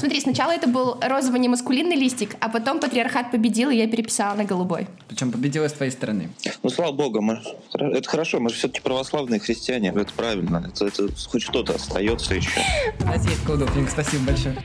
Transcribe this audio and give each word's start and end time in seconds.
Смотри, 0.00 0.18
сначала 0.18 0.52
это 0.52 0.66
был 0.66 0.96
розовый 1.02 1.40
немаскулинный 1.40 1.94
листик, 1.94 2.34
а 2.40 2.48
потом 2.48 2.80
патриархат 2.80 3.30
победил, 3.30 3.68
и 3.68 3.76
я 3.76 3.86
переписала 3.86 4.34
на 4.34 4.44
голубой. 4.44 4.86
Причем 5.08 5.30
победила 5.30 5.68
с 5.68 5.74
твоей 5.74 5.92
стороны. 5.92 6.30
Ну, 6.62 6.70
слава 6.70 6.92
богу, 6.92 7.20
мы... 7.20 7.42
это 7.74 8.08
хорошо, 8.08 8.40
мы 8.40 8.48
же 8.48 8.54
все-таки 8.54 8.80
православные 8.80 9.40
христиане, 9.40 9.92
это 9.94 10.10
правильно, 10.14 10.72
это, 10.72 10.86
это 10.86 11.08
хоть 11.28 11.42
что-то 11.42 11.74
остается 11.74 12.34
еще. 12.34 12.62
У 13.00 13.04
нас 13.04 13.26
есть 13.26 13.44
колдовник, 13.44 13.90
спасибо 13.90 14.24
большое. 14.24 14.56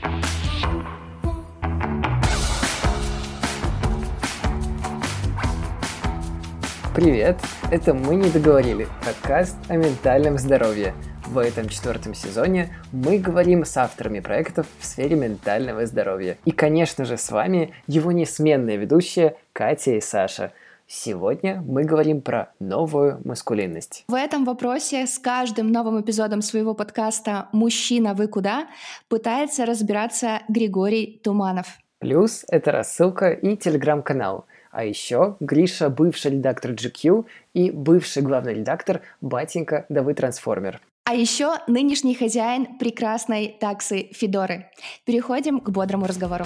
Привет, 6.94 7.38
это 7.70 7.92
«Мы 7.92 8.14
не 8.14 8.30
договорили»– 8.30 8.88
подкаст 9.04 9.56
о 9.68 9.76
ментальном 9.76 10.38
здоровье. 10.38 10.94
В 11.28 11.38
этом 11.38 11.68
четвертом 11.68 12.14
сезоне 12.14 12.70
мы 12.92 13.18
говорим 13.18 13.64
с 13.64 13.76
авторами 13.76 14.20
проектов 14.20 14.66
в 14.78 14.86
сфере 14.86 15.16
ментального 15.16 15.84
здоровья. 15.84 16.38
И, 16.44 16.52
конечно 16.52 17.04
же, 17.04 17.18
с 17.18 17.30
вами 17.30 17.74
его 17.88 18.12
несменные 18.12 18.76
ведущие 18.76 19.36
Катя 19.52 19.92
и 19.92 20.00
Саша– 20.00 20.52
Сегодня 20.88 21.64
мы 21.66 21.82
говорим 21.82 22.20
про 22.20 22.52
новую 22.60 23.20
маскулинность. 23.24 24.04
В 24.06 24.14
этом 24.14 24.44
вопросе 24.44 25.08
с 25.08 25.18
каждым 25.18 25.72
новым 25.72 26.00
эпизодом 26.00 26.42
своего 26.42 26.74
подкаста 26.74 27.48
«Мужчина, 27.50 28.14
вы 28.14 28.28
куда?» 28.28 28.68
пытается 29.08 29.66
разбираться 29.66 30.42
Григорий 30.46 31.20
Туманов. 31.24 31.66
Плюс 31.98 32.44
это 32.48 32.70
рассылка 32.70 33.30
и 33.30 33.56
телеграм-канал– 33.56 34.46
а 34.76 34.84
еще 34.84 35.36
Гриша, 35.40 35.88
бывший 35.88 36.32
редактор 36.32 36.72
GQ 36.72 37.24
и 37.54 37.70
бывший 37.70 38.22
главный 38.22 38.52
редактор 38.52 39.00
Батенька 39.22 39.86
да 39.88 40.02
вы 40.02 40.12
трансформер. 40.12 40.82
А 41.08 41.14
еще 41.14 41.58
нынешний 41.68 42.16
хозяин 42.16 42.78
прекрасной 42.78 43.56
таксы 43.60 44.08
Федоры. 44.12 44.68
Переходим 45.04 45.60
к 45.60 45.70
бодрому 45.70 46.06
разговору. 46.06 46.44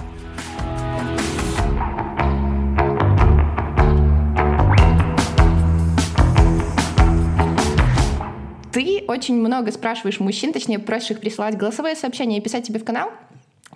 Ты 8.71 9.03
очень 9.09 9.37
много 9.37 9.73
спрашиваешь 9.73 10.21
мужчин, 10.21 10.53
точнее, 10.53 10.79
просишь 10.79 11.13
их 11.13 11.21
присылать 11.21 11.57
голосовые 11.57 11.97
сообщения 11.97 12.37
и 12.37 12.43
писать 12.43 12.67
тебе 12.67 12.81
в 12.81 12.85
канал 12.85 13.11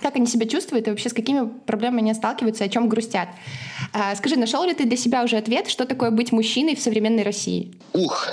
как 0.02 0.16
они 0.16 0.26
себя 0.26 0.46
чувствуют 0.46 0.86
и 0.86 0.90
вообще 0.90 1.08
с 1.08 1.14
какими 1.14 1.48
проблемами 1.48 2.02
они 2.02 2.14
сталкиваются, 2.14 2.64
о 2.64 2.68
чем 2.68 2.88
грустят. 2.88 3.28
А, 3.94 4.14
скажи, 4.16 4.36
нашел 4.36 4.62
ли 4.64 4.74
ты 4.74 4.84
для 4.84 4.98
себя 4.98 5.22
уже 5.22 5.36
ответ, 5.36 5.68
что 5.68 5.86
такое 5.86 6.10
быть 6.10 6.30
мужчиной 6.30 6.76
в 6.76 6.80
современной 6.80 7.22
России? 7.22 7.72
Ух, 7.94 8.28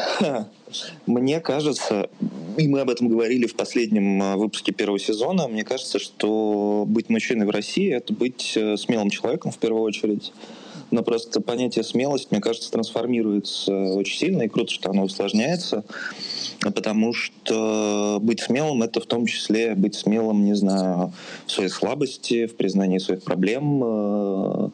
мне 1.05 1.39
кажется, 1.39 2.09
и 2.57 2.67
мы 2.67 2.81
об 2.81 2.89
этом 2.89 3.07
говорили 3.09 3.45
в 3.45 3.55
последнем 3.55 4.21
а, 4.21 4.35
выпуске 4.37 4.71
первого 4.71 4.99
сезона, 4.99 5.47
мне 5.47 5.63
кажется, 5.63 5.99
что 5.99 6.85
быть 6.87 7.09
мужчиной 7.09 7.45
в 7.45 7.49
России— 7.49 7.91
это 7.93 8.13
быть 8.13 8.53
э, 8.55 8.77
смелым 8.77 9.09
человеком 9.09 9.51
в 9.51 9.57
первую 9.57 9.83
очередь. 9.83 10.31
Но 10.91 11.03
просто 11.03 11.39
понятие 11.39 11.85
смелость, 11.85 12.31
мне 12.31 12.41
кажется, 12.41 12.69
трансформируется 12.71 13.73
очень 13.93 14.17
сильно, 14.17 14.41
и 14.43 14.49
круто, 14.49 14.71
что 14.71 14.89
оно 14.89 15.03
усложняется 15.03 15.85
потому 16.61 17.13
что 17.13 18.19
быть 18.21 18.39
смелым— 18.39 18.83
это 18.83 19.01
в 19.01 19.05
том 19.05 19.25
числе 19.25 19.73
быть 19.75 19.95
смелым, 19.95 20.45
не 20.45 20.53
знаю, 20.53 21.11
в 21.47 21.51
своей 21.51 21.69
слабости, 21.69 22.45
в 22.45 22.55
признании 22.55 22.99
своих 22.99 23.23
проблем, 23.23 23.83
э, 23.83 24.69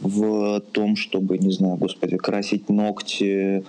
в 0.00 0.60
том, 0.72 0.96
чтобы, 0.96 1.38
не 1.38 1.52
знаю, 1.52 1.76
господи, 1.76 2.16
красить 2.16 2.68
ногти, 2.68 3.64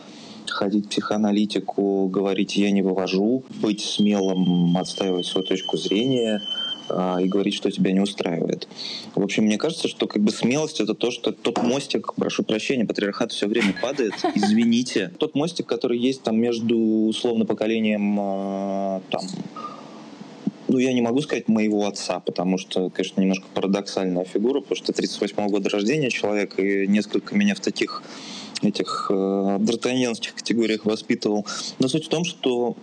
ходить 0.51 0.85
в 0.85 0.89
психоаналитику, 0.89 2.07
говорить 2.07 2.55
«я 2.55 2.71
не 2.71 2.81
вывожу», 2.81 3.43
быть 3.61 3.81
смелым, 3.81 4.77
отстаивать 4.77 5.25
свою 5.25 5.45
точку 5.45 5.77
зрения— 5.77 6.41
а, 6.93 7.19
и 7.21 7.27
говорить, 7.27 7.53
что 7.53 7.71
тебя 7.71 7.91
не 7.91 7.99
устраивает. 7.99 8.67
В 9.15 9.23
общем, 9.23 9.45
мне 9.45 9.57
кажется, 9.57 9.87
что 9.87 10.07
как 10.07 10.21
бы 10.21 10.31
смелость 10.31 10.81
это 10.81 10.93
то, 10.93 11.11
что 11.11 11.31
тот 11.31 11.61
мостик, 11.63 12.13
прошу 12.15 12.43
прощения, 12.43 12.85
патриархат 12.85 13.31
все 13.31 13.47
время 13.47 13.73
падает, 13.81 14.13
извините. 14.35 15.11
Тот 15.17 15.35
мостик, 15.35 15.65
который 15.65 15.97
есть 15.97 16.23
там 16.23 16.37
между 16.39 16.77
условно 16.77 17.45
поколением 17.45 18.17
а, 18.19 19.01
там 19.09 19.21
ну, 20.67 20.77
я 20.77 20.93
не 20.93 21.01
могу 21.01 21.21
сказать 21.21 21.49
моего 21.49 21.85
отца, 21.85 22.21
потому 22.21 22.57
что, 22.57 22.89
конечно, 22.89 23.19
немножко 23.19 23.45
парадоксальная 23.53 24.23
фигура, 24.23 24.61
потому 24.61 24.77
что 24.77 24.93
38-го 24.93 25.49
года 25.49 25.69
рождения 25.69 26.09
человек, 26.09 26.57
и 26.59 26.87
несколько 26.87 27.35
меня 27.35 27.55
в 27.55 27.59
таких 27.59 28.01
этих 28.61 29.07
э, 29.09 29.57
д'Артаньянских 29.59 30.35
категориях 30.35 30.85
воспитывал. 30.85 31.45
Но 31.79 31.87
суть 31.87 32.05
в 32.05 32.09
том, 32.09 32.23
что 32.23 32.75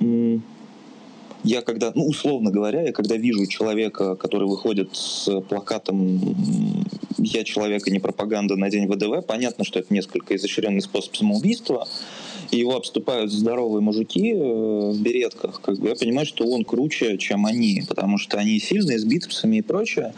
я 1.48 1.62
когда, 1.62 1.92
ну, 1.94 2.06
условно 2.06 2.50
говоря, 2.50 2.82
я 2.82 2.92
когда 2.92 3.16
вижу 3.16 3.46
человека, 3.46 4.16
который 4.16 4.46
выходит 4.46 4.94
с 4.94 5.40
плакатом 5.48 6.36
«Я 7.16 7.42
человек 7.42 7.88
и 7.88 7.90
не 7.90 8.00
пропаганда 8.00 8.56
на 8.56 8.68
день 8.68 8.86
ВДВ», 8.86 9.26
понятно, 9.26 9.64
что 9.64 9.78
это 9.78 9.92
несколько 9.94 10.36
изощренный 10.36 10.82
способ 10.82 11.16
самоубийства, 11.16 11.88
и 12.50 12.58
его 12.58 12.76
обступают 12.76 13.32
здоровые 13.32 13.80
мужики 13.80 14.32
э, 14.32 14.36
в 14.36 15.00
беретках, 15.00 15.62
как 15.62 15.78
бы 15.78 15.88
я 15.88 15.94
понимаю, 15.94 16.26
что 16.26 16.46
он 16.46 16.64
круче, 16.64 17.16
чем 17.16 17.46
они, 17.46 17.82
потому 17.88 18.18
что 18.18 18.36
они 18.36 18.60
сильные, 18.60 18.98
с 18.98 19.04
бицепсами 19.04 19.56
и 19.56 19.62
прочее, 19.62 20.12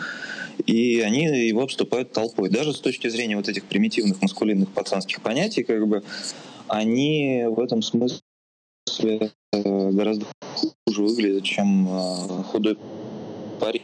и 0.67 1.01
они 1.01 1.25
его 1.49 1.63
обступают 1.63 2.11
толпой. 2.13 2.51
Даже 2.51 2.73
с 2.73 2.81
точки 2.81 3.09
зрения 3.09 3.37
вот 3.37 3.49
этих 3.49 3.65
примитивных 3.65 4.21
маскулинных 4.21 4.69
пацанских 4.71 5.23
понятий, 5.23 5.63
как 5.63 5.87
бы, 5.87 6.03
они 6.67 7.45
в 7.49 7.61
этом 7.61 7.83
смысле 7.83 8.21
э, 8.99 9.29
гораздо 9.53 10.27
хуже 10.87 11.03
выглядит, 11.03 11.45
чем 11.45 11.89
э, 11.89 12.43
худой 12.45 12.79
парень 13.61 13.83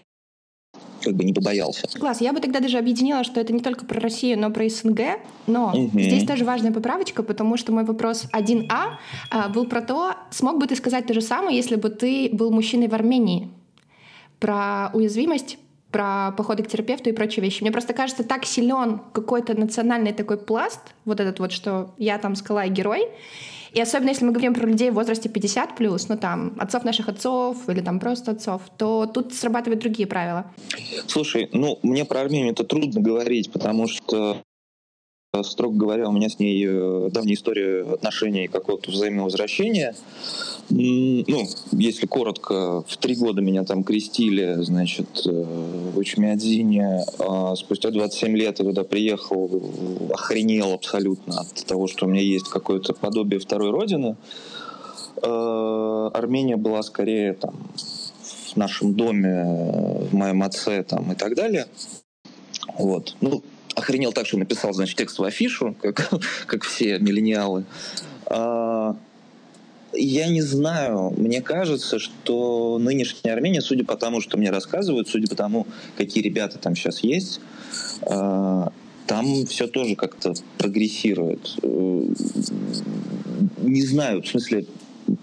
как 1.07 1.15
бы 1.15 1.25
не 1.25 1.33
побоялся. 1.33 1.87
Класс. 1.99 2.21
Я 2.21 2.33
бы 2.33 2.41
тогда 2.41 2.59
даже 2.59 2.79
объединила, 2.79 3.23
что 3.23 3.41
это 3.41 3.53
не 3.53 3.61
только 3.61 3.85
про 3.85 4.01
Россию, 4.01 4.41
но 4.41 4.51
про 4.51 4.69
СНГ. 4.69 5.01
Но 5.47 5.73
угу. 5.73 6.01
здесь 6.01 6.27
тоже 6.27 6.45
важная 6.45 6.73
поправочка, 6.73 7.23
потому 7.23 7.57
что 7.57 7.71
мой 7.71 7.85
вопрос 7.85 8.27
1А 8.33 8.97
а, 9.31 9.49
был 9.49 9.67
про 9.67 9.83
то, 9.83 10.15
смог 10.31 10.59
бы 10.59 10.67
ты 10.67 10.75
сказать 10.75 11.07
то 11.07 11.15
же 11.15 11.21
самое, 11.21 11.57
если 11.57 11.77
бы 11.77 11.91
ты 11.91 12.29
был 12.33 12.51
мужчиной 12.51 12.89
в 12.89 12.95
Армении? 12.95 13.51
Про 14.41 14.91
уязвимость, 14.95 15.59
про 15.97 16.33
походы 16.37 16.63
к 16.63 16.69
терапевту 16.69 17.09
и 17.09 17.15
прочие 17.15 17.43
вещи. 17.43 17.63
Мне 17.63 17.73
просто 17.73 17.95
кажется, 17.95 18.23
так 18.23 18.45
силен 18.45 19.01
какой-то 19.15 19.59
национальный 19.59 20.13
такой 20.13 20.37
пласт, 20.37 20.81
вот 21.07 21.21
этот 21.21 21.39
вот, 21.39 21.53
что 21.53 21.95
я 21.97 22.19
там 22.19 22.37
скала 22.37 22.67
и 22.67 22.69
герой, 22.69 23.09
и 23.73 23.81
особенно 23.81 24.11
если 24.11 24.27
мы 24.27 24.33
говорим 24.33 24.53
про 24.53 24.67
людей 24.67 24.91
в 24.91 24.95
возрасте 24.95 25.31
50 25.31 25.75
плюс, 25.75 26.11
ну 26.11 26.19
там 26.19 26.53
отцов 26.59 26.85
наших 26.85 27.09
отцов 27.09 27.67
или 27.71 27.81
там 27.81 27.99
просто 27.99 28.33
отцов, 28.33 28.61
то 28.77 29.07
тут 29.07 29.33
срабатывают 29.33 29.81
другие 29.81 30.07
правила. 30.07 30.45
Слушай, 31.07 31.49
ну 31.55 31.79
мне 31.83 32.05
про 32.05 32.21
Армению 32.21 32.53
это 32.53 32.65
трудно 32.65 33.01
говорить, 33.01 33.51
потому 33.51 33.89
что 33.89 34.43
строго 35.43 35.77
говоря, 35.77 36.09
у 36.09 36.13
меня 36.13 36.29
с 36.29 36.39
ней 36.39 36.65
э, 36.67 37.11
давняя 37.11 37.35
история 37.35 37.83
отношений 37.83 38.49
какого-то 38.49 38.91
взаимного 38.91 39.27
возвращения. 39.27 39.95
Ну, 40.69 41.47
если 41.73 42.07
коротко, 42.07 42.83
в 42.83 42.97
три 42.97 43.15
года 43.15 43.41
меня 43.41 43.65
там 43.65 43.85
крестили, 43.85 44.55
значит, 44.63 45.07
э, 45.27 45.31
в 45.31 45.99
Учмиадзине. 45.99 47.05
А 47.19 47.55
спустя 47.57 47.91
27 47.91 48.37
лет 48.37 48.59
я 48.59 48.65
туда 48.65 48.85
приехал, 48.85 49.51
охренел 50.13 50.73
абсолютно 50.73 51.41
от 51.41 51.65
того, 51.67 51.87
что 51.87 52.07
у 52.07 52.09
меня 52.09 52.23
есть 52.23 52.49
какое-то 52.49 52.95
подобие 52.95 53.39
второй 53.41 53.71
родины. 53.71 54.17
Э, 55.23 56.11
Армения 56.13 56.57
была 56.57 56.83
скорее 56.83 57.35
там 57.35 57.55
в 58.53 58.57
нашем 58.57 58.95
доме, 58.95 59.45
в 60.11 60.15
моем 60.15 60.43
отце 60.43 60.83
там 60.83 61.13
и 61.13 61.15
так 61.15 61.35
далее. 61.35 61.67
Вот. 62.79 63.17
Ну, 63.21 63.43
охренел 63.77 64.13
так, 64.13 64.27
что 64.27 64.39
написал, 64.39 64.73
значит, 64.73 64.97
текстовую 64.97 65.29
афишу, 65.29 65.77
как, 65.81 66.11
как 66.47 66.65
все 66.65 66.99
миллениалы. 66.99 67.65
А, 68.27 68.97
я 69.93 70.29
не 70.29 70.43
знаю. 70.43 71.15
Мне 71.17 71.41
кажется, 71.43 71.99
что 71.99 72.79
нынешняя 72.81 73.35
Армения, 73.35 73.61
судя 73.61 73.85
по 73.85 73.97
тому, 73.97 74.21
что 74.21 74.37
мне 74.39 74.51
рассказывают, 74.51 75.09
судя 75.09 75.29
по 75.29 75.37
тому, 75.37 75.67
какие 75.97 76.25
ребята 76.25 76.59
там 76.59 76.75
сейчас 76.75 77.01
есть, 77.01 77.41
а, 78.03 78.73
там 79.07 79.47
все 79.47 79.67
тоже 79.69 79.95
как-то 79.95 80.35
прогрессирует. 80.59 81.57
Э, 81.63 82.07
не 83.63 83.83
знаю, 83.83 84.23
в 84.23 84.27
смысле, 84.27 84.67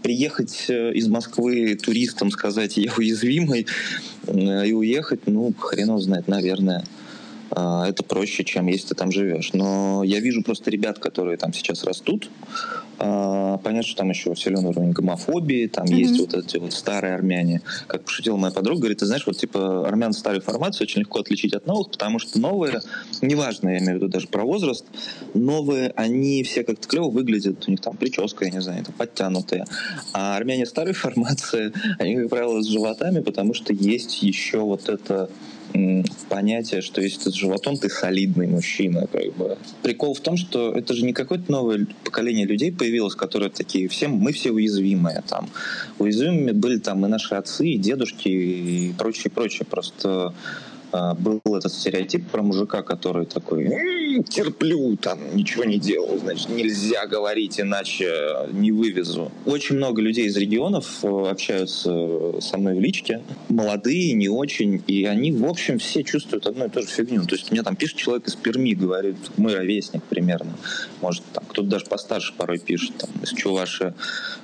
приехать 0.02 0.66
э, 0.70 0.94
из 0.94 1.08
Москвы 1.08 1.76
туристам, 1.76 2.32
сказать, 2.32 2.78
я 2.78 2.92
уязвимый, 2.98 3.68
э, 4.28 4.68
и 4.68 4.72
уехать, 4.74 5.22
ну, 5.26 5.54
хрен 5.58 5.98
знает, 6.00 6.28
наверное. 6.28 6.86
А, 7.56 7.88
это 7.88 8.04
проще, 8.04 8.44
чем 8.44 8.68
если 8.68 8.90
ты 8.90 8.96
там 8.96 9.12
живешь. 9.12 9.54
Но 9.54 10.04
я 10.04 10.20
вижу 10.20 10.42
просто 10.44 10.72
ребят, 10.72 11.00
которые 11.00 11.38
там 11.38 11.54
сейчас 11.54 11.84
растут. 11.84 12.30
А, 12.98 13.58
понятно, 13.58 13.88
что 13.88 13.98
там 13.98 14.10
еще 14.10 14.36
силен 14.36 14.66
уровень 14.66 14.92
гомофобии, 14.92 15.68
там 15.68 15.86
mm-hmm. 15.86 15.96
есть 15.96 16.20
вот 16.20 16.34
эти 16.34 16.58
вот 16.58 16.74
старые 16.74 17.14
армяне. 17.14 17.62
Как 17.88 18.06
пошутила 18.06 18.38
моя 18.38 18.52
подруга, 18.52 18.80
говорит, 18.80 19.00
ты 19.00 19.06
знаешь, 19.06 19.26
вот 19.28 19.38
типа 19.38 19.88
армян 19.88 20.14
старой 20.14 20.42
формации 20.42 20.84
очень 20.84 21.02
легко 21.02 21.20
отличить 21.20 21.54
от 21.54 21.68
новых, 21.68 21.92
потому 21.92 22.18
что 22.20 22.40
новые, 22.40 22.82
неважно, 23.22 23.70
я 23.70 23.80
имею 23.80 23.94
в 23.94 23.96
виду 23.96 24.08
даже 24.08 24.28
про 24.28 24.44
возраст, 24.44 24.86
новые, 25.34 25.92
они 25.96 26.44
все 26.44 26.64
как-то 26.64 26.88
клево 26.88 27.10
выглядят, 27.10 27.68
у 27.68 27.72
них 27.72 27.82
там 27.82 27.98
прическа, 27.98 28.46
я 28.46 28.52
не 28.52 28.62
знаю, 28.62 28.84
там 28.84 28.96
подтянутые. 28.96 29.66
А 30.14 30.38
армяне 30.38 30.66
старой 30.66 30.94
формации, 30.94 31.72
они, 32.00 32.16
как 32.16 32.30
правило, 32.30 32.62
с 32.62 32.68
животами, 32.68 33.20
потому 33.20 33.54
что 33.54 33.74
есть 33.74 34.24
еще 34.24 34.60
вот 34.60 34.90
это 34.90 35.30
понятие, 36.30 36.82
что 36.82 37.02
если 37.02 37.26
ты 37.26 37.32
с 37.32 37.34
животом, 37.34 37.78
ты 37.78 37.90
солидный 37.90 38.48
мужчина. 38.48 39.08
Как 39.08 39.34
бы. 39.34 39.58
Прикол 39.82 40.14
в 40.14 40.20
том, 40.20 40.38
что 40.38 40.72
это 40.74 40.94
же 40.94 41.06
не 41.06 41.14
какое-то 41.14 41.52
новое 41.52 41.88
поколение 42.04 42.46
людей 42.46 42.72
появилось, 42.72 43.16
которые 43.16 43.50
такие, 43.50 43.88
все, 43.88 44.08
мы 44.08 44.32
все 44.34 44.52
уязвимые. 44.52 45.24
Там. 45.28 45.50
Уязвимыми 46.00 46.52
были 46.52 46.80
там 46.80 47.06
и 47.06 47.10
наши 47.10 47.36
отцы, 47.36 47.68
и 47.68 47.78
дедушки, 47.78 48.28
и 48.28 48.94
прочее, 48.98 49.32
прочее. 49.32 49.66
Просто 49.70 50.34
а, 50.92 51.16
был 51.16 51.42
этот 51.46 51.74
стереотип 51.74 52.28
про 52.30 52.44
мужика, 52.44 52.84
который 52.84 53.26
такой 53.26 53.66
терплю, 54.22 54.96
там 54.98 55.36
ничего 55.36 55.64
не 55.64 55.80
делаю, 55.80 56.20
значит 56.20 56.50
нельзя 56.50 57.08
говорить, 57.08 57.60
иначе 57.60 58.48
не 58.52 58.72
вывезу. 58.72 59.32
Очень 59.46 59.78
много 59.78 60.02
людей 60.02 60.28
из 60.28 60.38
регионов 60.38 61.00
э, 61.04 61.08
общаются 61.08 62.40
со 62.42 62.58
мной 62.58 62.76
в 62.76 62.80
личке, 62.80 63.22
молодые, 63.50 64.14
не 64.14 64.30
очень, 64.30 64.84
и 64.88 65.06
они 65.06 65.32
в 65.32 65.46
общем 65.46 65.80
все 65.80 66.04
чувствуют 66.04 66.46
одну 66.48 66.66
и 66.66 66.70
ту 66.70 66.82
же 66.82 66.88
фигню. 66.88 67.26
То 67.26 67.36
есть 67.36 67.52
мне 67.52 67.64
там 67.64 67.76
пишет 67.76 67.98
человек 67.98 68.28
из 68.28 68.36
Перми, 68.36 68.74
говорит, 68.74 69.16
мой 69.38 69.56
ровесник 69.56 70.04
примерно, 70.04 70.54
может 71.02 71.24
там 71.34 71.44
кто-то 71.46 71.68
даже 71.68 71.86
постарше 71.86 72.34
порой 72.38 72.60
пишет, 72.60 72.98
там, 72.98 73.10
из 73.22 73.30
Чуваши, 73.30 73.94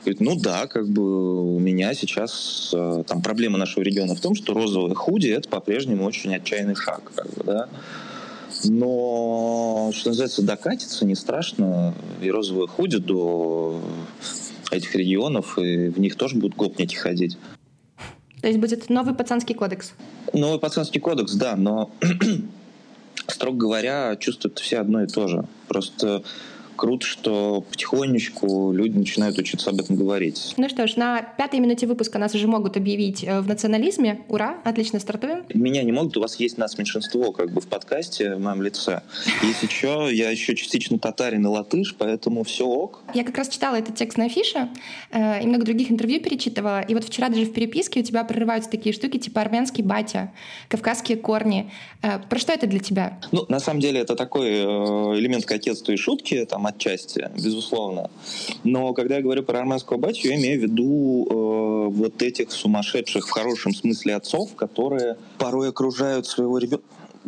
говорит, 0.03 0.21
ну 0.21 0.35
да, 0.35 0.67
как 0.67 0.89
бы 0.89 1.55
у 1.55 1.59
меня 1.59 1.93
сейчас 1.93 2.71
э, 2.73 3.03
там 3.07 3.21
проблема 3.21 3.57
нашего 3.57 3.83
региона 3.83 4.15
в 4.15 4.21
том, 4.21 4.35
что 4.35 4.53
розовые 4.53 4.95
худи 4.95 5.27
это 5.27 5.49
по-прежнему 5.49 6.05
очень 6.05 6.35
отчаянный 6.35 6.75
шаг, 6.75 7.11
как 7.15 7.29
бы, 7.33 7.43
да. 7.43 7.69
Но, 8.65 9.91
что 9.93 10.09
называется, 10.09 10.41
докатиться 10.41 11.05
не 11.05 11.15
страшно. 11.15 11.93
И 12.21 12.29
розовые 12.29 12.67
ходят 12.67 13.05
до 13.05 13.81
этих 14.71 14.95
регионов, 14.95 15.57
и 15.57 15.89
в 15.89 15.99
них 15.99 16.15
тоже 16.15 16.35
будут 16.35 16.55
гопники 16.55 16.95
ходить. 16.95 17.37
То 18.41 18.47
есть 18.47 18.59
будет 18.59 18.89
новый 18.89 19.13
пацанский 19.13 19.55
кодекс? 19.55 19.93
Новый 20.33 20.59
пацанский 20.59 21.01
кодекс, 21.01 21.33
да, 21.33 21.55
но, 21.55 21.91
строго 23.27 23.57
говоря, 23.57 24.15
чувствуют 24.15 24.59
все 24.59 24.79
одно 24.79 25.03
и 25.03 25.07
то 25.07 25.27
же. 25.27 25.45
Просто 25.67 26.23
круто, 26.79 27.05
что 27.05 27.65
потихонечку 27.69 28.71
люди 28.71 28.97
начинают 28.97 29.37
учиться 29.37 29.69
об 29.69 29.81
этом 29.81 29.97
говорить. 29.97 30.53
Ну 30.55 30.69
что 30.69 30.87
ж, 30.87 30.95
на 30.95 31.21
пятой 31.21 31.59
минуте 31.59 31.85
выпуска 31.87 32.17
нас 32.19 32.33
уже 32.33 32.47
могут 32.47 32.77
объявить 32.77 33.21
э, 33.23 33.41
в 33.41 33.47
национализме. 33.47 34.21
Ура, 34.29 34.59
отлично 34.63 34.99
стартуем. 35.01 35.43
Меня 35.53 35.83
не 35.83 35.91
могут, 35.91 36.15
у 36.15 36.21
вас 36.21 36.37
есть 36.37 36.57
нас 36.57 36.77
меньшинство 36.77 37.33
как 37.33 37.51
бы 37.51 37.59
в 37.59 37.67
подкасте 37.67 38.35
в 38.35 38.39
моем 38.39 38.61
лице. 38.61 39.01
Если 39.43 39.67
что, 39.67 40.09
я 40.09 40.29
еще 40.29 40.55
частично 40.55 40.97
татарин 40.97 41.43
и 41.43 41.49
латыш, 41.49 41.95
поэтому 41.97 42.45
все 42.45 42.65
ок. 42.65 43.01
Я 43.13 43.25
как 43.25 43.37
раз 43.37 43.49
читала 43.49 43.75
этот 43.75 43.95
текст 43.95 44.17
на 44.17 44.25
афише 44.25 44.69
э, 45.11 45.43
и 45.43 45.47
много 45.47 45.65
других 45.65 45.91
интервью 45.91 46.21
перечитывала. 46.21 46.79
И 46.79 46.93
вот 46.93 47.03
вчера 47.03 47.27
даже 47.27 47.43
в 47.43 47.51
переписке 47.51 47.99
у 47.99 48.03
тебя 48.03 48.23
прорываются 48.23 48.71
такие 48.71 48.95
штуки, 48.95 49.17
типа 49.17 49.41
армянский 49.41 49.83
батя, 49.83 50.31
кавказские 50.69 51.17
корни. 51.17 51.69
Э, 52.01 52.19
про 52.19 52.39
что 52.39 52.53
это 52.53 52.67
для 52.67 52.79
тебя? 52.79 53.19
Ну, 53.33 53.45
на 53.49 53.59
самом 53.59 53.81
деле, 53.81 53.99
это 53.99 54.15
такой 54.15 54.49
элемент 55.19 55.45
кокетства 55.45 55.91
и 55.91 55.97
шутки. 55.97 56.45
Там 56.45 56.68
отчасти, 56.69 57.29
безусловно. 57.35 58.09
Но 58.63 58.93
когда 58.93 59.17
я 59.17 59.21
говорю 59.21 59.43
про 59.43 59.59
армянского 59.59 59.97
батю, 59.97 60.29
я 60.29 60.35
имею 60.35 60.59
в 60.59 60.63
виду 60.63 61.27
э, 61.29 61.93
вот 61.93 62.21
этих 62.21 62.51
сумасшедших 62.51 63.27
в 63.27 63.31
хорошем 63.31 63.73
смысле 63.73 64.15
отцов, 64.15 64.55
которые 64.55 65.17
порой 65.37 65.69
окружают 65.69 66.25
своего 66.25 66.57
ребенка 66.57 66.83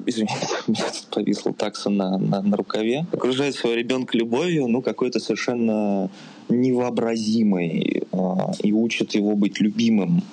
извините, 0.05 0.35
у 0.67 0.71
меня 0.71 0.85
тут 0.85 1.07
повисла 1.11 1.53
такса 1.53 1.89
на, 1.89 2.17
на, 2.17 2.41
на 2.41 2.57
рукаве, 2.57 3.05
окружает 3.11 3.55
своего 3.55 3.77
ребенка 3.77 4.17
любовью, 4.17 4.67
ну, 4.67 4.81
какой-то 4.81 5.19
совершенно 5.19 6.09
невообразимой, 6.49 8.03
э, 8.11 8.17
и 8.63 8.71
учит 8.71 9.15
его 9.15 9.35
быть 9.35 9.59
любимым. 9.59 10.23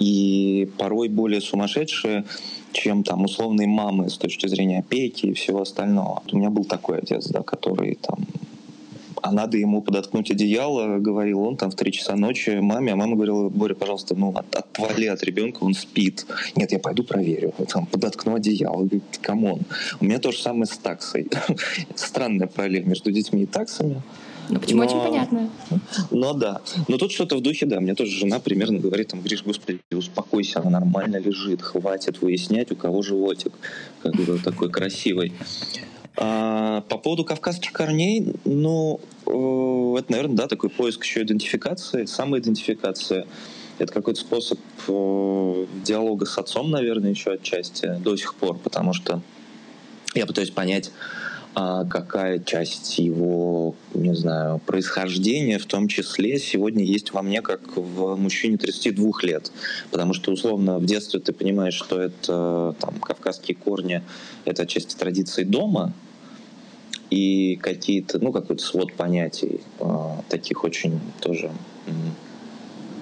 И 0.00 0.68
порой 0.76 1.08
более 1.08 1.40
сумасшедшие 1.40 2.24
чем 2.74 3.02
там 3.04 3.24
условные 3.24 3.66
мамы 3.66 4.10
с 4.10 4.18
точки 4.18 4.46
зрения 4.46 4.80
опеки 4.80 5.26
и 5.26 5.34
всего 5.34 5.62
остального. 5.62 6.22
У 6.30 6.36
меня 6.36 6.50
был 6.50 6.64
такой 6.64 6.98
отец, 6.98 7.28
да, 7.28 7.42
который 7.42 7.94
там 7.94 8.18
а 9.24 9.32
надо 9.32 9.56
ему 9.56 9.80
подоткнуть 9.80 10.30
одеяло, 10.30 10.98
говорил 10.98 11.40
он 11.40 11.56
там 11.56 11.70
в 11.70 11.76
3 11.76 11.92
часа 11.92 12.14
ночи 12.14 12.50
маме, 12.60 12.92
а 12.92 12.96
мама 12.96 13.14
говорила, 13.14 13.48
Боря, 13.48 13.74
пожалуйста, 13.74 14.14
ну 14.14 14.34
от, 14.36 14.54
отвали 14.54 15.06
от 15.06 15.24
ребенка, 15.24 15.64
он 15.64 15.72
спит. 15.72 16.26
Нет, 16.56 16.72
я 16.72 16.78
пойду 16.78 17.04
проверю, 17.04 17.54
там, 17.68 17.86
подоткну 17.86 18.34
одеяло. 18.34 18.86
Come 19.22 19.45
on. 19.45 19.62
У 20.00 20.04
меня 20.04 20.18
то 20.18 20.30
же 20.30 20.36
самое 20.36 20.66
с 20.66 20.76
таксой. 20.76 21.26
Странная 21.94 22.48
параллель 22.48 22.84
между 22.84 23.10
детьми 23.10 23.44
и 23.44 23.46
таксами. 23.46 24.02
Ну, 24.48 24.60
почему 24.60 24.82
но, 24.82 24.86
очень 24.86 25.00
понятно. 25.00 25.50
Ну 26.10 26.34
да. 26.34 26.60
Но 26.88 26.98
тут 26.98 27.12
что-то 27.12 27.36
в 27.36 27.40
духе, 27.40 27.66
да. 27.66 27.80
Мне 27.80 27.94
тоже 27.94 28.10
жена 28.10 28.40
примерно 28.40 28.78
говорит, 28.78 29.08
там, 29.08 29.20
Гриш, 29.22 29.42
господи, 29.42 29.80
успокойся, 29.92 30.60
она 30.60 30.70
нормально 30.70 31.16
лежит, 31.16 31.62
хватит 31.62 32.20
выяснять, 32.20 32.70
у 32.72 32.76
кого 32.76 33.02
животик. 33.02 33.52
Как 34.02 34.14
бы 34.14 34.38
такой 34.38 34.70
красивый. 34.70 35.32
А, 36.16 36.82
по 36.82 36.98
поводу 36.98 37.24
кавказских 37.24 37.72
корней, 37.72 38.34
ну, 38.44 39.00
э, 39.26 39.98
это, 39.98 40.12
наверное, 40.12 40.36
да, 40.36 40.46
такой 40.46 40.70
поиск 40.70 41.02
еще 41.04 41.22
идентификации, 41.22 42.04
самоидентификация. 42.04 43.26
Это 43.78 43.92
какой-то 43.92 44.20
способ 44.20 44.60
э, 44.86 45.66
диалога 45.84 46.26
с 46.26 46.38
отцом, 46.38 46.70
наверное, 46.70 47.10
еще 47.10 47.32
отчасти 47.32 47.96
до 47.98 48.16
сих 48.16 48.34
пор, 48.36 48.56
потому 48.58 48.92
что 48.92 49.22
я 50.14 50.26
пытаюсь 50.26 50.50
понять, 50.50 50.92
а 51.56 51.84
какая 51.84 52.40
часть 52.40 52.98
его, 52.98 53.76
не 53.94 54.14
знаю, 54.14 54.60
происхождения, 54.66 55.58
в 55.58 55.66
том 55.66 55.86
числе, 55.86 56.38
сегодня 56.38 56.84
есть 56.84 57.12
во 57.12 57.22
мне, 57.22 57.42
как 57.42 57.76
в 57.76 58.16
мужчине 58.16 58.56
32 58.56 59.12
лет. 59.22 59.52
Потому 59.90 60.14
что, 60.14 60.32
условно, 60.32 60.78
в 60.78 60.84
детстве 60.84 61.20
ты 61.20 61.32
понимаешь, 61.32 61.74
что 61.74 62.00
это 62.00 62.74
там, 62.80 62.98
кавказские 63.00 63.56
корни, 63.56 64.02
это 64.44 64.66
часть 64.66 64.96
традиции 64.98 65.44
дома, 65.44 65.92
и 67.10 67.56
какие-то, 67.62 68.18
ну, 68.18 68.32
какой-то 68.32 68.62
свод 68.62 68.92
понятий, 68.94 69.60
э, 69.78 70.08
таких 70.28 70.64
очень 70.64 70.98
тоже, 71.20 71.52
э, 71.86 71.90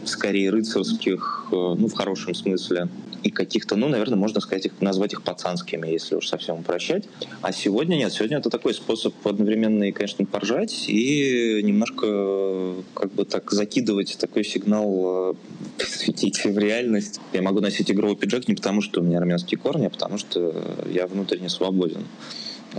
скорее 0.05 0.51
рыцарских, 0.51 1.49
э, 1.53 1.55
ну, 1.55 1.89
в 1.89 1.95
хорошем 1.95 2.35
смысле, 2.35 2.89
и 3.23 3.31
каких-то, 3.31 3.77
ну, 3.77 3.89
наверное, 3.89 4.17
можно 4.17 4.41
сказать, 4.41 4.67
их, 4.67 4.81
назвать 4.81 5.13
их 5.13 5.23
пацанскими, 5.23 5.87
если 5.89 6.17
уж 6.17 6.29
совсем 6.29 6.61
упрощать. 6.61 7.05
А 7.41 7.53
сегодня 7.53 7.97
нет, 7.97 8.13
сегодня 8.13 8.39
это 8.39 8.51
такой 8.51 8.75
способ 8.75 9.15
одновременно 9.27 9.85
и, 9.85 9.93
конечно, 9.93 10.25
поржать, 10.25 10.87
и 10.89 11.61
немножко 11.63 12.75
как 12.95 13.13
бы 13.13 13.25
так 13.25 13.51
закидывать 13.53 14.17
такой 14.19 14.45
сигнал 14.45 15.37
светить 15.79 16.45
в 16.45 16.59
реальность. 16.59 17.21
Я 17.33 17.43
могу 17.43 17.61
носить 17.61 17.91
игровой 17.91 18.17
пиджак 18.17 18.49
не 18.49 18.55
потому, 18.55 18.81
что 18.81 19.01
у 19.01 19.05
меня 19.05 19.19
армянские 19.19 19.59
корни, 19.59 19.87
а 19.87 19.91
потому 19.91 20.19
что 20.19 20.55
я 20.91 21.07
внутренне 21.07 21.49
свободен. 21.49 22.05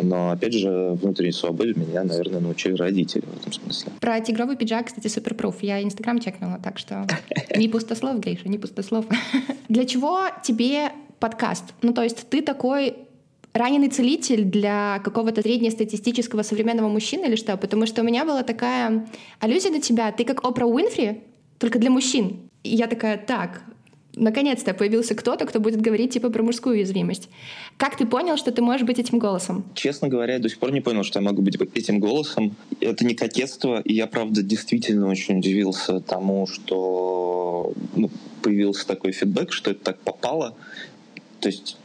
Но, 0.02 0.32
опять 0.32 0.54
же, 0.54 0.98
внутренней 1.02 1.32
свободе 1.32 1.74
меня, 1.76 2.04
наверное, 2.04 2.40
научили 2.40 2.76
родители 2.76 3.24
в 3.26 3.40
этом 3.40 3.54
смысле. 3.54 3.92
Про 4.00 4.20
тигровый 4.22 4.56
пиджак, 4.56 4.88
кстати, 4.88 5.08
суперпруф. 5.08 5.62
Я 5.62 5.82
Инстаграм 5.84 6.20
чекнула, 6.20 6.60
так 6.64 6.80
что 6.80 7.08
не 7.56 7.70
пустослов, 7.70 8.20
Гриша, 8.20 8.50
не 8.50 8.58
пустослов. 8.58 9.06
Для 9.70 9.86
чего 9.86 10.24
тебе 10.44 10.92
подкаст? 11.20 11.66
Ну, 11.82 11.94
то 11.94 12.04
есть 12.04 12.28
ты 12.30 12.42
такой 12.42 12.96
раненый 13.54 13.90
целитель 13.90 14.44
для 14.46 15.00
какого-то 15.04 15.42
среднестатистического 15.42 16.42
современного 16.42 16.90
мужчины 16.90 17.26
или 17.26 17.36
что? 17.36 17.56
Потому 17.56 17.86
что 17.86 18.02
у 18.02 18.06
меня 18.06 18.26
была 18.26 18.44
такая 18.44 19.08
аллюзия 19.40 19.72
на 19.72 19.80
тебя. 19.80 20.12
Ты 20.12 20.26
как 20.26 20.44
Опра 20.44 20.66
Уинфри, 20.66 21.22
только 21.60 21.80
для 21.80 21.92
мужчин. 21.92 22.50
И 22.64 22.76
я 22.76 22.88
такая, 22.88 23.18
так, 23.18 23.62
наконец-то 24.16 24.74
появился 24.74 25.16
кто-то, 25.16 25.46
кто 25.46 25.60
будет 25.60 25.82
говорить 25.82 26.14
типа 26.14 26.30
про 26.30 26.44
мужскую 26.44 26.76
уязвимость. 26.76 27.30
Как 27.78 27.98
ты 27.98 28.06
понял, 28.06 28.38
что 28.38 28.52
ты 28.52 28.62
можешь 28.62 28.86
быть 28.86 29.00
этим 29.00 29.20
голосом? 29.20 29.64
Честно 29.74 30.08
говоря, 30.08 30.34
я 30.34 30.40
до 30.40 30.50
сих 30.50 30.60
пор 30.60 30.72
не 30.72 30.82
понял, 30.82 31.04
что 31.04 31.20
я 31.20 31.26
могу 31.26 31.42
быть 31.42 31.58
этим 31.76 32.00
голосом. 32.00 32.56
Это 32.80 33.06
не 33.06 33.16
кокетство, 33.16 33.82
и 33.82 33.94
я, 33.94 34.08
правда, 34.08 34.44
действительно 34.44 35.08
очень 35.08 35.40
удивился 35.40 36.00
тому, 36.00 36.48
что 36.48 37.74
ну, 37.96 38.10
появился 38.42 38.86
такой 38.88 39.12
фидбэк, 39.12 39.52
что 39.52 39.72
это 39.72 39.84
так 39.84 40.00
попало. 40.00 40.56
То 41.40 41.50
есть, 41.50 41.78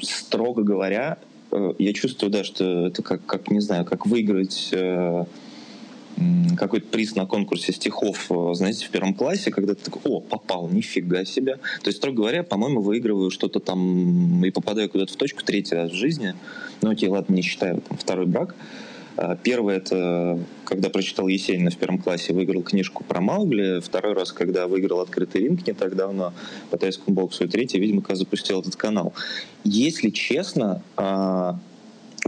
строго 0.00 0.62
говоря, 0.62 1.18
э, 1.50 1.72
я 1.78 1.92
чувствую, 1.92 2.30
да, 2.30 2.44
что 2.44 2.86
это 2.86 3.02
как, 3.02 3.24
как 3.26 3.50
не 3.50 3.60
знаю, 3.60 3.84
как 3.84 4.06
выиграть 4.06 4.68
э, 4.72 5.24
какой-то 6.56 6.86
приз 6.86 7.14
на 7.14 7.26
конкурсе 7.26 7.72
стихов, 7.72 8.26
э, 8.30 8.54
знаете, 8.54 8.86
в 8.86 8.90
первом 8.90 9.14
классе, 9.14 9.50
когда 9.50 9.74
ты 9.74 9.84
такой, 9.84 10.00
о, 10.04 10.20
попал, 10.20 10.68
нифига 10.68 11.24
себе. 11.24 11.56
То 11.56 11.88
есть, 11.88 11.98
строго 11.98 12.16
говоря, 12.16 12.42
по-моему, 12.42 12.80
выигрываю 12.80 13.30
что-то 13.30 13.60
там 13.60 14.44
и 14.44 14.50
попадаю 14.50 14.88
куда-то 14.88 15.12
в 15.12 15.16
точку 15.16 15.44
третий 15.44 15.74
раз 15.74 15.90
в 15.90 15.94
жизни. 15.94 16.34
Ну, 16.82 16.90
окей, 16.90 17.08
ладно, 17.08 17.34
не 17.34 17.42
считаю, 17.42 17.82
там, 17.82 17.98
второй 17.98 18.26
брак. 18.26 18.54
А, 19.16 19.36
первый— 19.36 19.76
это 19.76 20.38
когда 20.64 20.90
прочитал 20.90 21.28
Есенина 21.28 21.70
в 21.70 21.76
первом 21.76 21.98
классе, 21.98 22.32
выиграл 22.32 22.62
книжку 22.62 23.04
про 23.04 23.20
Маугли. 23.20 23.80
Второй 23.80 24.14
раз, 24.14 24.32
когда 24.32 24.66
выиграл 24.66 25.00
открытый 25.00 25.42
ринг 25.42 25.66
не 25.66 25.72
так 25.72 25.96
давно 25.96 26.32
по 26.70 26.76
тайскому 26.76 27.14
боксу. 27.14 27.44
И 27.44 27.48
третий, 27.48 27.78
видимо, 27.78 28.02
когда 28.02 28.16
запустил 28.16 28.60
этот 28.60 28.76
канал. 28.76 29.14
Если 29.64 30.10
честно, 30.10 30.82
а, 30.96 31.58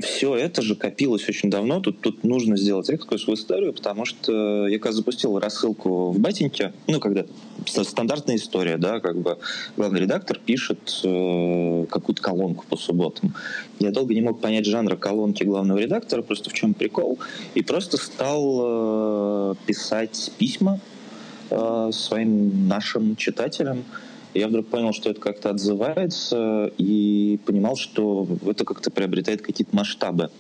все 0.01 0.37
это 0.37 0.63
же 0.63 0.75
копилось 0.75 1.29
очень 1.29 1.51
давно. 1.51 1.81
Тут, 1.81 2.01
тут 2.01 2.25
нужно 2.25 2.57
сделать 2.57 2.89
экскурс 2.91 3.27
в 3.27 3.35
историю, 3.35 3.73
потому 3.73 4.05
что 4.05 4.67
я 4.69 4.79
как 4.79 4.93
запустил 4.93 5.39
рассылку 5.39 6.11
в 6.13 6.19
батеньке, 6.19 6.73
ну, 6.87 7.01
когда 7.01 7.25
стандартная 7.67 8.37
история, 8.37 8.77
да, 8.77 9.01
как 9.01 9.19
бы 9.19 9.39
главный 9.77 10.01
редактор 10.01 10.39
пишет 10.39 11.01
э, 11.05 11.87
какую-то 11.91 12.23
колонку 12.23 12.65
по 12.69 12.77
субботам. 12.77 13.35
Я 13.79 13.91
долго 13.91 14.15
не 14.15 14.21
мог 14.21 14.41
понять 14.41 14.67
жанра 14.67 14.97
колонки 14.97 15.45
главного 15.45 15.79
редактора, 15.79 16.23
просто 16.23 16.51
в 16.51 16.53
чем 16.53 16.75
прикол, 16.75 17.19
и 17.55 17.63
просто 17.63 17.97
стал 17.97 18.61
э, 18.63 19.55
писать 19.67 20.33
письма 20.39 20.81
э, 21.51 21.91
своим 21.93 22.69
нашим 22.69 23.17
читателям, 23.17 23.85
я 24.35 24.49
вдруг 24.49 24.67
понял, 24.69 24.93
что 24.93 25.11
это 25.11 25.21
как-то 25.21 25.51
отзывается, 25.51 26.71
и 26.79 27.39
понимал, 27.45 27.77
что 27.77 28.27
это 28.47 28.65
как-то 28.65 28.91
приобретает 28.91 29.43
какие-то 29.43 29.75
масштабы 29.75 30.31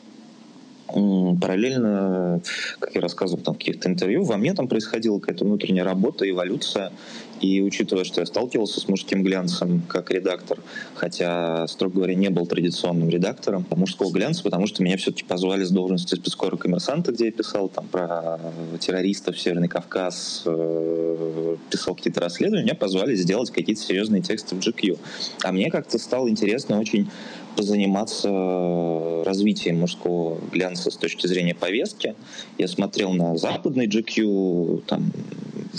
параллельно, 0.88 2.40
как 2.78 2.94
я 2.94 3.00
рассказывал 3.00 3.42
там 3.42 3.54
в 3.54 3.58
каких-то 3.58 3.88
интервью, 3.88 4.24
во 4.24 4.36
мне 4.36 4.54
там 4.54 4.68
происходила 4.68 5.18
какая-то 5.18 5.44
внутренняя 5.44 5.84
работа, 5.84 6.28
эволюция. 6.28 6.92
И 7.40 7.60
учитывая, 7.60 8.04
что 8.04 8.20
я 8.20 8.26
сталкивался 8.26 8.80
с 8.80 8.88
мужским 8.88 9.22
глянцем 9.22 9.82
как 9.86 10.10
редактор, 10.10 10.58
хотя, 10.94 11.68
строго 11.68 11.96
говоря, 11.96 12.14
не 12.14 12.30
был 12.30 12.46
традиционным 12.46 13.08
редактором 13.08 13.64
мужского 13.70 14.10
глянца, 14.10 14.42
потому 14.42 14.66
что 14.66 14.82
меня 14.82 14.96
все-таки 14.96 15.24
позвали 15.24 15.62
с 15.64 15.70
должности 15.70 16.16
спецкора 16.16 16.56
коммерсанта, 16.56 17.12
где 17.12 17.26
я 17.26 17.32
писал 17.32 17.68
там 17.68 17.86
про 17.86 18.40
террористов 18.80 19.38
Северный 19.38 19.68
Кавказ, 19.68 20.42
э, 20.46 21.56
писал 21.70 21.94
какие-то 21.94 22.20
расследования, 22.20 22.64
меня 22.64 22.74
позвали 22.74 23.14
сделать 23.14 23.50
какие-то 23.50 23.82
серьезные 23.82 24.22
тексты 24.22 24.56
в 24.56 24.58
GQ. 24.58 24.98
А 25.44 25.52
мне 25.52 25.70
как-то 25.70 25.98
стало 25.98 26.28
интересно 26.28 26.80
очень 26.80 27.08
позаниматься 27.58 29.24
развитием 29.24 29.80
мужского 29.80 30.38
глянца 30.52 30.92
с 30.92 30.96
точки 30.96 31.26
зрения 31.26 31.56
повестки. 31.56 32.14
Я 32.56 32.68
смотрел 32.68 33.12
на 33.12 33.36
западный 33.36 33.88
GQ, 33.88 34.84
там, 34.86 35.10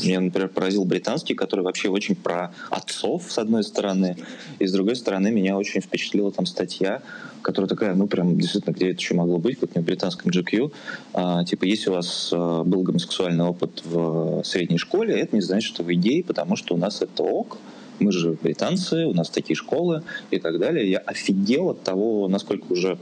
меня, 0.03 0.19
например, 0.19 0.49
поразил 0.49 0.83
британский, 0.83 1.35
который 1.35 1.61
вообще 1.61 1.87
очень 1.87 2.17
про 2.17 2.51
отцов, 2.69 3.31
с 3.31 3.37
одной 3.37 3.63
стороны, 3.63 4.17
и 4.59 4.67
с 4.67 4.73
другой 4.73 4.97
стороны 4.97 5.31
меня 5.31 5.57
очень 5.57 5.79
впечатлила 5.79 6.33
там 6.33 6.45
статья, 6.45 7.01
которая 7.41 7.69
такая, 7.69 7.95
ну, 7.95 8.07
прям, 8.07 8.37
действительно, 8.37 8.73
где 8.73 8.89
это 8.89 8.99
еще 8.99 9.13
могло 9.13 9.37
быть, 9.37 9.57
как 9.57 9.73
в 9.73 9.81
британском 9.81 10.31
GQ, 10.31 10.73
а, 11.13 11.45
типа, 11.45 11.63
если 11.63 11.91
у 11.91 11.93
вас 11.93 12.33
был 12.33 12.83
гомосексуальный 12.83 13.45
опыт 13.45 13.83
в 13.85 14.43
средней 14.43 14.79
школе, 14.79 15.17
это 15.17 15.33
не 15.33 15.41
значит, 15.41 15.69
что 15.69 15.83
вы 15.83 15.95
гей, 15.95 16.25
потому 16.25 16.57
что 16.57 16.75
у 16.75 16.77
нас 16.77 17.01
это 17.01 17.23
ок, 17.23 17.57
мы 17.99 18.11
же 18.11 18.37
британцы, 18.41 19.05
у 19.05 19.13
нас 19.13 19.29
такие 19.29 19.55
школы 19.55 20.03
и 20.31 20.39
так 20.39 20.59
далее. 20.59 20.89
Я 20.89 20.99
офигел 20.99 21.69
от 21.69 21.83
того, 21.83 22.27
насколько 22.27 22.71
уже 22.71 22.97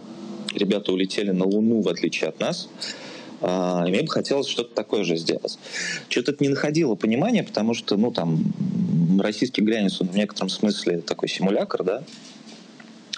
ребята 0.54 0.92
улетели 0.92 1.32
на 1.32 1.46
Луну, 1.46 1.82
в 1.82 1.88
отличие 1.88 2.30
от 2.30 2.40
нас. 2.40 2.70
А, 3.42 3.84
и 3.88 3.92
мне 3.92 4.02
бы 4.02 4.08
хотелось 4.08 4.48
что-то 4.48 4.74
такое 4.74 5.04
же 5.04 5.16
сделать. 5.18 5.60
Что-то 6.10 6.32
это 6.32 6.44
не 6.44 6.50
находило 6.50 6.96
понимания, 6.96 7.44
потому 7.44 7.74
что, 7.74 7.98
ну, 7.98 8.12
там, 8.12 8.40
российский 9.20 9.62
глянец, 9.62 10.02
он 10.02 10.08
в 10.08 10.16
некотором 10.16 10.50
смысле 10.50 11.02
такой 11.02 11.30
симулятор, 11.30 11.84
да, 11.84 12.04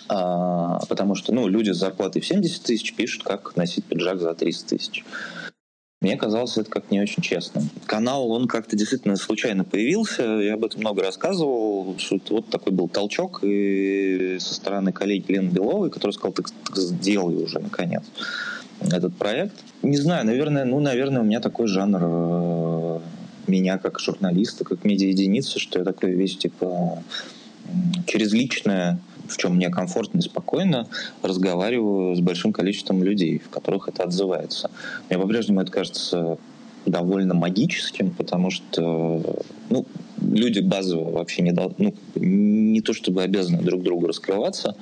а, 0.09 0.79
потому 0.89 1.15
что, 1.15 1.33
ну, 1.33 1.48
люди 1.48 1.71
с 1.71 1.77
зарплатой 1.77 2.21
в 2.21 2.25
70 2.25 2.63
тысяч 2.63 2.93
пишут, 2.93 3.24
как 3.24 3.55
носить 3.55 3.86
пиджак 3.86 4.19
за 4.19 4.33
300 4.33 4.69
тысяч. 4.75 5.05
Мне 6.01 6.15
казалось 6.15 6.58
это 6.58 6.72
как 6.72 6.91
не 6.91 7.01
очень 7.01 7.22
честно. 7.22 7.62
Канал, 7.86 8.32
он 8.32 8.48
как-то 8.48 8.77
действительно 8.77 9.18
случайно 9.18 9.65
появился, 9.65 10.24
я 10.24 10.53
об 10.53 10.63
этом 10.63 10.79
много 10.79 11.03
рассказывал, 11.03 11.98
что 11.98 12.22
вот 12.29 12.48
такой 12.48 12.72
был 12.72 12.88
толчок 12.88 13.39
и 13.44 14.38
со 14.39 14.53
стороны 14.56 14.94
коллеги 14.94 15.29
Лены 15.34 15.50
Беловой, 15.50 15.89
который 15.89 16.12
сказал, 16.12 16.32
так, 16.32 16.51
так 16.51 16.77
сделай 16.77 17.44
уже, 17.44 17.60
наконец, 17.60 18.03
этот 18.79 19.13
проект. 19.18 19.56
Не 19.82 19.98
знаю, 19.98 20.25
наверное, 20.25 20.63
ну, 20.63 20.79
наверное, 20.79 21.22
у 21.22 21.25
меня 21.25 21.41
такой 21.41 21.68
жанр 21.68 22.00
э, 22.01 23.00
меня 23.48 23.77
как 23.77 24.00
журналиста, 24.00 24.63
как 24.63 24.86
медиа-единицы, 24.86 25.60
что 25.60 25.79
я 25.79 25.86
такой 25.86 26.13
весь, 26.13 26.38
типа, 26.38 27.03
через 28.06 28.32
личное 28.32 29.01
в 29.29 29.38
чем 29.38 29.55
мне 29.55 29.69
комфортно 29.69 30.19
и 30.19 30.21
спокойно, 30.21 30.88
разговариваю 31.21 32.15
с 32.15 32.19
большим 32.19 32.51
количеством 32.51 33.03
людей, 33.03 33.39
в 33.39 33.50
которых 33.50 33.88
это 33.88 34.03
отзывается. 34.03 34.69
Мне 35.09 35.19
по-прежнему 35.19 35.62
это 35.62 35.71
кажется 35.71 36.38
довольно 36.86 37.33
магическим, 37.33 38.12
потому 38.12 38.50
что 38.51 39.24
ну, 39.69 39.86
люди 40.21 40.59
базово 40.59 41.12
вообще 41.12 41.41
не, 41.41 41.51
дол- 41.51 41.75
ну, 41.77 41.93
не 42.15 42.81
то 42.81 42.93
чтобы 42.93 43.24
обязаны 43.24 43.62
друг 43.62 43.83
другу 43.83 44.07
раскрываться, 44.07 44.75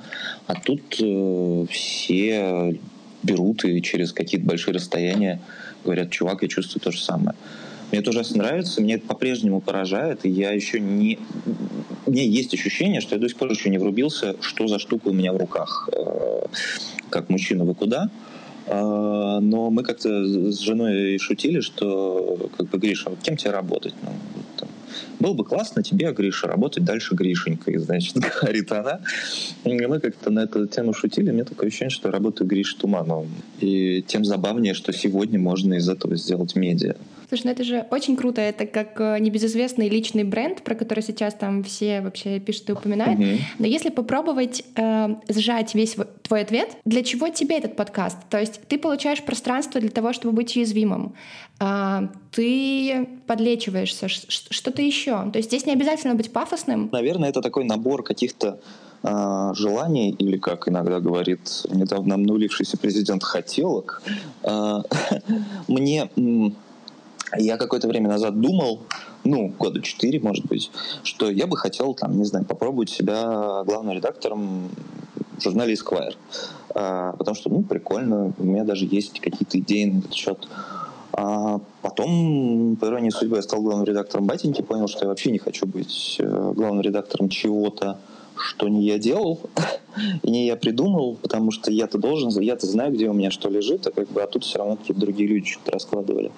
а 0.46 0.54
тут 0.54 0.80
э, 1.00 1.66
все 1.70 2.78
берут 3.22 3.64
и 3.64 3.82
через 3.82 4.12
какие-то 4.12 4.46
большие 4.46 4.74
расстояния 4.74 5.40
говорят, 5.84 6.10
чувак, 6.10 6.42
я 6.42 6.48
чувствую 6.48 6.80
то 6.80 6.90
же 6.90 7.00
самое. 7.00 7.36
Мне 7.90 8.00
это 8.00 8.10
ужасно 8.10 8.38
нравится, 8.38 8.82
мне 8.82 8.94
это 8.94 9.06
по-прежнему 9.06 9.60
поражает, 9.60 10.24
и 10.24 10.28
я 10.28 10.52
еще 10.52 10.78
не... 10.78 11.18
У 12.04 12.10
меня 12.10 12.22
есть 12.22 12.52
ощущение, 12.52 13.00
что 13.00 13.14
я 13.14 13.20
до 13.20 13.28
сих 13.28 13.38
пор 13.38 13.50
еще 13.50 13.70
не 13.70 13.78
врубился, 13.78 14.36
что 14.40 14.66
за 14.66 14.78
штука 14.78 15.08
у 15.08 15.12
меня 15.12 15.32
в 15.32 15.38
руках. 15.38 15.88
Э, 15.92 16.46
как 17.08 17.30
мужчина 17.30 17.64
вы 17.64 17.74
куда? 17.74 18.10
Э, 18.66 19.38
но 19.40 19.70
мы 19.70 19.82
как-то 19.82 20.52
с 20.52 20.58
женой 20.58 21.18
шутили, 21.18 21.60
что 21.60 22.50
как 22.56 22.68
бы, 22.68 22.78
Гриша, 22.78 23.08
вот 23.10 23.20
кем 23.22 23.36
тебе 23.36 23.52
работать? 23.52 23.94
Ну, 24.02 24.10
там, 24.58 24.68
было 25.18 25.32
бы 25.32 25.44
классно 25.44 25.82
тебе, 25.82 26.12
Гриша, 26.12 26.46
работать 26.46 26.84
дальше 26.84 27.14
Гришенькой, 27.14 27.78
значит, 27.78 28.16
говорит 28.40 28.70
она. 28.70 29.00
И 29.64 29.86
мы 29.86 29.98
как-то 30.00 30.30
на 30.30 30.40
эту 30.40 30.66
тему 30.66 30.92
шутили, 30.92 31.30
мне 31.30 31.44
такое 31.44 31.68
ощущение, 31.68 31.90
что 31.90 32.08
я 32.08 32.12
работаю 32.12 32.48
Гриш 32.48 32.74
Тумановым. 32.74 33.30
И 33.60 34.04
тем 34.06 34.26
забавнее, 34.26 34.74
что 34.74 34.92
сегодня 34.92 35.38
можно 35.38 35.74
из 35.74 35.88
этого 35.88 36.16
сделать 36.16 36.54
медиа. 36.54 36.96
Слушай, 37.28 37.42
ну 37.44 37.50
это 37.50 37.62
же 37.62 37.86
очень 37.90 38.16
круто. 38.16 38.40
Это 38.40 38.64
как 38.66 38.98
э, 39.00 39.18
небезызвестный 39.20 39.90
личный 39.90 40.24
бренд, 40.24 40.62
про 40.62 40.74
который 40.74 41.02
сейчас 41.02 41.34
там 41.34 41.62
все 41.62 42.00
вообще 42.00 42.40
пишут 42.40 42.70
и 42.70 42.72
упоминают. 42.72 43.20
Угу. 43.20 43.28
Но 43.58 43.66
если 43.66 43.90
попробовать 43.90 44.64
э, 44.76 45.14
сжать 45.28 45.74
весь 45.74 45.96
твой 46.22 46.40
ответ, 46.40 46.70
для 46.86 47.02
чего 47.02 47.28
тебе 47.28 47.58
этот 47.58 47.76
подкаст? 47.76 48.16
То 48.30 48.38
есть 48.38 48.60
ты 48.66 48.78
получаешь 48.78 49.22
пространство 49.22 49.78
для 49.78 49.90
того, 49.90 50.14
чтобы 50.14 50.36
быть 50.36 50.56
уязвимым. 50.56 51.14
Э, 51.60 52.08
ты 52.32 53.06
подлечиваешься, 53.26 54.08
что-то 54.08 54.80
еще. 54.80 55.30
То 55.30 55.36
есть 55.36 55.50
здесь 55.50 55.66
не 55.66 55.72
обязательно 55.72 56.14
быть 56.14 56.32
пафосным. 56.32 56.88
Наверное, 56.92 57.28
это 57.28 57.42
такой 57.42 57.64
набор 57.64 58.02
каких-то 58.02 58.58
э, 59.02 59.52
желаний, 59.54 60.16
или, 60.18 60.38
как 60.38 60.66
иногда 60.66 60.98
говорит 60.98 61.66
недавно 61.70 62.14
обнулившийся 62.14 62.78
президент, 62.78 63.22
хотелок. 63.22 64.02
Э, 64.44 64.80
мне 65.68 66.08
я 67.36 67.56
какое-то 67.56 67.88
время 67.88 68.08
назад 68.08 68.40
думал, 68.40 68.80
ну, 69.24 69.52
года 69.58 69.82
четыре, 69.82 70.20
может 70.20 70.46
быть, 70.46 70.70
что 71.02 71.30
я 71.30 71.46
бы 71.46 71.56
хотел, 71.56 71.94
там, 71.94 72.16
не 72.16 72.24
знаю, 72.24 72.44
попробовать 72.44 72.90
себя 72.90 73.62
главным 73.64 73.94
редактором 73.94 74.70
в 75.36 75.42
журнале 75.42 75.74
Esquire. 75.74 76.14
А, 76.74 77.12
потому 77.12 77.34
что, 77.34 77.50
ну, 77.50 77.62
прикольно, 77.62 78.32
у 78.38 78.44
меня 78.44 78.64
даже 78.64 78.86
есть 78.90 79.20
какие-то 79.20 79.58
идеи 79.58 79.84
на 79.84 79.98
этот 79.98 80.14
счет. 80.14 80.48
А 81.12 81.60
потом, 81.82 82.76
по 82.80 82.86
иронии 82.86 83.10
судьбы, 83.10 83.36
я 83.36 83.42
стал 83.42 83.62
главным 83.62 83.86
редактором 83.86 84.26
Батеньки, 84.26 84.62
понял, 84.62 84.88
что 84.88 85.04
я 85.04 85.08
вообще 85.08 85.30
не 85.30 85.38
хочу 85.38 85.66
быть 85.66 86.16
э, 86.20 86.52
главным 86.54 86.80
редактором 86.80 87.28
чего-то, 87.28 87.98
что 88.36 88.68
не 88.68 88.84
я 88.84 88.98
делал 88.98 89.40
и 90.22 90.30
не 90.30 90.46
я 90.46 90.56
придумал, 90.56 91.16
потому 91.20 91.50
что 91.50 91.72
я-то 91.72 91.98
должен, 91.98 92.30
я-то 92.40 92.66
знаю, 92.66 92.92
где 92.92 93.08
у 93.08 93.12
меня 93.12 93.30
что 93.30 93.48
лежит, 93.48 93.86
а 93.86 93.90
как 93.90 94.08
бы, 94.10 94.22
а 94.22 94.26
тут 94.26 94.44
все 94.44 94.58
равно 94.58 94.76
какие-то 94.76 95.00
другие 95.00 95.28
люди 95.28 95.50
что-то 95.50 95.72
раскладывали. 95.72 96.30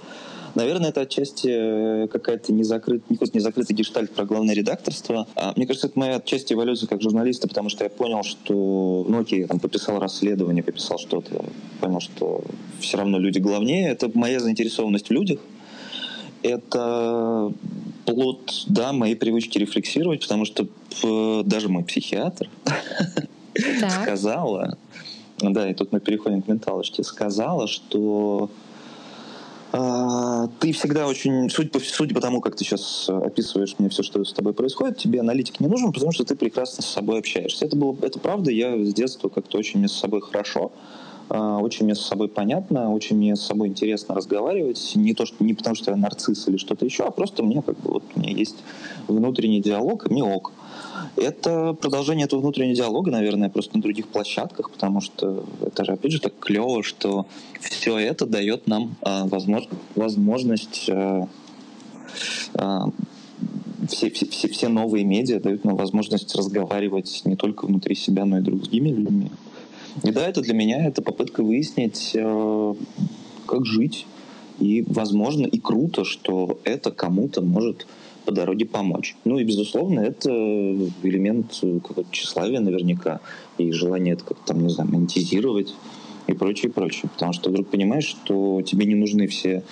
Наверное, 0.55 0.91
это 0.91 1.03
отчасти 1.03 1.49
э, 1.51 2.09
какая-то 2.09 2.53
незакрытая, 2.53 3.05
не 3.09 3.19
незакрытый 3.35 3.77
гештальт 3.77 4.11
про 4.11 4.25
главное 4.25 4.55
редакторство. 4.55 5.27
А, 5.35 5.53
мне 5.57 5.67
кажется, 5.67 5.87
это 5.87 5.99
моя 5.99 6.17
отчасти 6.17 6.55
эволюция 6.55 6.89
как 6.89 7.03
журналиста, 7.03 7.49
потому 7.49 7.69
что 7.69 7.85
я 7.85 7.91
понял, 7.91 8.23
что, 8.23 9.05
ну 9.09 9.21
окей, 9.21 9.41
я 9.41 9.47
там 9.47 9.61
пописал 9.61 9.99
расследование, 9.99 10.63
пописал 10.63 10.99
что-то, 10.99 11.45
понял, 11.81 12.01
что 12.01 12.43
все 12.81 12.97
равно 12.97 13.19
люди 13.19 13.39
главнее. 13.39 13.91
Это 13.91 14.11
моя 14.15 14.41
заинтересованность 14.41 15.09
в 15.09 15.13
людях. 15.13 15.41
Это 16.43 17.53
плод, 18.07 18.65
да, 18.67 18.93
моей 18.93 19.15
привычки 19.15 19.59
рефлексировать, 19.59 20.23
потому 20.23 20.47
что 20.47 20.67
даже 21.45 21.69
мой 21.69 21.85
психиатр 21.85 22.49
сказала, 24.03 24.79
да, 25.39 25.71
и 25.71 25.75
тут 25.75 25.93
мы 25.93 26.01
переходим 26.01 26.43
к 26.43 26.49
менталочке, 26.49 27.03
сказала, 27.05 27.67
что 27.67 28.51
ты 29.73 30.73
всегда 30.73 31.07
очень, 31.07 31.49
судя 31.49 31.71
по, 31.71 31.79
судя 31.79 32.15
по 32.15 32.21
тому, 32.21 32.41
как 32.41 32.57
ты 32.57 32.65
сейчас 32.65 33.09
описываешь 33.09 33.77
мне 33.79 33.89
все, 33.89 34.03
что 34.03 34.25
с 34.25 34.33
тобой 34.33 34.53
происходит, 34.53 34.99
тебе 34.99 35.21
аналитик 35.21 35.61
не 35.61 35.69
нужен, 35.69 35.93
потому 35.93 36.13
что 36.13 36.25
ты 36.25 36.35
прекрасно 36.35 36.83
с 36.83 36.87
собой 36.87 37.21
общаешься. 37.21 37.67
Это 37.67 37.77
было, 37.77 37.97
это 38.03 38.19
правда, 38.19 38.51
я 38.51 38.77
с 38.85 38.93
детства 38.93 39.29
как-то 39.29 39.59
очень 39.59 39.79
мне 39.79 39.89
с 39.89 39.93
собой 39.93 40.21
хорошо, 40.23 40.73
а, 41.29 41.59
очень 41.59 41.85
мне 41.85 41.95
с 41.95 42.01
собой 42.01 42.29
понятно, 42.29 42.93
очень 42.93 43.17
мне 43.17 43.37
с 43.37 43.43
собой 43.43 43.69
интересно 43.69 44.17
разговаривать. 44.17 44.93
Не, 44.97 45.15
то, 45.15 45.27
что, 45.27 45.45
не 45.45 45.55
потому, 45.55 45.77
что 45.77 45.93
я 45.93 45.97
нарцисс 45.97 46.49
или 46.49 46.57
что-то 46.57 46.85
еще, 46.85 47.05
а 47.05 47.13
просто 47.13 47.45
мне 47.45 47.63
как 47.63 47.79
бы 47.79 47.93
вот 47.93 48.03
у 48.17 48.19
меня 48.19 48.33
есть 48.33 48.57
внутренний 49.07 49.61
диалог, 49.61 50.07
и 50.07 50.13
мне 50.13 50.25
ок. 50.25 50.53
Это 51.17 51.75
продолжение 51.75 52.27
этого 52.27 52.41
внутреннего 52.41 52.75
диалога, 52.75 53.11
наверное, 53.11 53.49
просто 53.49 53.77
на 53.77 53.83
других 53.83 54.09
площадках, 54.09 54.71
потому 54.71 55.01
что 55.01 55.45
это 55.65 55.85
же, 55.85 55.93
опять 55.93 56.13
же, 56.13 56.21
так 56.21 56.39
клево, 56.39 56.83
что 56.83 57.27
все 57.61 57.99
это 57.99 58.27
дает 58.27 58.67
нам 58.67 58.97
э, 59.03 59.25
возможно, 59.25 59.71
возможность 59.95 60.89
э, 60.89 61.27
э, 62.55 62.79
все, 63.89 64.11
все, 64.11 64.49
все 64.49 64.69
новые 64.69 65.05
медиа 65.05 65.41
дают 65.41 65.65
нам 65.65 65.77
возможность 65.77 66.35
разговаривать 66.35 67.23
не 67.25 67.37
только 67.37 67.67
внутри 67.67 67.95
себя, 67.95 68.25
но 68.25 68.39
и 68.39 68.43
другими 68.43 68.89
людьми. 68.89 69.31
И 70.03 70.11
да, 70.11 70.27
это 70.27 70.41
для 70.41 70.55
меня 70.55 70.87
это 70.87 71.03
попытка 71.03 71.43
выяснить, 71.43 72.13
э, 72.15 72.75
как 73.47 73.67
жить. 73.67 74.07
И 74.59 74.85
возможно, 74.87 75.47
и 75.47 75.59
круто, 75.59 76.05
что 76.05 76.61
это 76.65 76.91
кому-то 76.91 77.41
может 77.41 77.87
по 78.25 78.33
дороге 78.33 78.67
помочь. 78.67 79.17
Ну 79.25 79.39
и, 79.39 79.45
безусловно, 79.45 80.01
это 80.01 80.31
элемент 80.31 81.59
какого-то 81.61 82.11
тщеславия 82.11 82.61
наверняка, 82.61 83.21
и 83.59 83.73
желание 83.73 84.15
это 84.15 84.25
как-то, 84.25 84.55
там, 84.55 84.63
не 84.63 84.69
знаю, 84.69 84.91
монетизировать 84.91 85.75
и 86.27 86.33
прочее, 86.33 86.71
прочее. 86.71 87.11
Потому 87.13 87.33
что 87.33 87.51
вдруг 87.51 87.69
понимаешь, 87.69 88.05
что 88.05 88.63
тебе 88.63 88.87
не 88.87 88.95
нужны 88.95 89.27
все 89.27 89.63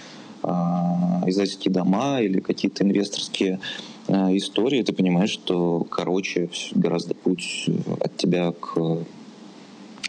а, 0.43 1.23
издательские 1.27 1.73
дома 1.73 2.21
или 2.21 2.41
какие-то 2.41 2.85
инвесторские 2.85 3.61
а, 4.09 4.35
истории, 4.37 4.83
ты 4.83 4.93
понимаешь, 4.93 5.31
что, 5.31 5.87
короче, 5.91 6.51
гораздо 6.75 7.15
путь 7.15 7.67
от 8.01 8.17
тебя 8.17 8.53
к 8.53 8.99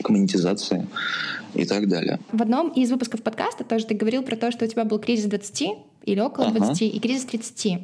к 0.02 0.10
монетизации 0.10 0.88
и 1.54 1.66
так 1.66 1.88
далее. 1.88 2.20
В 2.32 2.42
одном 2.42 2.70
из 2.70 2.92
выпусков 2.92 3.22
подкаста 3.22 3.64
тоже 3.64 3.86
ты 3.86 3.96
говорил 3.96 4.24
про 4.24 4.36
то, 4.36 4.52
что 4.52 4.66
у 4.66 4.68
тебя 4.68 4.86
был 4.86 5.00
кризис 5.00 5.26
20 5.26 5.70
или 6.06 6.20
около 6.20 6.48
ага. 6.48 6.60
20 6.60 6.82
и 6.84 7.00
кризис 7.00 7.26
30. 7.26 7.82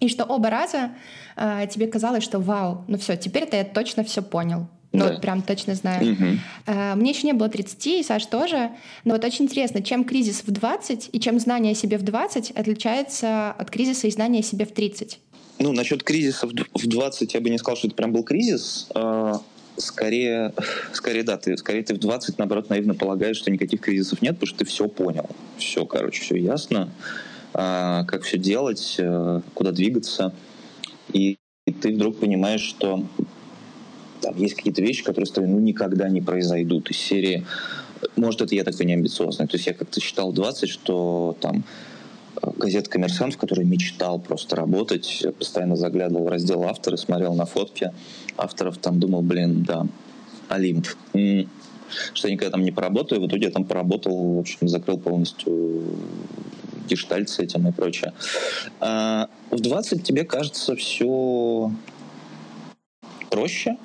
И 0.00 0.08
что 0.08 0.24
оба 0.24 0.50
раза 0.50 0.90
э, 1.36 1.66
тебе 1.70 1.86
казалось, 1.86 2.24
что 2.24 2.40
вау, 2.40 2.84
ну 2.88 2.98
все, 2.98 3.16
теперь-то 3.16 3.56
я 3.56 3.64
точно 3.64 4.02
все 4.02 4.22
понял. 4.22 4.66
Ну, 4.92 5.04
да. 5.04 5.12
вот 5.12 5.20
прям 5.20 5.42
точно 5.42 5.74
знаю. 5.74 6.12
Угу. 6.12 6.24
Э, 6.66 6.94
мне 6.96 7.10
еще 7.10 7.26
не 7.26 7.32
было 7.32 7.48
30, 7.48 7.86
и 7.86 8.02
Саш 8.02 8.26
тоже. 8.26 8.70
Но 9.04 9.14
вот 9.14 9.24
очень 9.24 9.44
интересно, 9.44 9.82
чем 9.82 10.04
кризис 10.04 10.42
в 10.44 10.50
20 10.50 11.10
и 11.12 11.20
чем 11.20 11.38
знание 11.38 11.72
о 11.72 11.74
себе 11.76 11.96
в 11.96 12.02
20 12.02 12.50
отличается 12.52 13.52
от 13.52 13.70
кризиса 13.70 14.08
и 14.08 14.10
знания 14.10 14.40
о 14.40 14.42
себе 14.42 14.64
в 14.64 14.72
30? 14.72 15.20
Ну, 15.60 15.72
насчет 15.72 16.02
кризиса 16.02 16.46
в 16.46 16.86
20 16.86 17.34
я 17.34 17.40
бы 17.40 17.50
не 17.50 17.58
сказал, 17.58 17.76
что 17.76 17.86
это 17.86 17.94
прям 17.94 18.12
был 18.12 18.24
кризис. 18.24 18.88
А, 18.94 19.40
скорее, 19.76 20.52
скорее 20.92 21.22
да, 21.22 21.36
ты, 21.36 21.56
скорее 21.56 21.82
ты 21.82 21.94
в 21.94 21.98
20, 21.98 22.38
наоборот, 22.38 22.70
наивно 22.70 22.94
полагаешь, 22.94 23.36
что 23.36 23.50
никаких 23.50 23.80
кризисов 23.80 24.22
нет, 24.22 24.36
потому 24.36 24.48
что 24.48 24.58
ты 24.58 24.64
все 24.64 24.88
понял. 24.88 25.28
Все, 25.58 25.84
короче, 25.84 26.22
все 26.22 26.36
ясно. 26.36 26.90
А, 27.52 28.04
как 28.04 28.22
все 28.22 28.38
делать, 28.38 28.96
э, 28.98 29.40
куда 29.54 29.72
двигаться. 29.72 30.32
И, 31.12 31.38
и 31.66 31.72
ты 31.72 31.94
вдруг 31.94 32.18
понимаешь, 32.18 32.62
что 32.62 33.04
там 34.20 34.36
есть 34.36 34.54
какие-то 34.54 34.82
вещи, 34.82 35.02
которые 35.02 35.26
с 35.26 35.30
тобой 35.30 35.50
ну, 35.50 35.58
никогда 35.58 36.08
не 36.08 36.20
произойдут. 36.20 36.90
Из 36.90 36.98
серии, 36.98 37.44
может, 38.16 38.42
это 38.42 38.54
я 38.54 38.64
такой 38.64 38.86
неамбициозный. 38.86 39.48
То 39.48 39.56
есть 39.56 39.66
я 39.66 39.74
как-то 39.74 40.00
считал 40.00 40.32
20, 40.32 40.68
что 40.68 41.36
там 41.40 41.64
э, 42.40 42.50
газета 42.56 42.88
«Коммерсант», 42.88 43.34
в 43.34 43.38
которой 43.38 43.64
мечтал 43.64 44.20
просто 44.20 44.54
работать, 44.54 45.26
постоянно 45.38 45.74
заглядывал 45.74 46.26
в 46.26 46.28
раздел 46.28 46.62
авторы, 46.64 46.96
смотрел 46.98 47.34
на 47.34 47.46
фотки 47.46 47.90
авторов, 48.36 48.78
там 48.78 49.00
думал, 49.00 49.22
блин, 49.22 49.64
да, 49.64 49.86
Олимп. 50.48 50.86
Что 52.14 52.28
я 52.28 52.34
никогда 52.34 52.52
там 52.52 52.64
не 52.64 52.72
поработаю. 52.72 53.20
В 53.20 53.26
итоге 53.26 53.46
я 53.46 53.50
там 53.50 53.64
поработал, 53.64 54.34
в 54.34 54.38
общем, 54.38 54.68
закрыл 54.68 54.98
полностью 54.98 55.82
гештальт 56.88 57.28
с 57.28 57.38
этим 57.38 57.68
и 57.68 57.72
прочее. 57.72 58.12
А 58.80 59.28
в 59.50 59.60
20 59.60 60.02
тебе 60.02 60.24
кажется 60.24 60.74
все 60.76 61.70
проще. 63.30 63.76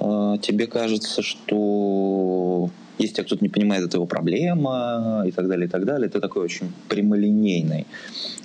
А, 0.00 0.38
тебе 0.38 0.66
кажется, 0.66 1.22
что 1.22 2.70
если 2.98 3.14
тебя 3.14 3.24
кто-то 3.24 3.44
не 3.44 3.48
понимает, 3.48 3.84
это 3.84 3.96
его 3.96 4.06
проблема 4.06 5.24
и 5.26 5.30
так 5.30 5.48
далее, 5.48 5.66
и 5.66 5.70
так 5.70 5.84
далее. 5.84 6.08
Ты 6.08 6.20
такой 6.20 6.44
очень 6.44 6.72
прямолинейный. 6.88 7.86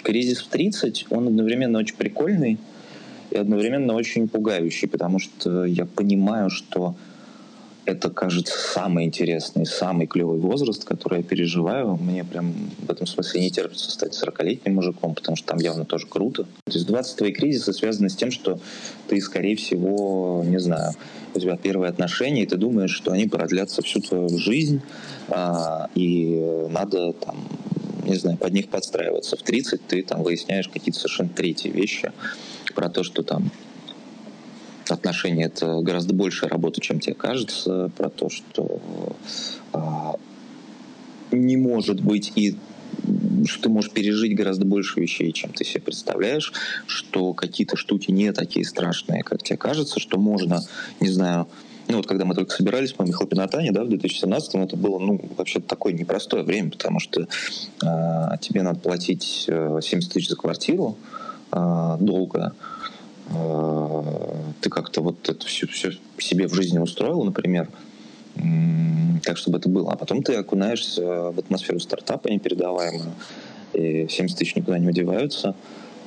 Кризис 0.03 0.41
в 0.41 0.47
30, 0.47 1.07
он 1.09 1.27
одновременно 1.27 1.79
очень 1.79 1.95
прикольный 1.95 2.57
и 3.31 3.37
одновременно 3.37 3.93
очень 3.93 4.27
пугающий, 4.27 4.87
потому 4.87 5.19
что 5.19 5.65
я 5.65 5.85
понимаю, 5.85 6.49
что 6.49 6.95
это, 7.85 8.09
кажется, 8.09 8.57
самый 8.57 9.05
интересный, 9.05 9.65
самый 9.65 10.07
клевый 10.07 10.39
возраст, 10.39 10.83
который 10.85 11.19
я 11.19 11.23
переживаю. 11.23 11.97
Мне 11.97 12.23
прям 12.23 12.53
в 12.79 12.89
этом 12.89 13.05
смысле 13.07 13.41
не 13.41 13.51
терпится 13.51 13.91
стать 13.91 14.13
40-летним 14.13 14.75
мужиком, 14.75 15.15
потому 15.15 15.35
что 15.35 15.47
там 15.47 15.59
явно 15.59 15.85
тоже 15.85 16.07
круто. 16.07 16.43
То 16.43 16.71
есть 16.71 16.87
20 16.87 17.17
твои 17.17 17.31
кризисы 17.31 17.73
связаны 17.73 18.09
с 18.09 18.15
тем, 18.15 18.31
что 18.31 18.59
ты, 19.07 19.19
скорее 19.19 19.55
всего, 19.55 20.43
не 20.45 20.59
знаю, 20.59 20.93
у 21.35 21.39
тебя 21.39 21.57
первые 21.57 21.89
отношения, 21.89 22.43
и 22.43 22.45
ты 22.45 22.57
думаешь, 22.57 22.91
что 22.91 23.11
они 23.11 23.27
продлятся 23.27 23.81
всю 23.81 23.99
твою 23.99 24.29
жизнь, 24.37 24.81
а, 25.29 25.89
и 25.95 26.67
надо 26.69 27.13
там 27.13 27.37
не 28.05 28.15
знаю, 28.15 28.37
под 28.37 28.51
них 28.51 28.67
подстраиваться. 28.67 29.37
В 29.37 29.43
30 29.43 29.87
ты 29.87 30.03
там 30.03 30.23
выясняешь 30.23 30.67
какие-то 30.67 30.99
совершенно 30.99 31.29
третьи 31.29 31.69
вещи 31.69 32.11
про 32.75 32.89
то, 32.89 33.03
что 33.03 33.23
там 33.23 33.49
отношения 34.93 35.45
это 35.45 35.81
гораздо 35.81 36.13
большая 36.13 36.49
работа, 36.49 36.81
чем 36.81 36.99
тебе 36.99 37.15
кажется, 37.15 37.91
про 37.97 38.09
то, 38.09 38.29
что 38.29 38.81
а, 39.73 40.15
не 41.31 41.57
может 41.57 42.01
быть 42.01 42.31
и 42.35 42.55
что 43.45 43.63
ты 43.63 43.69
можешь 43.69 43.91
пережить 43.91 44.35
гораздо 44.35 44.65
больше 44.65 44.99
вещей, 44.99 45.31
чем 45.31 45.51
ты 45.51 45.65
себе 45.65 45.81
представляешь, 45.81 46.53
что 46.85 47.33
какие-то 47.33 47.75
штуки 47.75 48.11
не 48.11 48.31
такие 48.31 48.65
страшные, 48.65 49.23
как 49.23 49.43
тебе 49.43 49.57
кажется, 49.57 49.99
что 49.99 50.17
можно, 50.17 50.61
не 50.99 51.09
знаю, 51.09 51.47
ну 51.87 51.97
вот 51.97 52.07
когда 52.07 52.23
мы 52.23 52.33
только 52.35 52.53
собирались 52.53 52.93
по 52.93 53.03
Михалпинатане, 53.03 53.71
да, 53.71 53.83
в 53.83 53.89
2017 53.89 54.55
это 54.55 54.77
было, 54.77 54.99
ну, 54.99 55.19
вообще 55.37 55.59
такое 55.59 55.93
непростое 55.93 56.43
время, 56.43 56.71
потому 56.71 56.99
что 56.99 57.21
э, 57.21 57.25
тебе 58.41 58.61
надо 58.61 58.79
платить 58.79 59.45
70 59.47 59.91
э, 59.91 60.13
тысяч 60.13 60.29
за 60.29 60.35
квартиру 60.37 60.97
э, 61.51 61.97
долго, 61.99 62.53
ты 64.61 64.69
как-то 64.69 65.01
вот 65.01 65.29
это 65.29 65.45
все, 65.45 65.67
все 65.67 65.91
себе 66.17 66.47
в 66.47 66.53
жизни 66.53 66.79
устроил, 66.79 67.23
например, 67.23 67.69
так, 69.23 69.37
чтобы 69.37 69.57
это 69.57 69.69
было. 69.69 69.91
А 69.91 69.95
потом 69.95 70.23
ты 70.23 70.35
окунаешься 70.35 71.31
в 71.31 71.39
атмосферу 71.39 71.79
стартапа 71.79 72.29
непередаваемую, 72.29 73.13
и 73.73 74.07
70 74.09 74.37
тысяч 74.37 74.55
никуда 74.55 74.79
не 74.79 74.87
удеваются, 74.87 75.55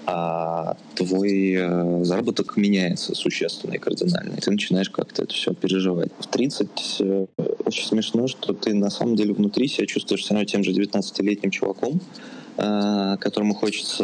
а 0.08 0.76
твой 0.94 1.54
э, 1.58 2.04
заработок 2.04 2.56
меняется 2.56 3.16
существенно 3.16 3.74
и 3.74 3.78
кардинально, 3.78 4.36
и 4.36 4.40
ты 4.40 4.52
начинаешь 4.52 4.88
как-то 4.88 5.24
это 5.24 5.34
все 5.34 5.52
переживать. 5.52 6.12
В 6.20 6.28
30 6.28 6.68
э, 7.00 7.26
очень 7.64 7.86
смешно, 7.86 8.28
что 8.28 8.52
ты 8.52 8.72
на 8.72 8.90
самом 8.90 9.16
деле 9.16 9.34
внутри 9.34 9.66
себя 9.66 9.86
чувствуешь 9.86 10.28
равно 10.30 10.44
тем 10.44 10.62
же 10.62 10.70
19-летним 10.70 11.50
чуваком, 11.50 12.00
Э, 12.00 12.35
которому 12.56 13.54
хочется 13.54 14.02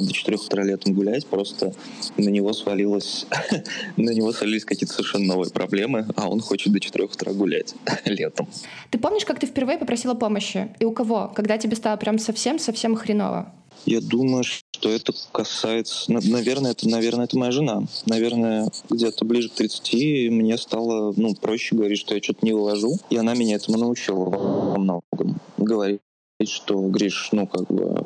до 0.00 0.12
4 0.12 0.36
утра 0.36 0.62
летом 0.64 0.94
гулять, 0.94 1.26
просто 1.26 1.74
на 2.16 2.28
него 2.28 2.52
свалилось, 2.52 3.26
на 3.96 4.10
него 4.10 4.32
свалились 4.32 4.64
какие-то 4.64 4.94
совершенно 4.94 5.34
новые 5.34 5.50
проблемы, 5.50 6.06
а 6.16 6.28
он 6.28 6.40
хочет 6.40 6.72
до 6.72 6.80
4 6.80 7.04
утра 7.04 7.32
гулять 7.32 7.74
летом. 8.04 8.48
Ты 8.90 8.98
помнишь, 8.98 9.24
как 9.24 9.38
ты 9.38 9.46
впервые 9.46 9.78
попросила 9.78 10.14
помощи? 10.14 10.68
И 10.78 10.84
у 10.84 10.92
кого? 10.92 11.30
Когда 11.34 11.58
тебе 11.58 11.76
стало 11.76 11.96
прям 11.96 12.18
совсем-совсем 12.18 12.96
хреново? 12.96 13.52
Я 13.86 14.00
думаю, 14.00 14.44
что 14.44 14.90
это 14.90 15.12
касается... 15.32 16.12
Наверное, 16.12 16.72
это, 16.72 16.88
наверное, 16.88 17.24
это 17.24 17.38
моя 17.38 17.50
жена. 17.50 17.84
Наверное, 18.06 18.70
где-то 18.90 19.24
ближе 19.24 19.48
к 19.48 19.54
30 19.54 20.30
мне 20.30 20.58
стало 20.58 21.14
ну, 21.16 21.34
проще 21.34 21.74
говорить, 21.74 21.98
что 21.98 22.14
я 22.14 22.22
что-то 22.22 22.44
не 22.44 22.52
вывожу. 22.52 22.98
И 23.08 23.16
она 23.16 23.34
меня 23.34 23.56
этому 23.56 23.78
научила 23.78 24.24
во 24.24 24.78
многом. 24.78 25.40
Говорить 25.56 26.00
что, 26.46 26.80
Гриш, 26.88 27.30
ну, 27.32 27.46
как 27.46 27.66
бы, 27.66 28.02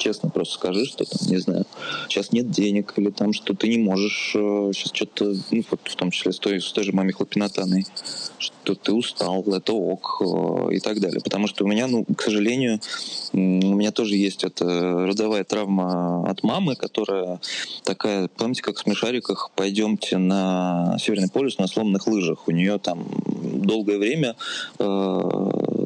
честно 0.00 0.30
просто 0.30 0.54
скажи, 0.54 0.86
что 0.86 1.04
там, 1.04 1.28
не 1.28 1.38
знаю, 1.38 1.66
сейчас 2.08 2.32
нет 2.32 2.50
денег, 2.50 2.94
или 2.96 3.10
там, 3.10 3.32
что 3.32 3.54
ты 3.54 3.68
не 3.68 3.78
можешь 3.78 4.32
э, 4.34 4.70
сейчас 4.74 4.92
что-то, 4.92 5.36
ну, 5.50 5.62
вот 5.70 5.80
в 5.84 5.94
том 5.94 6.10
числе 6.10 6.32
с 6.32 6.38
той, 6.38 6.60
с 6.60 6.72
той 6.72 6.84
же 6.84 6.92
маме 6.92 7.12
хлопинатаной, 7.12 7.86
что 8.38 8.74
ты 8.74 8.92
устал, 8.92 9.44
это 9.46 9.72
ок, 9.72 10.22
э, 10.22 10.74
и 10.74 10.80
так 10.80 11.00
далее. 11.00 11.20
Потому 11.22 11.46
что 11.46 11.64
у 11.64 11.68
меня, 11.68 11.86
ну, 11.86 12.04
к 12.04 12.22
сожалению, 12.22 12.80
у 13.32 13.38
меня 13.38 13.92
тоже 13.92 14.16
есть 14.16 14.42
эта 14.42 14.64
родовая 14.64 15.44
травма 15.44 16.28
от 16.28 16.42
мамы, 16.42 16.74
которая 16.74 17.38
такая, 17.84 18.28
помните, 18.28 18.62
как 18.62 18.76
в 18.76 18.80
смешариках, 18.80 19.50
пойдемте 19.54 20.16
на 20.16 20.96
Северный 20.98 21.28
полюс 21.28 21.58
на 21.58 21.66
сломанных 21.66 22.06
лыжах. 22.06 22.48
У 22.48 22.50
нее 22.50 22.78
там 22.78 23.06
долгое 23.26 23.98
время 23.98 24.36
э, 24.78 24.84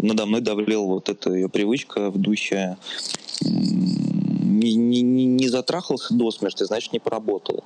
надо 0.02 0.26
мной 0.26 0.40
давлела 0.40 0.84
вот 0.84 1.08
эта 1.08 1.32
ее 1.32 1.48
привычка 1.48 2.10
в 2.10 2.18
духе 2.18 2.76
не, 4.58 5.02
не, 5.02 5.24
не 5.24 5.48
затрахался 5.48 6.14
до 6.14 6.30
смерти, 6.30 6.64
значит, 6.64 6.92
не 6.92 6.98
поработал. 6.98 7.64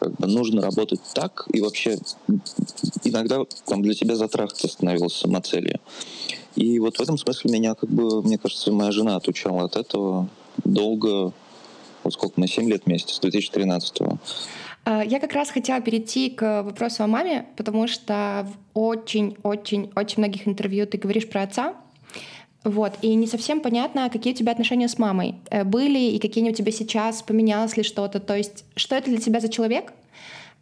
Как 0.00 0.12
бы 0.12 0.26
нужно 0.26 0.60
работать 0.60 1.00
так, 1.14 1.46
и 1.52 1.60
вообще 1.60 1.98
иногда 3.04 3.44
там 3.66 3.82
для 3.82 3.94
тебя 3.94 4.16
затрахаться 4.16 4.68
становилось 4.68 5.14
самоцелью. 5.14 5.80
И 6.56 6.78
вот 6.78 6.98
в 6.98 7.00
этом 7.00 7.18
смысле 7.18 7.52
меня, 7.52 7.74
как 7.74 7.90
бы, 7.90 8.22
мне 8.22 8.38
кажется, 8.38 8.72
моя 8.72 8.92
жена 8.92 9.16
отучала 9.16 9.64
от 9.64 9.76
этого 9.76 10.28
долго, 10.64 11.32
вот 12.02 12.12
сколько 12.12 12.34
мы, 12.40 12.46
7 12.46 12.68
лет 12.68 12.82
вместе, 12.86 13.14
с 13.14 13.18
2013 13.20 14.00
-го. 14.00 14.18
А, 14.84 15.02
я 15.02 15.18
как 15.18 15.32
раз 15.32 15.50
хотела 15.50 15.80
перейти 15.80 16.30
к 16.30 16.62
вопросу 16.62 17.04
о 17.04 17.06
маме, 17.06 17.46
потому 17.56 17.88
что 17.88 18.46
в 18.74 18.78
очень-очень-очень 18.78 20.18
многих 20.18 20.46
интервью 20.46 20.86
ты 20.86 20.98
говоришь 20.98 21.28
про 21.28 21.42
отца, 21.42 21.74
вот, 22.64 22.94
и 23.02 23.14
не 23.14 23.26
совсем 23.26 23.60
понятно, 23.60 24.08
какие 24.08 24.32
у 24.32 24.36
тебя 24.36 24.52
отношения 24.52 24.88
с 24.88 24.98
мамой 24.98 25.34
э, 25.50 25.64
были 25.64 25.98
и 25.98 26.18
какие 26.18 26.42
они 26.42 26.50
у 26.50 26.54
тебя 26.54 26.72
сейчас, 26.72 27.22
поменялось 27.22 27.76
ли 27.76 27.82
что-то. 27.82 28.20
То 28.20 28.34
есть, 28.34 28.64
что 28.74 28.96
это 28.96 29.10
для 29.10 29.20
тебя 29.20 29.40
за 29.40 29.50
человек, 29.50 29.92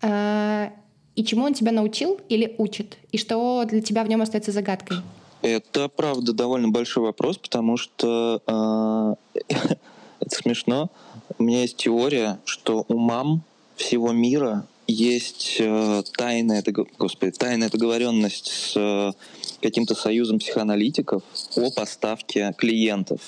э, 0.03 0.71
и 1.15 1.25
чему 1.25 1.45
он 1.45 1.55
тебя 1.55 1.71
научил 1.71 2.21
или 2.29 2.57
учит, 2.59 2.99
и 3.13 3.19
что 3.19 3.65
для 3.65 3.81
тебя 3.81 4.03
в 4.03 4.09
нем 4.09 4.21
остается 4.21 4.51
загадкой? 4.51 4.97
Это, 5.43 5.89
правда, 5.89 6.33
довольно 6.33 6.69
большой 6.69 7.05
вопрос, 7.05 7.39
потому 7.39 7.77
что 7.77 8.43
э, 8.47 9.45
это 10.21 10.37
смешно. 10.37 10.91
У 11.39 11.45
меня 11.45 11.63
есть 11.63 11.77
теория, 11.77 12.41
что 12.45 12.85
у 12.89 12.99
мам 12.99 13.43
всего 13.77 14.11
мира 14.11 14.67
есть 14.93 15.57
э, 15.59 16.03
тайная, 16.17 16.63
господи, 16.99 17.33
тайная 17.33 17.71
договоренность 17.71 18.47
с 18.47 18.75
э, 18.77 19.13
каким-то 19.61 19.95
союзом 19.95 20.39
психоаналитиков 20.39 21.23
о 21.57 21.71
поставке 21.71 22.55
клиентов. 22.59 23.21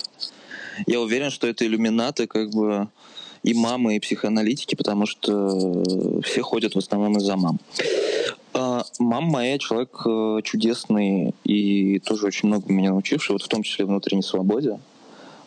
Я 0.86 1.00
уверен, 1.00 1.30
что 1.30 1.46
это 1.46 1.66
иллюминаты 1.66 2.26
как 2.26 2.50
бы 2.50 2.88
и 3.42 3.54
мамы, 3.54 3.96
и 3.96 4.00
психоаналитики, 4.00 4.74
потому 4.74 5.06
что 5.06 5.82
все 6.22 6.42
ходят 6.42 6.74
в 6.74 6.78
основном 6.78 7.18
из-за 7.18 7.36
мам. 7.36 7.60
А, 8.52 8.84
мама 8.98 9.28
моя 9.28 9.58
человек 9.58 10.00
э, 10.06 10.38
чудесный 10.44 11.34
и 11.44 11.98
тоже 12.00 12.26
очень 12.26 12.48
много 12.48 12.72
меня 12.72 12.90
научивший, 12.90 13.32
вот 13.32 13.42
в 13.42 13.48
том 13.48 13.62
числе 13.62 13.84
внутренней 13.84 14.22
свободе 14.22 14.78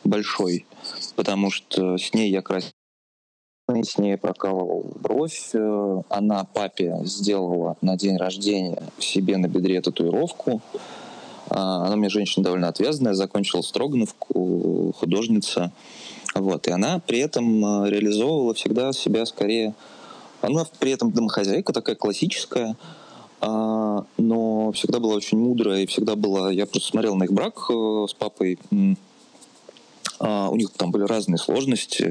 большой, 0.03 0.65
потому 1.15 1.49
что 1.51 1.97
с 1.97 2.13
ней 2.13 2.31
я 2.31 2.41
красил 2.41 2.71
с 3.83 3.97
ней 3.97 4.17
прокалывал 4.17 4.85
бровь. 4.95 5.51
Э, 5.53 6.01
она 6.09 6.43
папе 6.45 6.95
сделала 7.03 7.77
на 7.81 7.95
день 7.97 8.17
рождения 8.17 8.81
себе 8.99 9.37
на 9.37 9.47
бедре 9.47 9.81
татуировку. 9.81 10.61
А, 11.49 11.85
она 11.85 11.95
мне 11.95 12.09
женщина 12.09 12.43
довольно 12.43 12.67
отвязанная, 12.67 13.13
закончила 13.13 13.61
Строгановку, 13.61 14.93
художница. 14.97 15.71
Вот. 16.35 16.67
И 16.67 16.71
она 16.71 16.99
при 16.99 17.19
этом 17.19 17.83
э, 17.83 17.89
реализовывала 17.89 18.53
всегда 18.53 18.93
себя 18.93 19.25
скорее... 19.25 19.73
Она 20.41 20.65
при 20.79 20.91
этом 20.91 21.11
домохозяйка 21.11 21.73
такая 21.73 21.95
классическая, 21.95 22.75
а, 23.41 24.05
но 24.17 24.71
всегда 24.71 24.99
была 24.99 25.15
очень 25.15 25.37
мудрая 25.37 25.81
и 25.81 25.85
всегда 25.85 26.15
была... 26.15 26.51
Я 26.51 26.65
просто 26.65 26.89
смотрел 26.89 27.15
на 27.15 27.23
их 27.23 27.33
брак 27.33 27.69
э, 27.69 28.05
с 28.07 28.13
папой 28.13 28.59
а, 30.19 30.49
у 30.49 30.55
них 30.55 30.71
там 30.71 30.91
были 30.91 31.03
разные 31.03 31.37
сложности, 31.37 32.03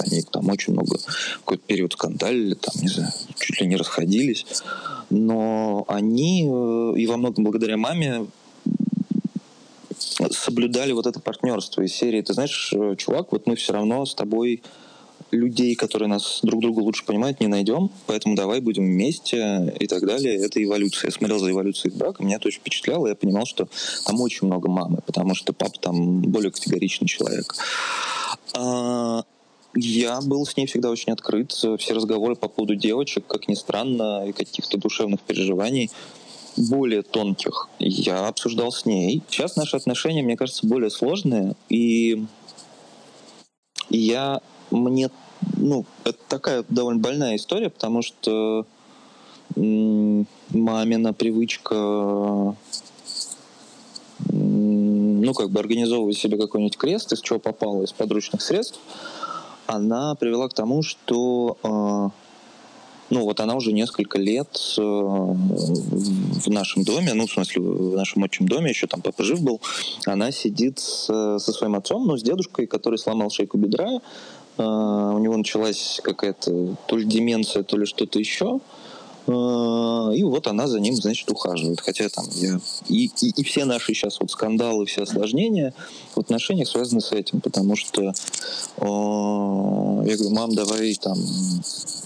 они 0.00 0.22
там 0.22 0.48
очень 0.48 0.72
много, 0.72 0.98
какой-то 1.40 1.62
период 1.66 1.92
скандалили, 1.92 2.54
там, 2.54 2.74
не 2.80 2.88
знаю, 2.88 3.12
чуть 3.38 3.60
ли 3.60 3.66
не 3.66 3.76
расходились. 3.76 4.46
Но 5.10 5.84
они, 5.88 6.48
э, 6.48 6.98
и 6.98 7.06
во 7.06 7.16
многом 7.16 7.44
благодаря 7.44 7.76
маме, 7.76 8.26
соблюдали 10.30 10.92
вот 10.92 11.06
это 11.06 11.20
партнерство 11.20 11.82
из 11.82 11.94
серии. 11.94 12.22
Ты 12.22 12.34
знаешь, 12.34 12.72
э, 12.72 12.94
чувак, 12.96 13.32
вот 13.32 13.46
мы 13.46 13.56
все 13.56 13.72
равно 13.72 14.04
с 14.04 14.14
тобой 14.14 14.62
людей, 15.30 15.74
которые 15.74 16.08
нас 16.08 16.40
друг 16.42 16.60
друга 16.60 16.80
лучше 16.80 17.04
понимают, 17.04 17.40
не 17.40 17.46
найдем, 17.46 17.90
поэтому 18.06 18.34
давай 18.34 18.60
будем 18.60 18.84
вместе 18.84 19.74
и 19.78 19.86
так 19.86 20.06
далее. 20.06 20.36
Это 20.36 20.62
эволюция. 20.62 21.08
Я 21.08 21.12
смотрел 21.12 21.38
за 21.38 21.50
эволюцией 21.50 21.94
брака, 21.94 22.22
меня 22.22 22.36
это 22.36 22.48
очень 22.48 22.60
впечатляло, 22.60 23.06
я 23.06 23.14
понимал, 23.14 23.46
что 23.46 23.68
там 24.06 24.20
очень 24.20 24.46
много 24.46 24.68
мамы, 24.68 25.00
потому 25.04 25.34
что 25.34 25.52
папа 25.52 25.78
там 25.80 26.22
более 26.22 26.50
категоричный 26.50 27.08
человек. 27.08 27.54
А, 28.54 29.22
я 29.74 30.20
был 30.22 30.46
с 30.46 30.56
ней 30.56 30.66
всегда 30.66 30.90
очень 30.90 31.12
открыт. 31.12 31.52
Все 31.52 31.92
разговоры 31.92 32.34
по 32.34 32.48
поводу 32.48 32.74
девочек, 32.74 33.26
как 33.26 33.48
ни 33.48 33.54
странно, 33.54 34.26
и 34.26 34.32
каких-то 34.32 34.78
душевных 34.78 35.20
переживаний 35.20 35.90
более 36.56 37.02
тонких 37.02 37.68
я 37.78 38.26
обсуждал 38.26 38.72
с 38.72 38.84
ней. 38.84 39.22
Сейчас 39.28 39.56
наши 39.56 39.76
отношения, 39.76 40.22
мне 40.22 40.36
кажется, 40.36 40.66
более 40.66 40.90
сложные, 40.90 41.54
и 41.68 42.24
я 43.90 44.40
мне, 44.70 45.10
ну, 45.56 45.84
это 46.04 46.18
такая 46.28 46.64
довольно 46.68 47.00
больная 47.00 47.36
история, 47.36 47.70
потому 47.70 48.02
что 48.02 48.66
мамина 49.56 51.12
привычка 51.12 52.54
ну, 55.28 55.34
как 55.34 55.50
бы 55.50 55.60
организовывать 55.60 56.16
себе 56.16 56.36
какой-нибудь 56.38 56.76
крест, 56.76 57.12
из 57.12 57.20
чего 57.20 57.38
попало, 57.38 57.82
из 57.82 57.92
подручных 57.92 58.42
средств, 58.42 58.78
она 59.66 60.14
привела 60.14 60.48
к 60.48 60.54
тому, 60.54 60.82
что 60.82 61.58
э, 61.62 62.08
ну 63.10 63.24
вот 63.24 63.40
она 63.40 63.54
уже 63.54 63.72
несколько 63.72 64.18
лет 64.18 64.48
э, 64.78 64.80
в 64.80 66.48
нашем 66.48 66.84
доме, 66.84 67.14
ну 67.14 67.26
в 67.26 67.30
смысле 67.30 67.62
в 67.62 67.96
нашем 67.96 68.22
отчим 68.24 68.46
доме, 68.48 68.70
еще 68.70 68.86
там 68.86 69.00
папа 69.00 69.24
жив 69.24 69.40
был, 69.40 69.60
она 70.06 70.30
сидит 70.30 70.78
со 70.78 71.38
своим 71.38 71.74
отцом, 71.74 72.06
ну 72.06 72.16
с 72.16 72.22
дедушкой, 72.22 72.66
который 72.66 72.98
сломал 72.98 73.30
шейку 73.30 73.58
бедра, 73.58 74.00
а, 74.58 75.12
у 75.12 75.18
него 75.18 75.36
началась 75.36 76.00
какая-то 76.02 76.76
то 76.86 76.96
ли 76.96 77.04
деменция, 77.04 77.62
то 77.62 77.76
ли 77.76 77.86
что-то 77.86 78.18
еще. 78.18 78.60
А, 79.28 80.10
и 80.14 80.22
вот 80.24 80.46
она 80.46 80.66
за 80.66 80.80
ним, 80.80 80.94
значит, 80.96 81.30
ухаживает. 81.30 81.80
Хотя 81.80 82.08
там 82.08 82.26
я... 82.34 82.60
И, 82.88 83.10
и, 83.20 83.30
и 83.36 83.44
все 83.44 83.64
наши 83.64 83.94
сейчас 83.94 84.20
вот 84.20 84.30
скандалы, 84.30 84.86
все 84.86 85.02
осложнения 85.02 85.74
в 86.14 86.20
отношениях 86.20 86.68
связаны 86.68 87.00
с 87.00 87.12
этим, 87.12 87.40
потому 87.40 87.76
что 87.76 88.12
о, 88.78 90.02
я 90.06 90.16
говорю, 90.16 90.34
мам, 90.34 90.54
давай 90.54 90.94
там, 90.94 91.18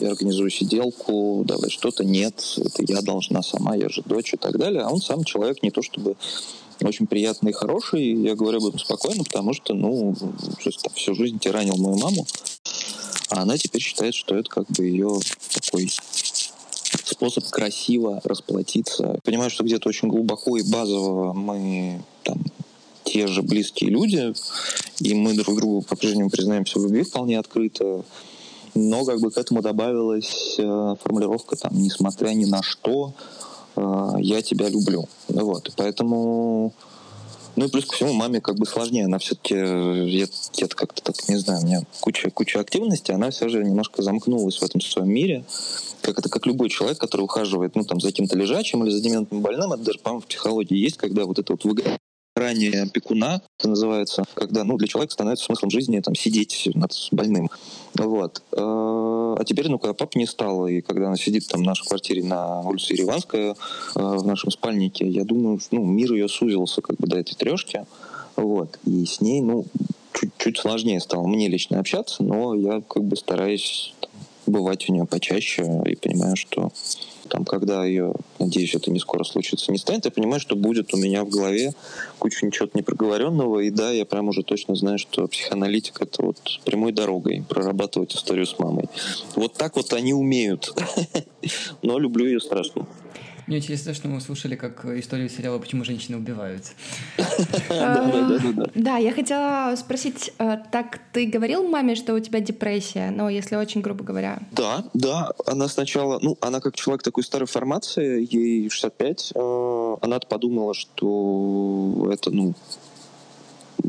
я 0.01 0.09
организую 0.09 0.51
сиделку, 0.51 1.45
давай 1.47 1.71
что-то. 1.71 2.05
Нет, 2.05 2.59
это 2.59 2.83
я 2.87 3.01
должна 3.03 3.43
сама, 3.43 3.77
я 3.77 3.89
же 3.89 4.03
дочь 4.05 4.35
и 4.35 4.37
так 4.37 4.59
далее. 4.59 4.83
А 4.83 4.91
он 4.91 5.01
сам 5.01 5.25
человек 5.25 5.63
не 5.63 5.71
то 5.71 5.83
чтобы 5.83 6.17
очень 6.83 7.07
приятный 7.07 7.51
и 7.51 7.55
хороший. 7.55 8.13
Я 8.23 8.35
говорю 8.35 8.59
об 8.59 8.67
этом 8.67 8.81
спокойно, 8.81 9.23
потому 9.23 9.53
что, 9.53 9.75
ну, 9.75 10.15
всю 10.95 11.15
жизнь 11.15 11.39
тиранил 11.39 11.77
мою 11.77 11.97
маму, 11.99 12.27
а 13.29 13.43
она 13.43 13.57
теперь 13.57 13.81
считает, 13.81 14.15
что 14.15 14.35
это 14.35 14.51
как 14.51 14.67
бы 14.71 14.85
ее 14.85 15.19
такой 15.55 15.91
способ 17.13 17.45
красиво 17.49 18.21
расплатиться. 18.25 19.19
Понимаю, 19.25 19.51
что 19.51 19.65
где-то 19.65 19.89
очень 19.89 20.09
глубоко 20.09 20.57
и 20.57 20.63
базово 20.63 21.33
мы 21.33 22.03
там 22.25 22.39
те 23.05 23.27
же 23.27 23.43
близкие 23.43 23.91
люди, 23.91 24.33
и 25.01 25.15
мы 25.15 25.35
друг 25.35 25.57
другу 25.57 25.83
по-прежнему 25.83 26.31
признаемся 26.31 26.79
в 26.79 26.85
любви 26.85 27.03
вполне 27.03 27.39
открыто. 27.39 28.05
Но 28.75 29.05
как 29.05 29.21
бы 29.21 29.31
к 29.31 29.37
этому 29.37 29.61
добавилась 29.61 30.57
э, 30.59 30.95
формулировка 31.03 31.57
там 31.57 31.73
«несмотря 31.75 32.31
ни 32.31 32.47
на 32.47 32.63
что, 32.63 33.13
а, 33.77 34.17
я 34.19 34.43
тебя 34.43 34.69
люблю. 34.69 35.09
Вот. 35.29 35.73
Поэтому 35.77 36.73
ну 37.57 37.67
и 37.67 37.71
плюс 37.71 37.87
ко 37.87 37.95
всему 37.95 38.13
маме 38.13 38.41
как 38.41 38.57
бы 38.57 38.67
сложнее, 38.67 39.05
она 39.05 39.19
все-таки 39.19 39.55
где-то 39.55 40.77
как-то 40.77 41.03
так, 41.03 41.29
не 41.29 41.37
знаю, 41.37 41.63
у 41.63 41.67
меня 41.67 41.83
куча, 42.01 42.31
куча 42.31 42.61
активности, 42.61 43.13
она 43.13 43.31
все 43.31 43.49
же 43.49 43.63
немножко 43.65 44.03
замкнулась 44.03 44.59
в 44.59 44.63
этом 44.63 44.81
своем 44.81 45.11
мире, 45.11 45.45
как 46.01 46.19
это 46.19 46.29
как 46.29 46.47
любой 46.47 46.69
человек, 46.69 46.99
который 46.99 47.23
ухаживает, 47.23 47.75
ну 47.77 47.85
там 47.85 48.01
за 48.01 48.13
кем-то 48.13 48.37
лежачим 48.37 48.85
или 48.85 48.91
за 48.91 49.01
дементным 49.01 49.41
больным, 49.43 49.73
это 49.73 49.83
даже, 49.83 49.99
по-моему, 49.99 50.23
в 50.23 50.27
психологии 50.27 50.77
есть, 50.77 50.97
когда 50.97 51.25
вот 51.25 51.39
это 51.39 51.53
вот 51.53 51.65
выгорание 51.65 51.99
ранее 52.35 52.83
опекуна, 52.83 53.43
это 53.59 53.69
называется, 53.69 54.25
когда 54.35 54.65
ну, 54.65 54.77
для 54.77 54.89
человека 54.89 55.13
становится 55.13 55.45
смыслом 55.45 55.71
жизни 55.71 56.01
там, 56.01 56.15
сидеть 56.15 56.69
над 56.75 56.93
больным. 57.11 57.51
Вот. 57.95 58.43
А, 58.53 59.37
а 59.39 59.45
теперь, 59.45 59.69
ну, 59.69 59.79
когда 59.79 59.95
папа 59.95 60.17
не 60.19 60.27
стало, 60.27 60.67
и 60.67 60.81
когда 60.81 61.09
она 61.09 61.17
сидит 61.17 61.47
там 61.49 61.63
в 61.63 61.65
нашей 61.65 61.87
квартире 61.87 62.25
на 62.25 62.61
улице 62.61 62.95
Ереванская, 62.95 63.55
а, 63.95 64.17
в 64.17 64.27
нашем 64.27 64.51
спальнике, 64.51 65.07
я 65.07 65.25
думаю, 65.25 65.61
ну, 65.71 65.85
мир 65.85 66.13
ее 66.13 66.29
сузился 66.29 66.81
как 66.81 66.97
бы 66.97 67.07
до 67.07 67.19
этой 67.19 67.35
трешки. 67.35 67.85
Вот. 68.37 68.79
И 68.87 69.05
с 69.05 69.21
ней, 69.21 69.41
ну, 69.43 69.67
чуть-чуть 70.15 70.59
сложнее 70.59 71.01
стало 71.01 71.27
мне 71.27 71.49
лично 71.49 71.81
общаться, 71.81 72.23
но 72.23 72.55
я 72.55 72.81
как 72.81 73.05
бы 73.05 73.17
стараюсь 73.17 73.95
бывать 74.47 74.89
у 74.89 74.93
нее 74.93 75.07
почаще 75.07 75.83
и 75.87 75.97
понимаю, 75.97 76.37
что 76.37 76.73
там, 77.33 77.47
когда 77.47 77.87
ее, 77.87 78.13
надеюсь, 78.39 78.75
это 78.75 78.91
не 78.91 78.99
скоро 78.99 79.25
случится, 79.25 79.73
не 79.73 79.79
станет, 79.79 80.05
я 80.05 80.11
понимаю, 80.11 80.39
что 80.39 80.55
будет 80.55 80.93
у 80.93 80.99
меня 80.99 81.25
в 81.25 81.31
голове 81.31 81.73
куча 82.19 82.45
ничего 82.45 82.69
непроговоренного, 82.75 83.61
и 83.61 83.71
да, 83.71 83.91
я 83.91 84.05
прям 84.05 84.29
уже 84.29 84.43
точно 84.43 84.75
знаю, 84.75 84.99
что 84.99 85.27
психоаналитик— 85.27 85.99
это 86.03 86.23
вот 86.27 86.37
прямой 86.67 86.93
дорогой 86.93 87.43
прорабатывать 87.49 88.15
историю 88.15 88.45
с 88.45 88.59
мамой. 88.59 88.91
Вот 89.35 89.55
так 89.55 89.77
вот 89.77 89.95
они 89.95 90.13
умеют. 90.13 90.79
Но 91.83 91.99
люблю 91.99 92.27
ее 92.27 92.39
страшно. 92.39 92.87
Мне 93.47 93.59
интересно, 93.59 93.95
что 93.95 94.09
мы 94.09 94.19
услышали 94.19 94.57
как 94.57 94.85
историю 94.85 95.29
сериала 95.29 95.59
«Почему 95.59 95.85
женщины 95.85 96.17
убивают». 96.17 96.65
Да, 98.75 98.97
я 98.97 99.13
хотела 99.13 99.75
спросить, 99.77 100.33
э, 100.39 100.59
так 100.71 101.01
ты 101.13 101.27
говорил 101.27 101.67
маме, 101.69 101.95
что 101.95 102.15
у 102.15 102.21
тебя 102.21 102.41
депрессия, 102.41 103.11
но 103.11 103.29
если 103.29 103.57
очень 103.57 103.81
грубо 103.81 104.05
говоря? 104.05 104.39
Да, 104.53 104.85
да, 104.95 105.33
она 105.47 105.69
сначала, 105.69 106.19
ну, 106.23 106.37
она 106.41 106.61
как 106.61 106.75
человек 106.75 107.03
такой 107.03 107.25
старой 107.25 107.47
формации, 107.47 108.27
ей 108.31 108.69
65, 108.69 109.33
э, 109.35 109.97
она 110.01 110.21
подумала, 110.21 110.75
что 110.75 112.11
это, 112.13 112.31
ну, 112.31 112.55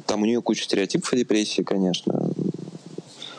там 0.05 0.23
у 0.23 0.25
нее 0.25 0.41
куча 0.41 0.63
стереотипов 0.63 1.13
о 1.13 1.17
депрессии, 1.17 1.61
конечно, 1.61 2.31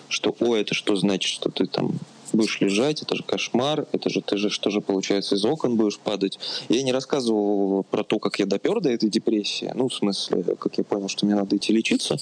что, 0.09 0.35
о, 0.41 0.55
это 0.57 0.75
что 0.75 0.97
значит, 0.97 1.31
что 1.31 1.51
ты 1.51 1.67
там 1.67 1.99
будешь 2.35 2.61
лежать, 2.61 3.03
это 3.03 3.17
же 3.17 3.23
кошмар, 3.23 3.87
это 3.93 4.11
же 4.11 4.21
ты 4.21 4.37
же 4.37 4.51
что 4.51 4.71
же 4.71 4.81
получается 4.81 5.37
из 5.37 5.45
окон 5.45 5.77
будешь 5.77 5.99
падать. 5.99 6.39
Я 6.69 6.83
не 6.83 6.93
рассказывал 6.93 7.85
про 7.85 8.05
то, 8.05 8.19
как 8.19 8.39
я 8.39 8.47
допер 8.47 8.81
до 8.81 8.91
этой 8.91 9.09
депрессии, 9.09 9.71
ну, 9.75 9.89
в 9.89 9.95
смысле, 9.95 10.43
как 10.59 10.77
я 10.79 10.85
понял, 10.85 11.09
что 11.09 11.27
мне 11.27 11.35
надо 11.35 11.57
идти 11.57 11.73
лечиться, 11.73 12.17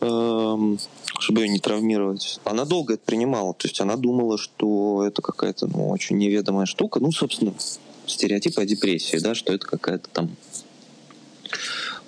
эм, 0.00 0.78
чтобы 1.18 1.40
ее 1.40 1.48
не 1.48 1.58
травмировать. 1.58 2.40
Она 2.44 2.64
долго 2.64 2.94
это 2.94 3.02
принимала, 3.04 3.54
то 3.54 3.66
есть 3.66 3.80
она 3.80 3.96
думала, 3.96 4.38
что 4.38 5.04
это 5.04 5.22
какая-то, 5.22 5.66
ну, 5.66 5.88
очень 5.88 6.16
неведомая 6.16 6.66
штука, 6.66 7.00
ну, 7.00 7.12
собственно, 7.12 7.54
стереотипы 8.06 8.62
о 8.62 8.66
депрессии, 8.66 9.18
да, 9.18 9.34
что 9.34 9.52
это 9.52 9.66
какая-то 9.66 10.08
там 10.10 10.30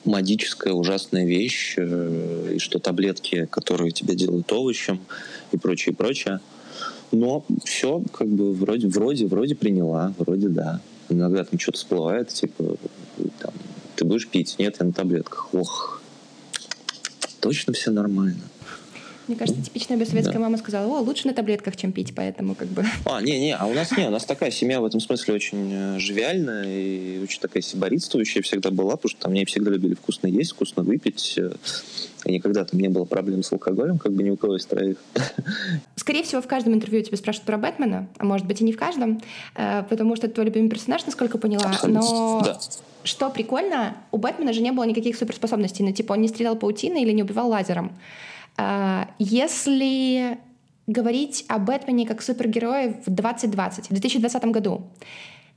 магическая 0.04 0.72
ужасная 0.72 1.24
вещь, 1.24 1.74
э, 1.76 2.54
и 2.56 2.58
что 2.58 2.78
таблетки, 2.78 3.46
которые 3.50 3.90
тебя 3.90 4.14
делают 4.14 4.52
овощем 4.52 5.00
и 5.52 5.56
прочее, 5.56 5.94
прочее. 5.94 6.40
Но 7.12 7.44
все 7.64 8.02
как 8.12 8.28
бы 8.28 8.52
вроде, 8.52 8.88
вроде, 8.88 9.26
вроде 9.26 9.54
приняла, 9.54 10.14
вроде 10.18 10.48
да. 10.48 10.80
Иногда 11.08 11.44
там 11.44 11.58
что-то 11.58 11.78
всплывает, 11.78 12.28
типа, 12.28 12.76
там, 13.40 13.52
ты 13.96 14.04
будешь 14.04 14.28
пить? 14.28 14.56
Нет, 14.58 14.76
я 14.78 14.86
на 14.86 14.92
таблетках. 14.92 15.52
Ох, 15.52 16.00
точно 17.40 17.72
все 17.72 17.90
нормально. 17.90 18.42
Мне 19.30 19.38
кажется, 19.38 19.62
типичная 19.62 19.96
советская 20.04 20.34
да. 20.34 20.40
мама 20.40 20.58
сказала, 20.58 20.92
о, 20.92 21.02
лучше 21.02 21.28
на 21.28 21.34
таблетках, 21.34 21.76
чем 21.76 21.92
пить, 21.92 22.12
поэтому 22.16 22.56
как 22.56 22.66
бы... 22.66 22.84
А, 23.04 23.22
не-не, 23.22 23.54
а 23.54 23.66
у 23.66 23.72
нас 23.72 23.96
не, 23.96 24.08
у 24.08 24.10
нас 24.10 24.24
такая 24.24 24.50
семья 24.50 24.80
в 24.80 24.84
этом 24.84 24.98
смысле 24.98 25.34
очень 25.34 25.70
э, 25.72 25.98
живиальная 26.00 26.64
и 26.66 27.20
очень 27.22 27.38
такая 27.38 27.62
сиборитствующая 27.62 28.42
всегда 28.42 28.72
была, 28.72 28.96
потому 28.96 29.10
что 29.10 29.20
там 29.20 29.30
мне 29.30 29.44
всегда 29.44 29.70
любили 29.70 29.94
вкусно 29.94 30.26
есть, 30.26 30.50
вкусно 30.50 30.82
выпить, 30.82 31.34
э, 31.38 31.52
и 32.24 32.32
никогда 32.32 32.64
там 32.64 32.80
не 32.80 32.88
было 32.88 33.04
проблем 33.04 33.44
с 33.44 33.52
алкоголем, 33.52 33.98
как 33.98 34.12
бы 34.14 34.24
ни 34.24 34.30
у 34.30 34.36
кого 34.36 34.56
из 34.56 34.66
троих. 34.66 34.96
Скорее 35.94 36.24
всего, 36.24 36.42
в 36.42 36.48
каждом 36.48 36.74
интервью 36.74 37.04
тебя 37.04 37.16
спрашивают 37.16 37.46
про 37.46 37.56
Бэтмена, 37.56 38.08
а 38.18 38.24
может 38.24 38.48
быть 38.48 38.60
и 38.60 38.64
не 38.64 38.72
в 38.72 38.78
каждом, 38.78 39.22
э, 39.54 39.84
потому 39.88 40.16
что 40.16 40.26
это 40.26 40.34
твой 40.34 40.46
любимый 40.46 40.70
персонаж, 40.70 41.06
насколько 41.06 41.38
поняла. 41.38 41.70
Абсолютно. 41.70 42.00
Но 42.00 42.42
да. 42.44 42.58
что 43.04 43.30
прикольно, 43.30 43.96
у 44.10 44.18
Бэтмена 44.18 44.52
же 44.52 44.60
не 44.60 44.72
было 44.72 44.82
никаких 44.82 45.16
суперспособностей. 45.16 45.84
Ну, 45.84 45.92
типа, 45.92 46.14
он 46.14 46.20
не 46.20 46.26
стрелял 46.26 46.56
паутиной 46.56 47.02
или 47.02 47.12
не 47.12 47.22
убивал 47.22 47.48
лазером. 47.48 47.92
А, 48.56 49.08
если 49.18 50.38
говорить 50.86 51.44
о 51.48 51.58
Бэтмене 51.58 52.06
как 52.06 52.22
супергерое 52.22 53.00
в 53.06 53.10
2020, 53.10 53.86
в 53.86 53.90
2020 53.90 54.44
году, 54.46 54.82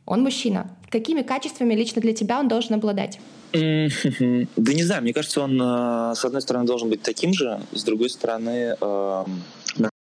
он 0.06 0.22
мужчина. 0.22 0.70
Какими 0.90 1.22
качествами 1.22 1.74
лично 1.74 2.02
для 2.02 2.14
тебя 2.14 2.40
он 2.40 2.48
должен 2.48 2.76
обладать? 2.76 3.20
Да 3.54 4.74
не 4.74 4.84
знаю, 4.84 5.04
мне 5.04 5.14
кажется, 5.14 5.42
он, 5.42 5.62
э, 5.62 6.16
с 6.16 6.26
одной 6.26 6.42
стороны, 6.42 6.66
должен 6.66 6.90
быть 6.90 7.02
таким 7.02 7.34
же, 7.34 7.62
с 7.72 7.84
другой 7.84 8.10
стороны, 8.10 8.76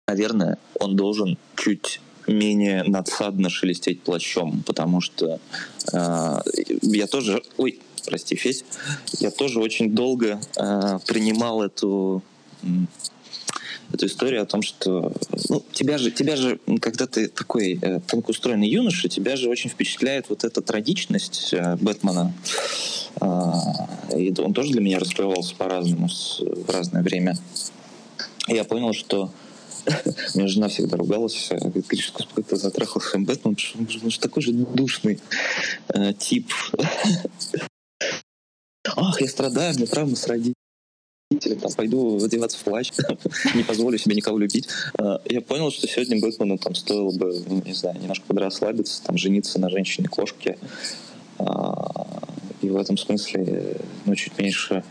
наверное, 0.07 0.57
он 0.79 0.95
должен 0.95 1.37
чуть 1.55 1.99
менее 2.27 2.83
надсадно 2.83 3.49
шелестеть 3.49 4.01
плащом, 4.01 4.63
потому 4.65 5.01
что 5.01 5.39
э, 5.93 6.39
я 6.81 7.07
тоже, 7.07 7.41
ой, 7.57 7.79
прости, 8.05 8.35
Федь, 8.35 8.65
я 9.19 9.31
тоже 9.31 9.59
очень 9.59 9.91
долго 9.91 10.39
э, 10.57 10.99
принимал 11.07 11.61
эту 11.61 12.23
эту 13.93 14.05
историю 14.05 14.41
о 14.41 14.45
том, 14.45 14.61
что 14.61 15.13
ну, 15.49 15.63
тебя 15.71 15.97
же, 15.97 16.11
тебя 16.11 16.35
же, 16.35 16.59
когда 16.81 17.07
ты 17.07 17.27
такой 17.29 17.79
э, 17.81 17.99
тонко 18.05 18.31
устроенный 18.31 18.67
юноша, 18.69 19.07
тебя 19.07 19.35
же 19.35 19.49
очень 19.49 19.69
впечатляет 19.69 20.29
вот 20.29 20.43
эта 20.43 20.61
трагичность 20.61 21.53
э, 21.53 21.77
Бэтмена. 21.77 22.33
Э, 23.21 23.51
и 24.17 24.33
он 24.39 24.53
тоже 24.53 24.71
для 24.71 24.81
меня 24.81 24.99
раскрывался 24.99 25.55
по-разному 25.55 26.09
в 26.39 26.69
разное 26.69 27.01
время. 27.01 27.37
И 28.47 28.55
я 28.55 28.63
понял, 28.63 28.93
что 28.93 29.31
меня 30.35 30.47
жена 30.47 30.67
всегда 30.67 30.97
ругалась, 30.97 31.47
э, 31.51 31.57
говорит, 31.57 31.87
Гриш, 31.87 32.11
как 32.11 32.45
ты 32.45 32.55
затрахался 32.57 33.09
своим 33.09 33.25
Бэтменом, 33.25 33.57
он 33.79 33.87
же 34.11 34.19
такой 34.19 34.43
же 34.43 34.51
душный 34.51 35.19
э, 35.93 36.13
тип. 36.13 36.51
Ах, 38.95 39.21
я 39.21 39.27
страдаю, 39.27 39.75
мне 39.75 39.85
травма 39.85 40.15
с 40.15 40.27
родителями 40.27 40.55
там, 41.29 41.71
пойду 41.75 42.23
одеваться 42.23 42.57
в 42.57 42.63
плащ, 42.63 42.91
не 43.55 43.63
позволю 43.63 43.97
себе 43.97 44.15
никого 44.15 44.37
любить. 44.37 44.67
А, 44.97 45.21
я 45.25 45.41
понял, 45.41 45.71
что 45.71 45.87
сегодня 45.87 46.19
Бэтмену 46.21 46.57
там 46.57 46.73
стоило 46.73 47.11
бы, 47.11 47.43
ну, 47.47 47.61
не 47.65 47.73
знаю, 47.73 47.99
немножко 47.99 48.25
подрасслабиться, 48.27 49.03
там, 49.03 49.17
жениться 49.17 49.59
на 49.59 49.69
женщине-кошке. 49.69 50.57
А, 51.39 52.23
и 52.61 52.69
в 52.69 52.77
этом 52.77 52.97
смысле, 52.97 53.77
ну, 54.05 54.15
чуть 54.15 54.37
меньше 54.37 54.83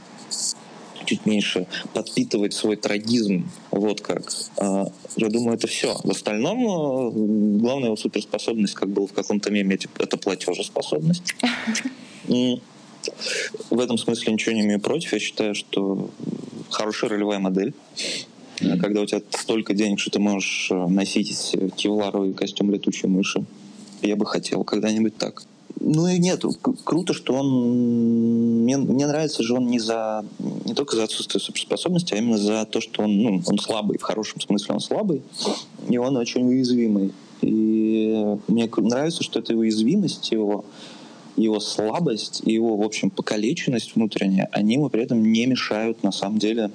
чуть 1.07 1.25
меньше 1.25 1.69
подпитывать 1.95 2.53
свой 2.53 2.75
трагизм. 2.75 3.49
Вот 3.71 4.01
как. 4.01 4.29
А, 4.59 4.87
я 5.17 5.29
думаю, 5.29 5.57
это 5.57 5.69
все. 5.69 5.97
В 6.03 6.11
остальном 6.11 7.59
главная 7.59 7.87
его 7.87 7.97
суперспособность, 7.97 8.75
как 8.75 8.91
было 8.91 9.07
в 9.07 9.13
каком-то 9.13 9.51
меме, 9.51 9.79
это 9.99 10.17
платежеспособность. 10.19 11.35
В 13.71 13.81
этом 13.81 13.99
смысле 13.99 14.33
ничего 14.33 14.55
не 14.55 14.63
имею 14.63 14.81
против. 14.81 15.13
Я 15.13 15.19
считаю, 15.19 15.55
что 15.55 16.11
хорошая 16.71 17.11
ролевая 17.11 17.39
модель. 17.39 17.75
Когда 18.59 19.03
у 19.03 19.07
тебя 19.07 19.21
столько 19.31 19.75
денег, 19.75 20.01
что 20.01 20.11
ты 20.11 20.19
можешь 20.19 20.69
э, 20.71 20.75
носить 20.75 21.55
кевларовый 21.77 22.33
костюм 22.33 22.71
летучей 22.71 23.07
мыши. 23.07 23.45
Я 24.01 24.17
бы 24.17 24.25
хотел 24.25 24.65
когда-нибудь 24.65 25.19
так. 25.19 25.43
Ну 25.79 26.09
и 26.09 26.19
нет, 26.19 26.43
круто, 26.85 27.13
что 27.13 27.35
он... 27.35 28.63
Мне, 28.63 28.79
мне 28.79 29.07
нравится 29.07 29.43
же 29.43 29.55
он 29.55 29.67
не 29.67 29.79
за... 29.79 30.25
Не 30.65 30.75
только 30.75 30.97
за 30.97 31.05
отсутствие 31.05 31.41
суперспособности, 31.41 32.15
а 32.15 32.17
именно 32.17 32.39
за 32.39 32.65
то, 32.65 32.81
что 32.81 33.03
он, 33.03 33.17
ну, 33.19 33.43
он 33.47 33.59
слабый. 33.59 33.99
В 33.99 34.03
хорошем 34.03 34.41
смысле 34.41 34.75
он 34.75 34.81
слабый. 34.81 35.23
И 35.89 35.99
он 35.99 36.17
очень 36.17 36.47
уязвимый. 36.47 37.13
И 37.43 38.37
мне 38.49 38.71
нравится, 38.77 39.23
что 39.23 39.39
эта 39.39 39.55
уязвимость 39.55 40.33
его 40.33 40.65
его 41.37 41.61
слабость 41.61 42.43
и 42.45 42.53
его, 42.53 42.77
в 42.77 42.83
общем, 42.83 43.11
покалеченность 43.11 43.95
внутренняя, 43.95 44.49
они 44.53 44.75
ему 44.75 44.89
при 44.89 45.03
этом 45.03 45.23
не 45.23 45.47
мешают, 45.47 46.03
на 46.03 46.13
самом 46.13 46.39
деле, 46.39 46.71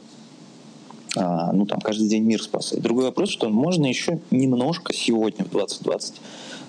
а, 1.15 1.51
ну, 1.51 1.65
там, 1.65 1.79
каждый 1.81 2.07
день 2.07 2.23
мир 2.23 2.41
спасать. 2.41 2.81
Другой 2.81 3.05
вопрос, 3.05 3.29
что 3.29 3.49
можно 3.49 3.85
еще 3.85 4.19
немножко 4.31 4.93
сегодня, 4.93 5.45
в 5.45 5.49
2020, 5.49 6.15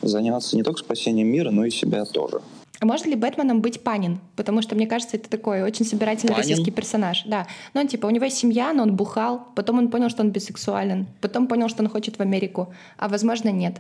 заняться 0.03 0.57
не 0.57 0.63
только 0.63 0.81
спасением 0.81 1.29
мира, 1.29 1.51
но 1.51 1.65
и 1.65 1.71
себя 1.71 2.05
тоже. 2.05 2.41
А 2.81 2.85
может 2.85 3.07
ли 3.07 3.15
Бэтменом 3.15 3.61
быть 3.61 3.81
Панин? 3.81 4.19
Потому 4.35 4.61
что, 4.61 4.75
мне 4.75 4.89
кажется, 4.89 5.17
это 5.17 5.31
такой 5.31 5.63
очень 5.63 5.85
собирательный 5.85 6.35
Панин? 6.35 6.49
российский 6.49 6.73
персонаж. 6.73 7.23
Да. 7.27 7.47
Ну, 7.75 7.81
он 7.81 7.87
типа, 7.87 8.07
у 8.07 8.11
него 8.11 8.25
есть 8.25 8.39
семья, 8.39 8.73
но 8.73 8.83
он 8.83 8.97
бухал, 8.97 9.47
потом 9.55 9.79
он 9.79 9.89
понял, 9.89 10.09
что 10.09 10.23
он 10.23 10.31
бисексуален, 10.31 11.07
потом 11.21 11.47
понял, 11.47 11.69
что 11.69 11.85
он 11.85 11.89
хочет 11.89 12.17
в 12.17 12.21
Америку, 12.21 12.75
а 12.99 13.09
возможно, 13.09 13.51
нет. 13.51 13.77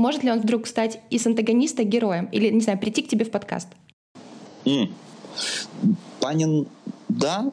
Может 0.00 0.22
ли 0.22 0.30
он 0.30 0.40
вдруг 0.40 0.66
стать 0.66 0.98
из 1.10 1.26
антагониста 1.26 1.84
героем? 1.84 2.26
Или, 2.32 2.48
не 2.48 2.62
знаю, 2.62 2.78
прийти 2.78 3.02
к 3.02 3.08
тебе 3.08 3.26
в 3.26 3.30
подкаст? 3.30 3.68
Mm. 4.64 4.88
Панин, 6.20 6.66
да, 7.10 7.52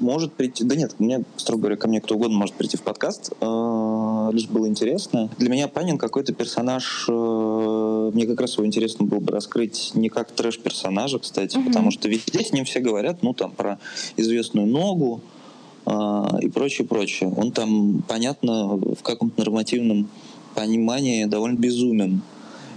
может 0.00 0.32
прийти... 0.32 0.64
Да 0.64 0.74
нет, 0.74 0.96
мне, 0.98 1.22
строго 1.36 1.60
говоря, 1.60 1.76
ко 1.76 1.86
мне 1.86 2.00
кто 2.00 2.16
угодно 2.16 2.38
может 2.38 2.56
прийти 2.56 2.76
в 2.76 2.82
подкаст. 2.82 3.34
Э, 3.40 4.30
лишь 4.32 4.48
было 4.48 4.66
интересно. 4.66 5.30
Для 5.38 5.48
меня 5.48 5.68
Панин 5.68 5.96
какой-то 5.96 6.32
персонаж... 6.32 7.06
Э, 7.08 8.10
мне 8.14 8.26
как 8.26 8.40
раз 8.40 8.54
его 8.54 8.66
интересно 8.66 9.04
было 9.06 9.20
бы 9.20 9.30
раскрыть 9.30 9.92
не 9.94 10.08
как 10.08 10.32
трэш-персонажа, 10.32 11.20
кстати, 11.20 11.56
mm-hmm. 11.56 11.66
потому 11.66 11.92
что 11.92 12.08
везде 12.08 12.42
с 12.42 12.52
ним 12.52 12.64
все 12.64 12.80
говорят, 12.80 13.22
ну, 13.22 13.32
там, 13.32 13.52
про 13.52 13.78
известную 14.16 14.66
ногу 14.66 15.20
э, 15.86 16.24
и 16.42 16.48
прочее, 16.48 16.88
прочее. 16.88 17.32
Он 17.36 17.52
там, 17.52 18.02
понятно, 18.08 18.74
в 18.74 19.02
каком-то 19.04 19.38
нормативном 19.38 20.08
понимании 20.54 21.24
довольно 21.24 21.58
безумен. 21.58 22.22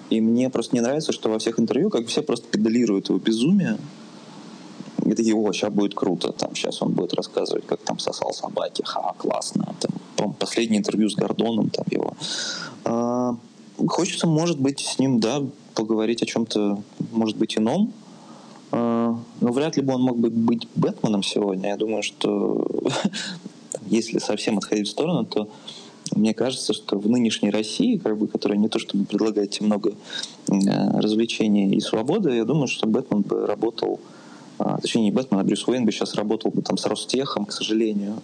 И 0.09 0.21
мне 0.21 0.49
просто 0.49 0.75
не 0.75 0.81
нравится, 0.81 1.12
что 1.12 1.29
во 1.29 1.39
всех 1.39 1.59
интервью 1.59 1.89
как 1.89 2.07
все 2.07 2.21
просто 2.21 2.47
педалируют 2.47 3.09
его 3.09 3.19
безумие. 3.19 3.77
И 5.05 5.15
такие, 5.15 5.36
о, 5.36 5.51
сейчас 5.51 5.73
будет 5.73 5.95
круто, 5.95 6.31
там, 6.31 6.55
сейчас 6.55 6.81
он 6.81 6.93
будет 6.93 7.13
рассказывать, 7.13 7.65
как 7.65 7.81
там 7.81 7.99
сосал 7.99 8.33
собаки, 8.33 8.83
ха, 8.86 9.13
классно. 9.17 9.75
Там, 10.15 10.33
последнее 10.33 10.79
интервью 10.79 11.09
с 11.09 11.15
Гордоном, 11.15 11.69
там 11.69 11.86
его. 11.89 12.13
А, 12.86 13.36
хочется, 13.88 14.27
может 14.27 14.59
быть, 14.59 14.79
с 14.79 14.99
ним, 14.99 15.19
да, 15.19 15.41
поговорить 15.75 16.21
о 16.21 16.25
чем-то, 16.25 16.81
может 17.12 17.38
быть, 17.38 17.57
ином. 17.57 17.91
А, 18.71 19.17
но 19.41 19.51
вряд 19.51 19.77
ли 19.77 19.83
бы 19.83 19.93
он 19.93 20.01
мог 20.01 20.19
бы 20.19 20.29
быть 20.29 20.67
Бэтменом 20.75 21.23
сегодня. 21.23 21.69
Я 21.69 21.77
думаю, 21.77 22.03
что 22.03 22.65
если 23.88 24.19
совсем 24.19 24.57
отходить 24.57 24.88
в 24.88 24.91
сторону, 24.91 25.25
то 25.25 25.49
мне 26.15 26.34
кажется, 26.34 26.73
что 26.73 26.97
в 26.97 27.10
нынешней 27.10 27.49
России, 27.49 27.97
как 27.97 28.17
бы, 28.17 28.28
которая 28.28 28.58
не 28.58 28.69
то 28.69 28.80
чтобы 28.80 29.06
предлагает 29.06 29.52
тебе 29.52 29.67
много 29.67 29.91
э, 29.91 30.99
развлечений 30.99 31.76
и 31.76 31.80
свободы, 31.80 32.36
я 32.36 32.45
думаю, 32.45 32.67
что 32.67 32.88
Бэтмен 32.88 33.21
бы 33.21 33.45
работал 33.45 33.99
а, 34.60 34.80
точнее, 34.80 35.04
не 35.04 35.12
Бэтмен, 35.12 35.39
а 35.39 35.43
Брюс 35.43 35.67
Уэйн 35.67 35.84
бы 35.84 35.91
сейчас 35.91 36.15
работал 36.15 36.52
бы 36.52 36.62
там 36.62 36.78
с 36.78 36.86
Ростехом, 36.86 37.45
к 37.45 37.52
сожалению. 37.52 38.21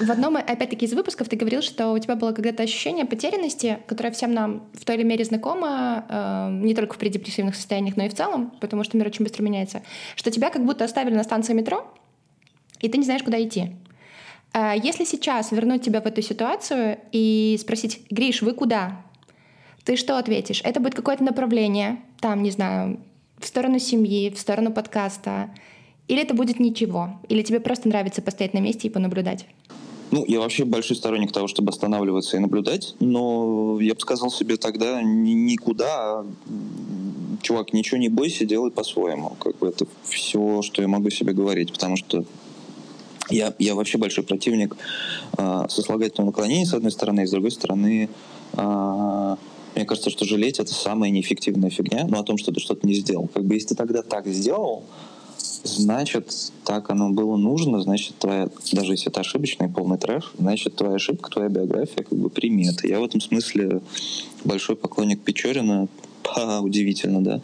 В 0.00 0.10
одном, 0.10 0.36
опять-таки, 0.36 0.84
из 0.84 0.92
выпусков 0.92 1.28
ты 1.28 1.36
говорил, 1.36 1.62
что 1.62 1.92
у 1.92 1.98
тебя 1.98 2.16
было 2.16 2.32
когда-то 2.32 2.62
ощущение 2.62 3.04
потерянности, 3.04 3.78
которое 3.86 4.10
всем 4.10 4.34
нам 4.34 4.64
в 4.74 4.84
той 4.84 4.96
или 4.96 5.04
мере 5.04 5.24
знакомо, 5.24 6.04
э, 6.08 6.50
не 6.62 6.74
только 6.74 6.94
в 6.94 6.98
предепрессивных 6.98 7.54
состояниях, 7.54 7.96
но 7.96 8.04
и 8.04 8.08
в 8.08 8.14
целом, 8.14 8.52
потому 8.60 8.84
что 8.84 8.96
мир 8.96 9.06
очень 9.06 9.24
быстро 9.24 9.42
меняется, 9.42 9.82
что 10.16 10.30
тебя 10.30 10.50
как 10.50 10.64
будто 10.64 10.84
оставили 10.84 11.14
на 11.14 11.22
станции 11.22 11.52
метро, 11.52 11.86
и 12.80 12.88
ты 12.88 12.98
не 12.98 13.04
знаешь, 13.04 13.22
куда 13.22 13.42
идти. 13.42 13.72
А 14.52 14.74
если 14.74 15.04
сейчас 15.04 15.52
вернуть 15.52 15.82
тебя 15.82 16.00
в 16.00 16.06
эту 16.06 16.22
ситуацию 16.22 16.98
и 17.12 17.56
спросить, 17.60 18.02
Гриш, 18.10 18.42
вы 18.42 18.52
куда? 18.52 19.02
Ты 19.84 19.96
что 19.96 20.18
ответишь? 20.18 20.60
Это 20.64 20.80
будет 20.80 20.94
какое-то 20.94 21.24
направление, 21.24 22.00
там, 22.20 22.42
не 22.42 22.50
знаю, 22.50 23.00
в 23.38 23.46
сторону 23.46 23.78
семьи, 23.78 24.30
в 24.30 24.38
сторону 24.38 24.72
подкаста, 24.72 25.50
или 26.08 26.22
это 26.22 26.34
будет 26.34 26.58
ничего? 26.58 27.20
Или 27.28 27.42
тебе 27.42 27.60
просто 27.60 27.88
нравится 27.88 28.20
постоять 28.20 28.52
на 28.52 28.58
месте 28.58 28.88
и 28.88 28.90
понаблюдать? 28.90 29.46
Ну, 30.10 30.24
я 30.26 30.40
вообще 30.40 30.64
большой 30.64 30.96
сторонник 30.96 31.30
того, 31.30 31.46
чтобы 31.46 31.70
останавливаться 31.70 32.36
и 32.36 32.40
наблюдать, 32.40 32.96
но 32.98 33.78
я 33.80 33.94
бы 33.94 34.00
сказал 34.00 34.30
себе 34.32 34.56
тогда 34.56 35.00
никуда, 35.02 35.86
а, 35.86 36.26
чувак, 37.42 37.72
ничего 37.72 37.98
не 37.98 38.08
бойся, 38.08 38.44
делай 38.44 38.72
по-своему. 38.72 39.36
Как 39.38 39.56
бы 39.58 39.68
это 39.68 39.86
все, 40.02 40.62
что 40.62 40.82
я 40.82 40.88
могу 40.88 41.10
себе 41.10 41.32
говорить, 41.32 41.72
потому 41.72 41.96
что 41.96 42.24
я, 43.30 43.54
я 43.58 43.74
вообще 43.74 43.98
большой 43.98 44.24
противник 44.24 44.76
э, 45.38 45.66
сослагательного 45.68 46.30
наклонения, 46.30 46.66
с 46.66 46.74
одной 46.74 46.92
стороны, 46.92 47.22
и 47.22 47.26
с 47.26 47.30
другой 47.30 47.50
стороны, 47.50 48.08
э, 48.52 49.36
мне 49.74 49.84
кажется, 49.84 50.10
что 50.10 50.24
жалеть 50.24 50.58
это 50.58 50.74
самая 50.74 51.10
неэффективная 51.10 51.70
фигня, 51.70 52.06
но 52.08 52.20
о 52.20 52.24
том, 52.24 52.38
что 52.38 52.52
ты 52.52 52.60
что-то 52.60 52.86
не 52.86 52.94
сделал. 52.94 53.28
Как 53.32 53.44
бы 53.44 53.54
если 53.54 53.68
ты 53.68 53.74
тогда 53.76 54.02
так 54.02 54.26
сделал, 54.26 54.84
значит, 55.64 56.52
так 56.64 56.90
оно 56.90 57.10
было 57.10 57.36
нужно, 57.36 57.80
значит, 57.80 58.16
твоя, 58.18 58.48
даже 58.72 58.92
если 58.92 59.08
это 59.08 59.20
ошибочный 59.20 59.68
полный 59.68 59.98
трэш, 59.98 60.32
значит, 60.38 60.76
твоя 60.76 60.94
ошибка, 60.94 61.30
твоя 61.30 61.48
биография 61.48 62.02
как 62.02 62.18
бы 62.18 62.30
примета. 62.30 62.86
Я 62.86 63.00
в 63.00 63.04
этом 63.04 63.20
смысле 63.20 63.80
большой 64.44 64.76
поклонник 64.76 65.22
Печорина, 65.22 65.88
Ха, 66.34 66.60
удивительно, 66.60 67.22
да. 67.22 67.40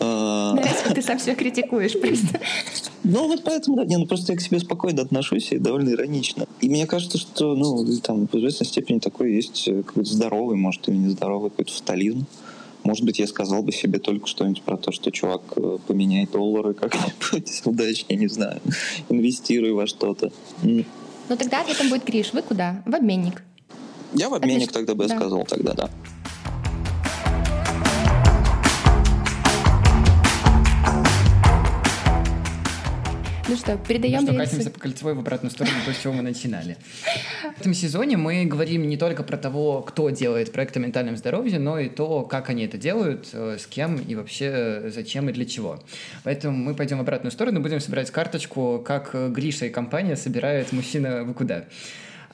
А, 0.00 0.54
Нравится, 0.54 0.94
ты 0.94 1.02
сам 1.02 1.18
себя 1.18 1.34
критикуешь 1.34 2.00
просто. 2.00 2.40
Ну, 3.04 3.26
вот 3.26 3.44
поэтому, 3.44 3.76
да, 3.76 3.84
не, 3.84 3.96
ну 3.96 4.06
просто 4.06 4.32
я 4.32 4.38
к 4.38 4.40
себе 4.40 4.58
спокойно 4.60 5.02
отношусь 5.02 5.52
и 5.52 5.58
довольно 5.58 5.90
иронично. 5.90 6.46
И 6.60 6.68
мне 6.68 6.86
кажется, 6.86 7.18
что, 7.18 7.54
ну, 7.54 7.84
там, 8.00 8.26
в 8.26 8.34
известной 8.36 8.66
степени 8.66 9.00
такой 9.00 9.34
есть 9.34 9.68
э, 9.68 9.82
какой-то 9.82 10.10
здоровый, 10.10 10.56
может, 10.56 10.88
или 10.88 10.96
нездоровый 10.96 11.50
какой-то 11.50 11.72
фатализм. 11.72 12.26
Может 12.84 13.04
быть, 13.04 13.18
я 13.18 13.26
сказал 13.26 13.62
бы 13.62 13.72
себе 13.72 13.98
только 13.98 14.26
что-нибудь 14.26 14.62
про 14.62 14.76
то, 14.76 14.92
что 14.92 15.10
чувак, 15.10 15.42
э, 15.56 15.78
поменяй 15.86 16.26
доллары 16.26 16.74
как-нибудь 16.74 17.62
удачнее, 17.64 18.18
не 18.18 18.28
знаю, 18.28 18.60
инвестируй 19.08 19.72
во 19.72 19.86
что-то. 19.86 20.32
Ну 20.62 21.36
тогда 21.36 21.60
ответом 21.60 21.88
будет 21.90 22.04
Гриш. 22.04 22.32
Вы 22.32 22.42
куда? 22.42 22.82
В 22.86 22.94
обменник. 22.94 23.42
Я 24.14 24.28
в 24.28 24.34
обменник 24.34 24.70
Отлично. 24.70 24.72
тогда 24.72 24.94
бы 24.94 25.06
да. 25.06 25.16
сказал 25.16 25.44
тогда, 25.44 25.72
да. 25.74 25.90
Ну 33.52 33.58
что, 33.58 33.76
передаем 33.76 34.20
ну 34.24 34.28
что, 34.28 34.38
катимся 34.38 34.70
по 34.70 34.80
кольцевой 34.80 35.12
в 35.12 35.18
обратную 35.18 35.50
сторону, 35.50 35.76
то, 35.84 35.92
с 35.92 35.98
чего 35.98 36.14
мы 36.14 36.22
начинали. 36.22 36.78
В 37.54 37.60
этом 37.60 37.74
сезоне 37.74 38.16
мы 38.16 38.46
говорим 38.46 38.88
не 38.88 38.96
только 38.96 39.22
про 39.22 39.36
того, 39.36 39.82
кто 39.82 40.08
делает 40.08 40.52
проект 40.52 40.74
о 40.78 40.80
ментальном 40.80 41.18
здоровье, 41.18 41.58
но 41.58 41.78
и 41.78 41.90
то, 41.90 42.22
как 42.22 42.48
они 42.48 42.64
это 42.64 42.78
делают, 42.78 43.28
э, 43.34 43.58
с 43.60 43.66
кем 43.66 43.96
и 43.96 44.14
вообще 44.14 44.84
зачем 44.86 45.28
и 45.28 45.34
для 45.34 45.44
чего. 45.44 45.82
Поэтому 46.24 46.56
мы 46.56 46.74
пойдем 46.74 46.96
в 46.96 47.02
обратную 47.02 47.30
сторону, 47.30 47.60
будем 47.60 47.80
собирать 47.80 48.10
карточку, 48.10 48.82
как 48.82 49.14
Гриша 49.32 49.66
и 49.66 49.68
компания 49.68 50.16
собирают 50.16 50.72
мужчина 50.72 51.22
вы 51.22 51.34
куда. 51.34 51.64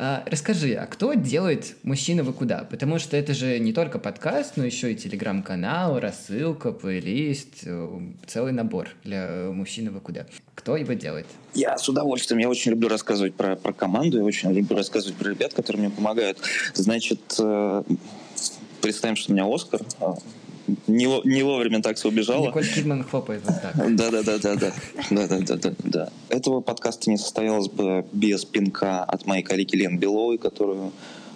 А, 0.00 0.22
расскажи, 0.26 0.74
а 0.74 0.86
кто 0.86 1.14
делает 1.14 1.76
«Мужчина, 1.82 2.22
вы 2.22 2.32
куда?» 2.32 2.58
Потому 2.70 3.00
что 3.00 3.16
это 3.16 3.34
же 3.34 3.58
не 3.58 3.72
только 3.72 3.98
подкаст, 3.98 4.52
но 4.56 4.64
еще 4.64 4.92
и 4.92 4.94
телеграм-канал, 4.94 5.98
рассылка, 5.98 6.70
плейлист, 6.70 7.64
э, 7.64 8.00
целый 8.24 8.52
набор 8.52 8.90
для 9.02 9.26
э, 9.26 9.50
«Мужчина, 9.50 9.90
вы 9.90 9.98
куда?» 9.98 10.26
Кто 10.54 10.76
его 10.76 10.92
делает? 10.92 11.26
Я 11.52 11.76
с 11.76 11.88
удовольствием. 11.88 12.38
Я 12.38 12.48
очень 12.48 12.70
люблю 12.70 12.88
рассказывать 12.88 13.34
про, 13.34 13.56
про 13.56 13.72
команду, 13.72 14.18
я 14.18 14.24
очень 14.24 14.52
люблю 14.52 14.76
рассказывать 14.76 15.16
про 15.16 15.30
ребят, 15.30 15.52
которые 15.52 15.88
мне 15.88 15.90
помогают. 15.90 16.38
Значит, 16.74 17.34
э, 17.40 17.82
представим, 18.80 19.16
что 19.16 19.32
у 19.32 19.34
меня 19.34 19.52
Оскар, 19.52 19.80
а, 19.98 20.14
не, 20.86 21.26
не 21.26 21.42
вовремя 21.42 21.82
такса 21.82 22.08
убежала. 22.08 22.46
Николь 22.46 22.66
Кидман 22.66 23.04
хлопает 23.04 23.42
вот 23.46 23.60
так. 23.60 23.96
Да, 23.96 24.10
да, 24.10 24.22
да, 24.22 24.38
да, 24.38 24.56
да, 24.56 24.72
да, 25.10 25.28
да, 25.28 25.38
да, 25.40 25.56
да, 25.56 25.74
да. 25.84 26.10
Этого 26.28 26.60
подкаста 26.60 27.10
не 27.10 27.16
состоялось 27.16 27.68
бы 27.68 28.04
без 28.12 28.44
пинка 28.44 29.04
от 29.04 29.26
моей 29.26 29.42
коллеги 29.42 29.76
Лен 29.76 29.98
Беловой, 29.98 30.38
которую 30.38 30.92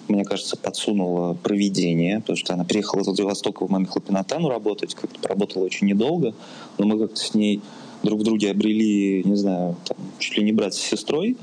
мне 0.08 0.24
кажется, 0.24 0.56
подсунула 0.56 1.34
проведение, 1.34 2.20
потому 2.20 2.36
что 2.36 2.54
она 2.54 2.64
приехала 2.64 3.00
из 3.00 3.06
Владивостока 3.06 3.64
в 3.64 3.70
Маме 3.70 3.86
Хлопинатану 3.86 4.48
работать, 4.48 4.94
как-то 4.94 5.28
работала 5.28 5.64
очень 5.64 5.86
недолго, 5.86 6.34
но 6.78 6.86
мы 6.86 6.98
как-то 6.98 7.20
с 7.20 7.34
ней 7.34 7.60
друг 8.02 8.20
в 8.20 8.24
друге 8.24 8.50
обрели, 8.50 9.22
не 9.24 9.36
знаю, 9.36 9.76
там, 9.86 9.96
чуть 10.18 10.36
ли 10.36 10.44
не 10.44 10.52
брат 10.52 10.74
с 10.74 10.78
сестрой. 10.78 11.36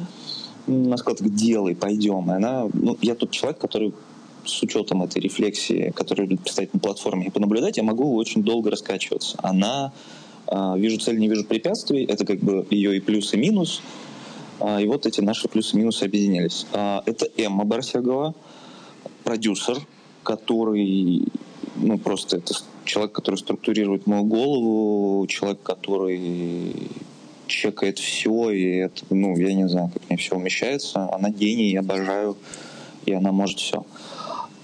Она 0.67 0.97
сказала, 0.97 1.29
делай, 1.29 1.75
пойдем. 1.75 2.29
И 2.29 2.35
она, 2.35 2.67
ну, 2.73 2.97
я 3.01 3.15
тот 3.15 3.31
человек, 3.31 3.59
который 3.59 3.93
с 4.45 4.63
учетом 4.63 5.03
этой 5.03 5.21
рефлексии, 5.21 5.91
которая 5.95 6.27
будет 6.27 6.41
представить 6.41 6.73
на 6.73 6.79
платформе, 6.79 7.27
и 7.27 7.29
понаблюдать, 7.29 7.77
я 7.77 7.83
могу 7.83 8.15
очень 8.15 8.43
долго 8.43 8.71
раскачиваться. 8.71 9.37
Она 9.41 9.91
э, 10.47 10.73
вижу 10.77 10.99
цель, 10.99 11.17
не 11.19 11.27
вижу 11.27 11.45
препятствий, 11.45 12.05
это 12.05 12.25
как 12.25 12.39
бы 12.39 12.65
ее 12.69 12.97
и 12.97 12.99
плюс, 12.99 13.33
и 13.33 13.37
минус. 13.37 13.81
Э, 14.59 14.81
и 14.81 14.87
вот 14.87 15.05
эти 15.05 15.21
наши 15.21 15.47
плюсы 15.47 15.75
и 15.75 15.79
минусы 15.79 16.03
объединились. 16.03 16.65
Э, 16.73 17.01
это 17.05 17.27
Эмма 17.37 17.65
Барсягова, 17.65 18.33
продюсер, 19.23 19.77
который, 20.23 21.23
ну, 21.75 21.97
просто 21.97 22.37
это 22.37 22.53
человек, 22.85 23.11
который 23.11 23.35
структурирует 23.35 24.07
мою 24.07 24.23
голову, 24.23 25.27
человек, 25.27 25.61
который 25.63 26.73
чекает 27.47 27.97
все, 27.97 28.51
и 28.51 28.63
это, 28.77 29.03
ну, 29.09 29.35
я 29.37 29.53
не 29.53 29.67
знаю, 29.67 29.89
как 29.93 30.07
мне 30.09 30.17
все 30.17 30.35
умещается. 30.35 31.09
Она 31.13 31.29
гений, 31.29 31.71
я 31.71 31.79
обожаю, 31.79 32.37
и 33.05 33.13
она 33.13 33.31
может 33.31 33.59
все 33.59 33.83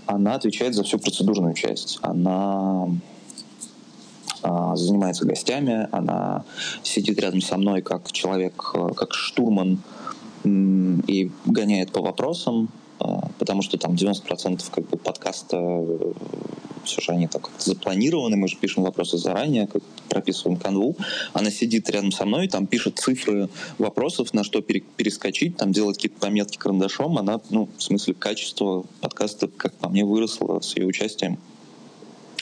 она 0.06 0.36
отвечает 0.36 0.76
за 0.76 0.84
всю 0.84 1.00
процедурную 1.00 1.54
часть. 1.54 2.00
Она 2.02 2.88
а, 4.42 4.76
занимается 4.76 5.26
гостями, 5.26 5.88
она 5.92 6.44
сидит 6.84 7.20
рядом 7.20 7.42
со 7.42 7.58
мной 7.58 7.82
как 7.82 8.12
человек, 8.12 8.72
э, 8.76 8.90
как 8.96 9.14
штурман 9.14 9.80
и 10.44 11.32
гоняет 11.46 11.92
по 11.92 12.02
вопросам, 12.02 12.70
а, 13.00 13.30
потому 13.40 13.64
что 13.64 13.78
там 13.78 13.96
90% 13.96 14.64
как 14.70 14.88
бы 14.88 14.98
подкаста 14.98 15.58
э, 15.58 16.12
все 16.86 17.02
же 17.02 17.12
они 17.12 17.28
так 17.28 17.50
запланированы, 17.60 18.38
мы 18.38 18.48
же 18.48 18.58
пишем 18.58 18.84
вопросы 18.84 19.18
заранее, 19.18 19.68
как 19.68 19.84
прописываем 20.10 20.58
канву. 20.58 20.96
Она 21.34 21.52
сидит 21.52 21.90
рядом 21.90 22.12
со 22.12 22.26
мной, 22.26 22.48
там 22.48 22.68
пишет 22.68 23.00
цифры 23.00 23.50
вопросов, 23.78 24.34
на 24.34 24.44
что 24.44 24.62
перескочить, 24.62 25.58
там 25.58 25.72
делает 25.72 25.98
какие-то 25.98 26.20
пометки 26.20 26.58
карандашом. 26.58 27.18
Она, 27.18 27.40
ну, 27.50 27.70
в 27.78 27.82
смысле, 27.82 28.14
качество 28.14 28.86
подкаста, 29.02 29.48
как 29.48 29.74
по 29.74 29.90
мне, 29.90 30.06
выросло 30.06 30.60
с 30.62 30.76
ее 30.76 30.86
участием 30.86 31.40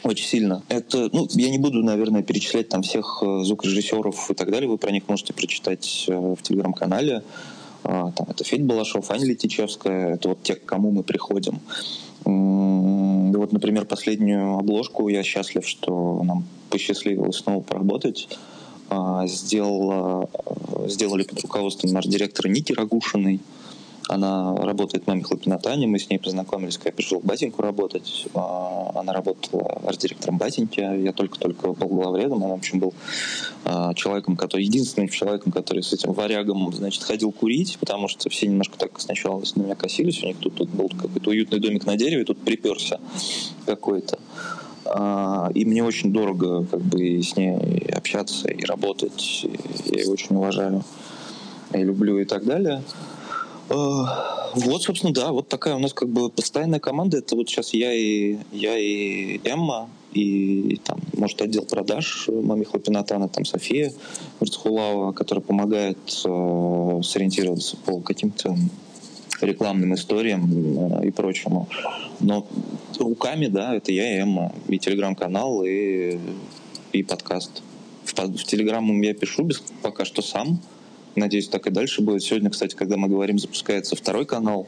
очень 0.03 0.25
сильно. 0.25 0.63
Это, 0.67 1.09
ну, 1.13 1.27
я 1.31 1.49
не 1.49 1.57
буду, 1.57 1.81
наверное, 1.81 2.23
перечислять 2.23 2.69
там 2.69 2.81
всех 2.81 3.23
э, 3.25 3.43
звукорежиссеров 3.43 4.31
и 4.31 4.33
так 4.33 4.51
далее. 4.51 4.69
Вы 4.69 4.77
про 4.77 4.91
них 4.91 5.07
можете 5.07 5.33
прочитать 5.33 6.05
э, 6.07 6.13
в 6.13 6.41
телеграм-канале. 6.41 7.23
А, 7.83 8.11
там 8.11 8.27
это 8.29 8.43
Федь 8.43 8.63
Балашов, 8.63 9.09
Аня 9.11 9.25
Летичевская. 9.25 10.15
Это 10.15 10.29
вот 10.29 10.43
те, 10.43 10.55
к 10.55 10.65
кому 10.65 10.91
мы 10.91 11.03
приходим. 11.03 11.59
Вот, 12.25 13.51
например, 13.51 13.85
последнюю 13.85 14.57
обложку 14.57 15.09
я 15.09 15.23
счастлив, 15.23 15.67
что 15.67 16.21
нам 16.23 16.45
посчастливилось 16.69 17.37
снова 17.37 17.61
поработать. 17.61 18.27
А, 18.89 19.25
сделала, 19.27 20.29
сделали 20.87 21.23
под 21.23 21.41
руководством 21.41 21.91
наш 21.91 22.05
директора 22.05 22.49
Ники 22.49 22.73
Рагушиной. 22.73 23.39
Она 24.09 24.55
работает 24.55 25.07
«Маме 25.07 25.23
Хлопинатане», 25.23 25.87
мы 25.87 25.97
с 25.97 26.09
ней 26.09 26.17
познакомились, 26.17 26.77
когда 26.77 26.89
я 26.89 26.95
пришел 26.95 27.19
в 27.19 27.25
Батеньку 27.25 27.61
работать. 27.61 28.27
А, 28.33 28.91
она 28.95 29.13
работала 29.13 29.81
арт-директором 29.85 30.37
Батеньки, 30.37 30.79
я 30.79 31.13
только-только 31.13 31.73
был 31.73 31.87
главредом, 31.87 32.43
она, 32.43 32.53
в 32.53 32.57
общем, 32.57 32.79
был 32.79 32.93
а, 33.63 33.93
человеком, 33.93 34.35
который, 34.35 34.65
единственным 34.65 35.07
человеком, 35.09 35.51
который 35.51 35.83
с 35.83 35.93
этим 35.93 36.11
варягом, 36.11 36.73
значит, 36.73 37.03
ходил 37.03 37.31
курить, 37.31 37.77
потому 37.79 38.07
что 38.07 38.29
все 38.29 38.47
немножко 38.47 38.77
так 38.77 38.99
сначала 38.99 39.41
на 39.55 39.61
меня 39.61 39.75
косились, 39.75 40.21
у 40.23 40.27
них 40.27 40.37
тут, 40.37 40.55
тут 40.55 40.69
был 40.69 40.89
какой-то 40.89 41.29
уютный 41.29 41.59
домик 41.59 41.85
на 41.85 41.95
дереве, 41.95 42.25
тут 42.25 42.39
приперся 42.39 42.99
какой-то. 43.65 44.19
А, 44.85 45.49
и 45.53 45.63
мне 45.65 45.83
очень 45.83 46.11
дорого 46.11 46.65
как 46.65 46.81
бы 46.81 47.21
с 47.21 47.35
ней 47.37 47.55
общаться 47.95 48.49
и 48.49 48.65
работать. 48.65 49.45
Я 49.85 49.99
ее 49.99 50.09
очень 50.09 50.35
уважаю 50.35 50.83
и 51.73 51.77
люблю 51.77 52.19
и 52.19 52.25
так 52.25 52.45
далее. 52.45 52.83
Э, 53.69 53.73
вот, 54.55 54.81
собственно, 54.83 55.13
да, 55.13 55.31
вот 55.31 55.47
такая 55.47 55.75
у 55.75 55.79
нас 55.79 55.93
как 55.93 56.09
бы 56.09 56.29
постоянная 56.29 56.79
команда. 56.79 57.17
Это 57.17 57.35
вот 57.35 57.49
сейчас 57.49 57.73
я 57.73 57.93
и 57.93 58.37
я 58.51 58.77
и 58.77 59.39
Эмма, 59.43 59.89
и, 60.13 60.79
там, 60.83 60.99
может, 61.17 61.41
отдел 61.41 61.65
продаж 61.65 62.29
Мами 62.31 62.63
Хлопинатана, 62.63 63.29
там 63.29 63.45
София 63.45 63.91
Мурцхулава, 64.39 65.11
которая 65.11 65.43
помогает 65.43 65.97
э, 66.25 67.01
сориентироваться 67.03 67.77
по 67.77 67.99
каким-то 67.99 68.55
рекламным 69.41 69.93
историям 69.95 71.01
э, 71.01 71.07
и 71.07 71.11
прочему. 71.11 71.67
Но 72.19 72.45
руками, 72.99 73.47
да, 73.47 73.75
это 73.75 73.91
я 73.91 74.17
и 74.17 74.21
Эмма, 74.21 74.53
и 74.67 74.77
телеграм-канал, 74.77 75.63
и, 75.65 76.19
и 76.91 77.03
подкаст. 77.03 77.61
В, 78.05 78.13
в 78.13 78.43
телеграм 78.43 79.01
я 79.01 79.13
пишу 79.13 79.43
без, 79.43 79.63
пока 79.81 80.05
что 80.05 80.21
сам, 80.21 80.59
Надеюсь, 81.15 81.47
так 81.47 81.67
и 81.67 81.69
дальше 81.69 82.01
будет. 82.01 82.23
Сегодня, 82.23 82.49
кстати, 82.49 82.75
когда 82.75 82.97
мы 82.97 83.07
говорим, 83.07 83.37
запускается 83.39 83.95
второй 83.95 84.25
канал 84.25 84.67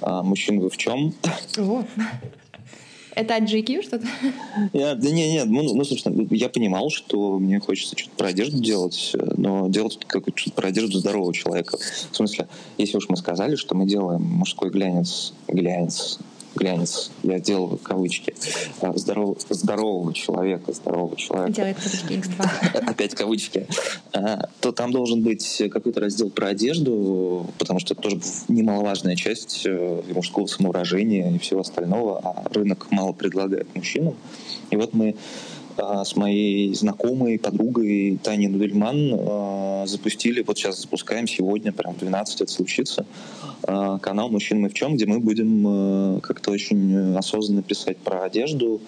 «Мужчин, 0.00 0.60
вы 0.60 0.70
в 0.70 0.76
чем?». 0.76 1.14
Это 3.14 3.36
от 3.36 3.44
GQ 3.44 3.82
что-то? 3.82 4.06
Я, 4.74 4.94
да 4.94 5.10
не, 5.10 5.32
нет, 5.32 5.46
ну, 5.46 5.62
ну, 5.74 5.84
собственно, 5.84 6.28
я 6.30 6.50
понимал, 6.50 6.90
что 6.90 7.38
мне 7.38 7.60
хочется 7.60 7.96
что-то 7.96 8.14
про 8.14 8.28
одежду 8.28 8.62
делать, 8.62 9.16
но 9.38 9.68
делать 9.68 9.98
какое-то 10.06 10.32
про 10.54 10.68
одежду 10.68 10.98
здорового 10.98 11.32
человека. 11.32 11.78
В 11.78 12.14
смысле, 12.14 12.46
если 12.76 12.98
уж 12.98 13.08
мы 13.08 13.16
сказали, 13.16 13.56
что 13.56 13.74
мы 13.74 13.86
делаем 13.86 14.20
мужской 14.20 14.68
глянец, 14.68 15.32
глянец, 15.48 16.18
глянец, 16.56 17.10
я 17.22 17.38
делаю 17.38 17.78
кавычки, 17.78 18.34
а, 18.80 18.96
здоров, 18.96 19.38
здорового 19.48 20.12
человека, 20.14 20.72
здорового 20.72 21.16
человека. 21.16 21.52
Делает 21.52 21.76
кавычки 21.76 22.12
X2. 22.12 22.90
Опять 22.90 23.14
кавычки. 23.14 23.66
А, 24.12 24.48
то 24.60 24.72
там 24.72 24.92
должен 24.92 25.22
быть 25.22 25.62
какой-то 25.70 26.00
раздел 26.00 26.30
про 26.30 26.48
одежду, 26.48 27.46
потому 27.58 27.80
что 27.80 27.94
это 27.94 28.02
тоже 28.02 28.20
немаловажная 28.48 29.16
часть 29.16 29.62
э, 29.66 30.02
мужского 30.12 30.46
самовыражения 30.46 31.30
и 31.30 31.38
всего 31.38 31.60
остального, 31.60 32.20
а 32.22 32.48
рынок 32.52 32.86
мало 32.90 33.12
предлагает 33.12 33.74
мужчинам. 33.74 34.16
И 34.70 34.76
вот 34.76 34.94
мы 34.94 35.16
с 35.76 36.16
моей 36.16 36.74
знакомой, 36.74 37.38
подругой 37.38 38.18
Таней 38.22 38.48
Нудельман 38.48 39.86
запустили, 39.86 40.42
вот 40.42 40.58
сейчас 40.58 40.80
запускаем 40.80 41.28
сегодня, 41.28 41.72
прям 41.72 41.94
в 41.94 41.98
12 41.98 42.40
это 42.40 42.50
случится, 42.52 43.06
Э, 43.66 43.98
канал 44.00 44.28
«Мужчин 44.28 44.60
мы 44.60 44.68
в 44.68 44.74
чем», 44.74 44.96
где 44.96 45.06
мы 45.06 45.18
будем 45.18 45.66
э, 45.66 46.20
как-то 46.20 46.50
очень 46.52 47.16
осознанно 47.16 47.62
писать 47.62 47.96
про 47.98 48.24
одежду, 48.24 48.80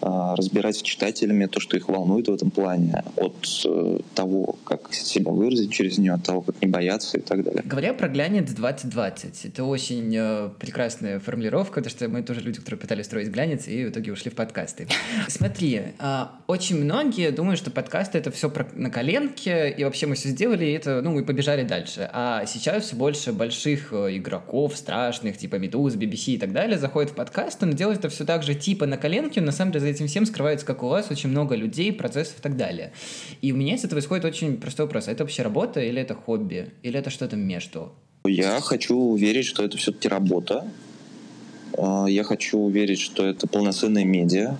разбирать 0.00 0.76
с 0.76 0.82
читателями 0.82 1.46
то, 1.46 1.60
что 1.60 1.76
их 1.76 1.88
волнует 1.88 2.28
в 2.28 2.32
этом 2.32 2.50
плане, 2.50 3.02
от 3.16 3.46
э, 3.64 3.98
того, 4.14 4.56
как 4.64 4.92
себя 4.92 5.32
выразить 5.32 5.72
через 5.72 5.98
нее, 5.98 6.12
от 6.12 6.22
того, 6.22 6.42
как 6.42 6.60
не 6.60 6.68
бояться 6.68 7.18
и 7.18 7.20
так 7.20 7.42
далее. 7.42 7.62
Говоря 7.64 7.94
про 7.94 8.08
глянец 8.08 8.50
2020, 8.50 9.46
это 9.46 9.64
очень 9.64 10.14
э, 10.16 10.50
прекрасная 10.58 11.18
формулировка, 11.18 11.80
потому 11.80 11.90
что 11.90 12.08
мы 12.08 12.22
тоже 12.22 12.40
люди, 12.40 12.58
которые 12.58 12.80
пытались 12.80 13.06
строить 13.06 13.28
глянец 13.28 13.68
и 13.68 13.84
в 13.84 13.90
итоге 13.90 14.12
ушли 14.12 14.30
в 14.30 14.34
подкасты. 14.34 14.88
Смотри, 15.28 15.82
э, 15.98 16.24
очень 16.46 16.82
многие 16.82 17.30
думают, 17.30 17.58
что 17.58 17.70
подкасты 17.70 18.18
это 18.18 18.30
все 18.30 18.52
на 18.74 18.90
коленке, 18.90 19.70
и 19.70 19.84
вообще 19.84 20.06
мы 20.06 20.14
все 20.14 20.28
сделали, 20.28 20.64
и 20.64 20.72
это, 20.72 21.00
ну, 21.02 21.12
мы 21.12 21.24
побежали 21.24 21.62
дальше. 21.62 22.08
А 22.12 22.44
сейчас 22.46 22.84
все 22.84 22.96
больше 22.96 23.32
больших 23.32 23.92
игроков, 23.92 24.76
страшных, 24.76 25.38
типа 25.38 25.56
Медуз, 25.56 25.94
BBC 25.94 26.34
и 26.34 26.38
так 26.38 26.52
далее, 26.52 26.78
заходят 26.78 27.12
в 27.12 27.14
подкасты, 27.14 27.66
но 27.66 27.72
делают 27.72 28.00
это 28.00 28.08
все 28.08 28.24
так 28.24 28.42
же 28.42 28.54
типа 28.54 28.86
на 28.86 28.96
коленке, 28.96 29.40
но 29.40 29.46
на 29.46 29.52
самом 29.52 29.72
деле 29.72 29.85
за 29.86 29.90
этим 29.90 30.08
всем 30.08 30.26
скрывается, 30.26 30.66
как 30.66 30.82
у 30.82 30.88
вас, 30.88 31.10
очень 31.10 31.30
много 31.30 31.54
людей, 31.54 31.92
процессов 31.92 32.38
и 32.38 32.42
так 32.42 32.56
далее. 32.56 32.92
И 33.40 33.52
у 33.52 33.56
меня 33.56 33.76
из 33.76 33.84
этого 33.84 34.00
исходит 34.00 34.24
очень 34.24 34.56
простой 34.56 34.86
вопрос. 34.86 35.08
Это 35.08 35.22
вообще 35.22 35.42
работа 35.42 35.80
или 35.80 36.02
это 36.02 36.14
хобби? 36.14 36.70
Или 36.82 36.98
это 36.98 37.10
что-то 37.10 37.36
между? 37.36 37.92
Я 38.26 38.60
хочу 38.60 39.14
верить, 39.14 39.46
что 39.46 39.64
это 39.64 39.76
все-таки 39.76 40.08
работа. 40.08 40.68
А, 41.78 42.06
я 42.06 42.24
хочу 42.24 42.68
верить, 42.68 43.00
что 43.00 43.24
это 43.24 43.46
полноценная 43.46 44.04
медиа, 44.04 44.56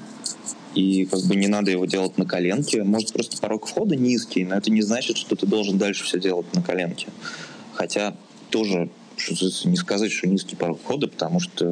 и 0.74 1.06
как 1.06 1.20
бы 1.24 1.34
не 1.34 1.48
надо 1.48 1.70
его 1.70 1.86
делать 1.86 2.18
на 2.18 2.26
коленке. 2.26 2.84
Может, 2.84 3.12
просто 3.12 3.38
порог 3.38 3.66
входа 3.66 3.96
низкий, 3.96 4.44
но 4.44 4.56
это 4.56 4.70
не 4.70 4.82
значит, 4.82 5.16
что 5.16 5.34
ты 5.34 5.46
должен 5.46 5.78
дальше 5.78 6.04
все 6.04 6.20
делать 6.20 6.46
на 6.54 6.62
коленке. 6.62 7.08
Хотя 7.72 8.14
тоже 8.50 8.90
не 9.64 9.76
сказать, 9.76 10.12
что 10.12 10.28
низкий 10.28 10.56
порог 10.56 10.78
входа, 10.80 11.08
потому 11.08 11.40
что 11.40 11.64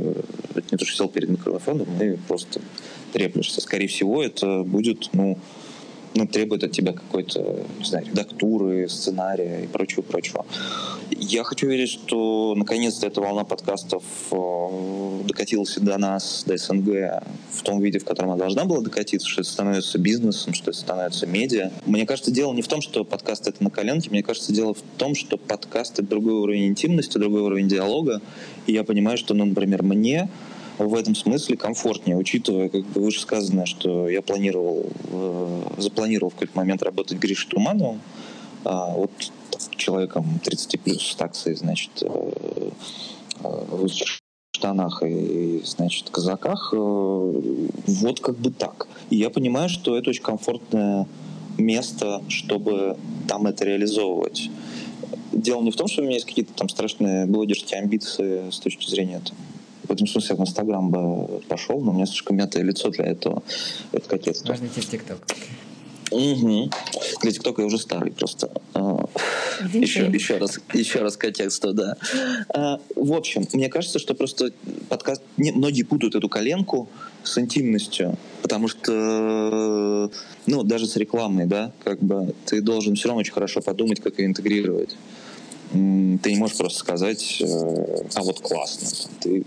это 0.54 0.66
не 0.70 0.78
то, 0.78 0.84
что 0.84 0.96
сел 0.96 1.08
перед 1.08 1.28
микрофоном, 1.28 1.86
и 2.02 2.16
просто 2.16 2.60
треплешься. 3.14 3.60
Скорее 3.60 3.86
всего, 3.86 4.22
это 4.22 4.64
будет, 4.64 5.10
ну, 5.12 5.38
ну, 6.14 6.26
требует 6.26 6.62
от 6.62 6.72
тебя 6.72 6.92
какой-то, 6.92 7.64
не 7.78 7.84
знаю, 7.84 8.06
редактуры, 8.06 8.88
сценария 8.88 9.64
и 9.64 9.66
прочего-прочего. 9.66 10.44
Я 11.10 11.42
хочу 11.44 11.66
верить, 11.68 11.90
что 11.90 12.54
наконец-то 12.56 13.06
эта 13.06 13.20
волна 13.20 13.44
подкастов 13.44 14.02
э, 14.30 15.20
докатилась 15.24 15.76
до 15.76 15.98
нас, 15.98 16.44
до 16.46 16.56
СНГ, 16.56 17.22
в 17.50 17.62
том 17.62 17.80
виде, 17.80 17.98
в 17.98 18.04
котором 18.04 18.30
она 18.30 18.38
должна 18.38 18.64
была 18.64 18.80
докатиться, 18.80 19.28
что 19.28 19.42
это 19.42 19.50
становится 19.50 19.98
бизнесом, 19.98 20.54
что 20.54 20.70
это 20.70 20.78
становится 20.78 21.26
медиа. 21.26 21.70
Мне 21.84 22.06
кажется, 22.06 22.30
дело 22.30 22.52
не 22.52 22.62
в 22.62 22.68
том, 22.68 22.80
что 22.80 23.04
подкаст— 23.04 23.46
это 23.48 23.62
на 23.62 23.70
коленке, 23.70 24.10
мне 24.10 24.22
кажется, 24.22 24.52
дело 24.52 24.74
в 24.74 24.82
том, 24.98 25.14
что 25.14 25.36
подкаст— 25.36 25.94
это 25.98 26.08
другой 26.08 26.34
уровень 26.34 26.66
интимности, 26.66 27.18
другой 27.18 27.42
уровень 27.42 27.68
диалога, 27.68 28.20
и 28.66 28.72
я 28.72 28.84
понимаю, 28.84 29.18
что, 29.18 29.34
ну, 29.34 29.44
например, 29.44 29.82
мне 29.82 30.28
в 30.78 30.94
этом 30.94 31.14
смысле 31.14 31.56
комфортнее, 31.56 32.16
учитывая, 32.16 32.68
как 32.68 32.84
бы 32.86 33.00
вышесказанное, 33.02 33.66
что 33.66 34.08
я 34.08 34.22
планировал, 34.22 34.86
э, 35.10 35.62
запланировал 35.78 36.30
в 36.30 36.34
какой-то 36.34 36.56
момент 36.56 36.82
работать 36.82 37.18
Гришей 37.18 37.48
Тумановым, 37.48 38.00
а 38.64 38.94
вот 38.94 39.10
человеком 39.76 40.40
30 40.42 40.80
плюс 40.80 41.02
с 41.02 41.14
таксой, 41.14 41.54
значит, 41.54 41.90
э, 42.02 42.70
э, 43.42 43.64
в 43.70 43.88
штанах 44.52 45.02
и, 45.04 45.62
значит, 45.64 46.10
казаках, 46.10 46.72
э, 46.72 46.76
вот 46.76 48.20
как 48.20 48.36
бы 48.36 48.50
так. 48.50 48.88
И 49.10 49.16
я 49.16 49.30
понимаю, 49.30 49.68
что 49.68 49.96
это 49.96 50.10
очень 50.10 50.22
комфортное 50.22 51.06
место, 51.58 52.22
чтобы 52.28 52.96
там 53.28 53.46
это 53.46 53.64
реализовывать. 53.64 54.50
Дело 55.32 55.62
не 55.62 55.70
в 55.70 55.76
том, 55.76 55.88
что 55.88 56.02
у 56.02 56.04
меня 56.04 56.14
есть 56.14 56.26
какие-то 56.26 56.52
там 56.54 56.68
страшные 56.68 57.26
блогерские 57.26 57.80
амбиции 57.80 58.50
с 58.50 58.58
точки 58.58 58.88
зрения 58.88 59.20
там, 59.24 59.36
в 59.86 59.90
этом 59.90 60.06
смысле 60.06 60.36
в 60.36 60.40
Инстаграм 60.40 60.90
бы 60.90 61.40
пошел, 61.48 61.80
но 61.80 61.92
у 61.92 61.94
меня 61.94 62.06
слишком 62.06 62.36
мятое 62.36 62.62
лицо 62.62 62.90
для 62.90 63.06
этого. 63.06 63.42
Это 63.92 64.08
кокетство. 64.08 64.48
Можно 64.48 64.66
идти 64.66 64.80
в 64.80 64.88
ТикТок. 64.88 65.18
Угу. 66.10 66.70
Для 67.22 67.32
ТикТока 67.32 67.62
я 67.62 67.66
уже 67.66 67.78
старый 67.78 68.12
просто. 68.12 68.50
еще, 69.72 70.06
еще, 70.06 70.36
раз, 70.36 70.60
еще 70.72 71.00
раз 71.00 71.16
контексту, 71.16 71.72
да. 71.72 71.96
А, 72.50 72.78
в 72.94 73.12
общем, 73.12 73.46
мне 73.52 73.68
кажется, 73.68 73.98
что 73.98 74.14
просто 74.14 74.52
подкаст... 74.88 75.22
Не, 75.36 75.52
многие 75.52 75.82
путают 75.82 76.14
эту 76.14 76.28
коленку 76.28 76.88
с 77.24 77.36
интимностью, 77.38 78.16
потому 78.42 78.68
что, 78.68 80.10
ну, 80.46 80.62
даже 80.62 80.86
с 80.86 80.96
рекламой, 80.96 81.46
да, 81.46 81.72
как 81.82 82.00
бы 82.00 82.34
ты 82.44 82.60
должен 82.60 82.94
все 82.94 83.08
равно 83.08 83.20
очень 83.20 83.32
хорошо 83.32 83.60
подумать, 83.60 84.00
как 84.00 84.18
ее 84.18 84.26
интегрировать 84.26 84.96
ты 85.74 86.32
не 86.32 86.36
можешь 86.36 86.56
просто 86.56 86.78
сказать, 86.78 87.38
э, 87.40 88.04
а 88.14 88.22
вот 88.22 88.40
классно. 88.40 88.88
Ты, 89.20 89.44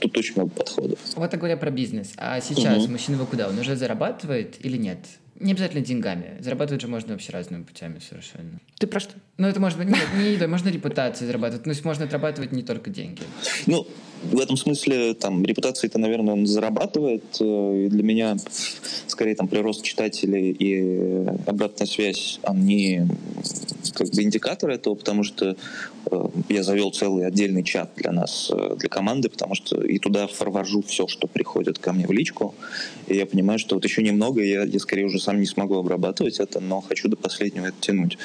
тут, 0.00 0.16
очень 0.16 0.34
много 0.34 0.50
подходов. 0.50 0.98
Вот 1.14 1.30
так 1.30 1.38
говоря 1.38 1.56
про 1.56 1.70
бизнес. 1.70 2.12
А 2.16 2.40
сейчас 2.40 2.84
угу. 2.84 2.92
мужчина 2.92 3.18
вы 3.18 3.26
куда? 3.26 3.48
Он 3.48 3.58
уже 3.58 3.76
зарабатывает 3.76 4.64
или 4.64 4.76
нет? 4.76 4.98
Не 5.38 5.52
обязательно 5.52 5.82
деньгами. 5.82 6.36
Зарабатывать 6.40 6.82
же 6.82 6.88
можно 6.88 7.14
вообще 7.14 7.32
разными 7.32 7.62
путями 7.62 7.98
совершенно. 7.98 8.60
Ты 8.78 8.86
про 8.86 9.00
что? 9.00 9.14
Ну, 9.40 9.48
это 9.48 9.58
быть... 9.58 9.88
Нет, 9.88 10.06
не 10.18 10.32
едой, 10.32 10.48
можно 10.48 10.68
репутацией 10.68 11.26
зарабатывать. 11.26 11.64
Ну, 11.64 11.70
то 11.70 11.74
есть 11.74 11.84
можно 11.84 12.04
отрабатывать 12.04 12.52
не 12.52 12.62
только 12.62 12.90
деньги. 12.90 13.22
Ну, 13.66 13.86
в 14.22 14.38
этом 14.38 14.58
смысле, 14.58 15.14
там, 15.14 15.42
репутацией-то, 15.44 15.98
наверное, 15.98 16.34
он 16.34 16.46
зарабатывает. 16.46 17.24
Э, 17.40 17.86
и 17.86 17.88
для 17.88 18.02
меня, 18.02 18.36
скорее, 19.06 19.34
там, 19.34 19.48
прирост 19.48 19.82
читателей 19.82 20.50
и 20.50 21.26
обратная 21.46 21.86
связь, 21.86 22.38
они 22.42 23.06
как 23.94 24.08
бы 24.10 24.22
индикатор 24.22 24.70
этого, 24.70 24.94
потому 24.94 25.24
что 25.24 25.56
э, 26.10 26.28
я 26.50 26.62
завел 26.62 26.90
целый 26.90 27.26
отдельный 27.26 27.62
чат 27.62 27.92
для 27.96 28.12
нас, 28.12 28.50
э, 28.52 28.76
для 28.76 28.90
команды, 28.90 29.30
потому 29.30 29.54
что 29.54 29.82
и 29.82 29.98
туда 29.98 30.26
форважу 30.26 30.82
все, 30.82 31.06
что 31.06 31.26
приходит 31.26 31.78
ко 31.78 31.94
мне 31.94 32.06
в 32.06 32.12
личку. 32.12 32.54
И 33.08 33.16
я 33.16 33.24
понимаю, 33.24 33.58
что 33.58 33.76
вот 33.76 33.84
еще 33.84 34.02
немного, 34.02 34.42
я, 34.42 34.64
я 34.64 34.78
скорее 34.78 35.04
уже 35.04 35.18
сам 35.18 35.40
не 35.40 35.46
смогу 35.46 35.76
обрабатывать 35.76 36.40
это, 36.40 36.60
но 36.60 36.82
хочу 36.82 37.08
до 37.08 37.16
последнего 37.16 37.66
это 37.66 37.76
тянуть 37.80 38.18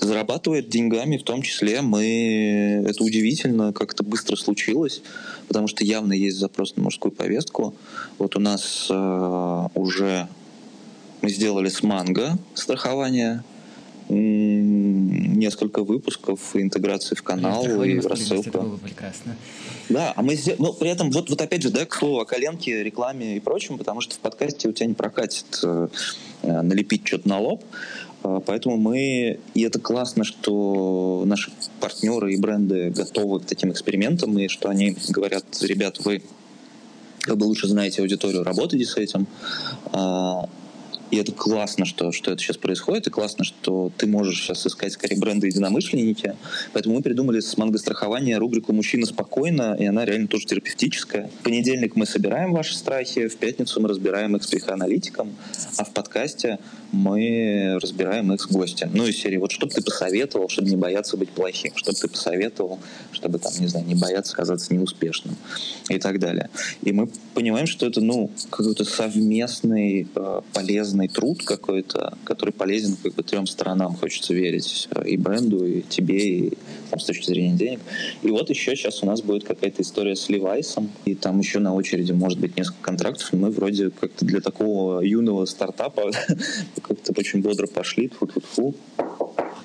зарабатывает 0.00 0.68
деньгами, 0.68 1.16
в 1.16 1.22
том 1.22 1.42
числе 1.42 1.82
мы... 1.82 2.84
Это 2.86 3.02
удивительно, 3.02 3.72
как 3.72 3.92
это 3.92 4.02
быстро 4.02 4.36
случилось, 4.36 5.02
потому 5.48 5.68
что 5.68 5.84
явно 5.84 6.12
есть 6.12 6.38
запрос 6.38 6.76
на 6.76 6.82
мужскую 6.82 7.12
повестку. 7.12 7.74
Вот 8.18 8.36
у 8.36 8.40
нас 8.40 8.88
э, 8.90 9.68
уже 9.74 10.28
мы 11.20 11.30
сделали 11.30 11.68
с 11.68 11.82
манго 11.82 12.38
страхование, 12.54 13.44
несколько 15.42 15.82
выпусков, 15.82 16.40
интеграции 16.54 17.14
в 17.14 17.22
канал 17.22 17.64
и 17.82 17.98
в 17.98 18.06
рассылку. 18.06 18.48
Это 18.48 18.58
было 18.60 18.76
прекрасно. 18.76 19.36
Да, 19.88 20.12
а 20.16 20.22
мы 20.22 20.36
сделали... 20.36 20.62
Ну, 20.62 20.72
при 20.72 20.88
этом, 20.88 21.10
вот, 21.10 21.28
вот 21.28 21.40
опять 21.40 21.62
же, 21.62 21.70
да, 21.70 21.84
к 21.84 21.94
слову 21.94 22.20
о 22.20 22.24
коленке, 22.24 22.82
рекламе 22.82 23.36
и 23.36 23.40
прочем, 23.40 23.78
потому 23.78 24.00
что 24.00 24.14
в 24.14 24.18
подкасте 24.18 24.68
у 24.68 24.72
тебя 24.72 24.86
не 24.86 24.94
прокатит 24.94 25.60
э, 25.62 25.88
налепить 26.42 27.06
что-то 27.06 27.28
на 27.28 27.38
лоб. 27.40 27.62
А, 28.22 28.40
поэтому 28.40 28.76
мы, 28.76 29.38
и 29.54 29.62
это 29.62 29.78
классно, 29.80 30.24
что 30.24 31.24
наши 31.26 31.50
партнеры 31.80 32.32
и 32.32 32.36
бренды 32.36 32.90
готовы 32.90 33.40
к 33.40 33.46
таким 33.46 33.72
экспериментам, 33.72 34.38
и 34.38 34.48
что 34.48 34.68
они 34.68 34.96
говорят, 35.08 35.44
ребят, 35.62 35.98
вы 36.04 36.22
как 37.20 37.36
бы 37.36 37.44
лучше 37.44 37.68
знаете 37.68 38.02
аудиторию, 38.02 38.42
работайте 38.42 38.84
с 38.84 38.96
этим. 38.96 39.26
И 41.12 41.18
это 41.18 41.30
классно, 41.30 41.84
что, 41.84 42.10
что 42.10 42.32
это 42.32 42.40
сейчас 42.40 42.56
происходит, 42.56 43.06
и 43.06 43.10
классно, 43.10 43.44
что 43.44 43.92
ты 43.98 44.06
можешь 44.06 44.40
сейчас 44.40 44.66
искать 44.66 44.94
скорее 44.94 45.20
бренды 45.20 45.46
единомышленники. 45.46 46.36
Поэтому 46.72 46.94
мы 46.94 47.02
придумали 47.02 47.40
с 47.40 47.54
страхования 47.76 48.38
рубрику 48.38 48.72
«Мужчина 48.72 49.04
спокойно», 49.04 49.76
и 49.78 49.84
она 49.84 50.06
реально 50.06 50.26
тоже 50.26 50.46
терапевтическая. 50.46 51.28
В 51.40 51.44
понедельник 51.44 51.96
мы 51.96 52.06
собираем 52.06 52.54
ваши 52.54 52.74
страхи, 52.74 53.28
в 53.28 53.36
пятницу 53.36 53.78
мы 53.82 53.90
разбираем 53.90 54.36
их 54.36 54.42
с 54.42 54.46
психоаналитиком, 54.46 55.36
а 55.76 55.84
в 55.84 55.92
подкасте 55.92 56.58
мы 56.92 57.78
разбираем 57.80 58.32
их 58.32 58.40
с 58.40 58.46
гостем. 58.46 58.90
Ну, 58.92 59.06
из 59.06 59.16
серии, 59.16 59.38
вот 59.38 59.50
что 59.50 59.66
ты 59.66 59.82
посоветовал, 59.82 60.48
чтобы 60.48 60.68
не 60.68 60.76
бояться 60.76 61.16
быть 61.16 61.30
плохим, 61.30 61.72
что 61.74 61.92
ты 61.92 62.06
посоветовал, 62.06 62.78
чтобы 63.10 63.38
там, 63.38 63.52
не 63.58 63.66
знаю, 63.66 63.86
не 63.86 63.94
бояться 63.94 64.36
казаться 64.36 64.74
неуспешным 64.74 65.36
и 65.88 65.98
так 65.98 66.18
далее. 66.18 66.50
И 66.82 66.92
мы 66.92 67.08
понимаем, 67.34 67.66
что 67.66 67.86
это, 67.86 68.00
ну, 68.00 68.30
какой-то 68.50 68.84
совместный 68.84 70.06
э, 70.14 70.40
полезный 70.52 71.08
труд 71.08 71.42
какой-то, 71.42 72.16
который 72.24 72.52
полезен 72.52 72.96
как 73.02 73.14
бы 73.14 73.22
трем 73.22 73.46
сторонам, 73.46 73.96
хочется 73.96 74.34
верить, 74.34 74.88
и 75.06 75.16
бренду, 75.16 75.66
и 75.66 75.82
тебе, 75.82 76.18
и 76.18 76.58
с 77.00 77.04
точки 77.04 77.26
зрения 77.26 77.56
денег. 77.56 77.80
И 78.22 78.28
вот 78.28 78.50
еще 78.50 78.76
сейчас 78.76 79.02
у 79.02 79.06
нас 79.06 79.22
будет 79.22 79.44
какая-то 79.44 79.82
история 79.82 80.16
с 80.16 80.28
Левайсом, 80.28 80.90
и 81.04 81.14
там 81.14 81.38
еще 81.38 81.58
на 81.58 81.74
очереди 81.74 82.12
может 82.12 82.38
быть 82.38 82.56
несколько 82.56 82.82
контрактов, 82.82 83.32
и 83.32 83.36
мы 83.36 83.50
вроде 83.50 83.90
как-то 83.90 84.24
для 84.24 84.40
такого 84.40 85.00
юного 85.00 85.44
стартапа 85.46 86.10
как-то 86.82 87.12
очень 87.16 87.42
бодро 87.42 87.66
пошли, 87.66 88.08
фу-фу-фу. 88.08 88.74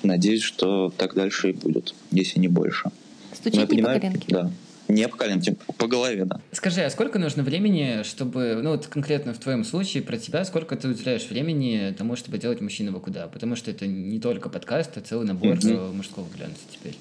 Надеюсь, 0.02 0.42
что 0.42 0.92
так 0.96 1.14
дальше 1.14 1.50
и 1.50 1.52
будет, 1.52 1.94
если 2.10 2.38
не 2.38 2.48
больше. 2.48 2.90
Стучит 3.32 3.58
не 3.58 3.66
понимаю, 3.66 4.00
по 4.00 4.06
коленке. 4.06 4.26
Да. 4.28 4.50
Не 4.88 5.06
по 5.06 5.18
коленке, 5.18 5.56
по 5.76 5.86
голове, 5.86 6.24
да. 6.24 6.40
Скажи, 6.52 6.80
а 6.80 6.88
сколько 6.88 7.18
нужно 7.18 7.42
времени, 7.42 8.02
чтобы, 8.04 8.58
ну 8.62 8.70
вот 8.70 8.86
конкретно 8.86 9.34
в 9.34 9.38
твоем 9.38 9.64
случае 9.64 10.02
про 10.02 10.16
тебя, 10.16 10.44
сколько 10.46 10.76
ты 10.76 10.88
уделяешь 10.88 11.28
времени 11.28 11.94
тому, 11.96 12.16
чтобы 12.16 12.38
делать 12.38 12.62
мужчину 12.62 12.98
куда? 12.98 13.28
Потому 13.28 13.54
что 13.54 13.70
это 13.70 13.86
не 13.86 14.18
только 14.18 14.48
подкаст, 14.48 14.96
а 14.96 15.02
целый 15.02 15.26
набор 15.26 15.56
mm-hmm. 15.56 15.92
мужского 15.92 16.26
глянца 16.34 16.62
теперь. 16.72 16.96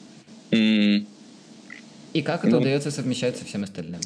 Mm-hmm. 0.52 1.06
И 2.14 2.22
как 2.22 2.46
это 2.46 2.56
ну, 2.56 2.62
удается 2.62 2.92
совмещать 2.92 3.38
со 3.38 3.46
всем 3.46 3.64
остальным? 3.64 4.00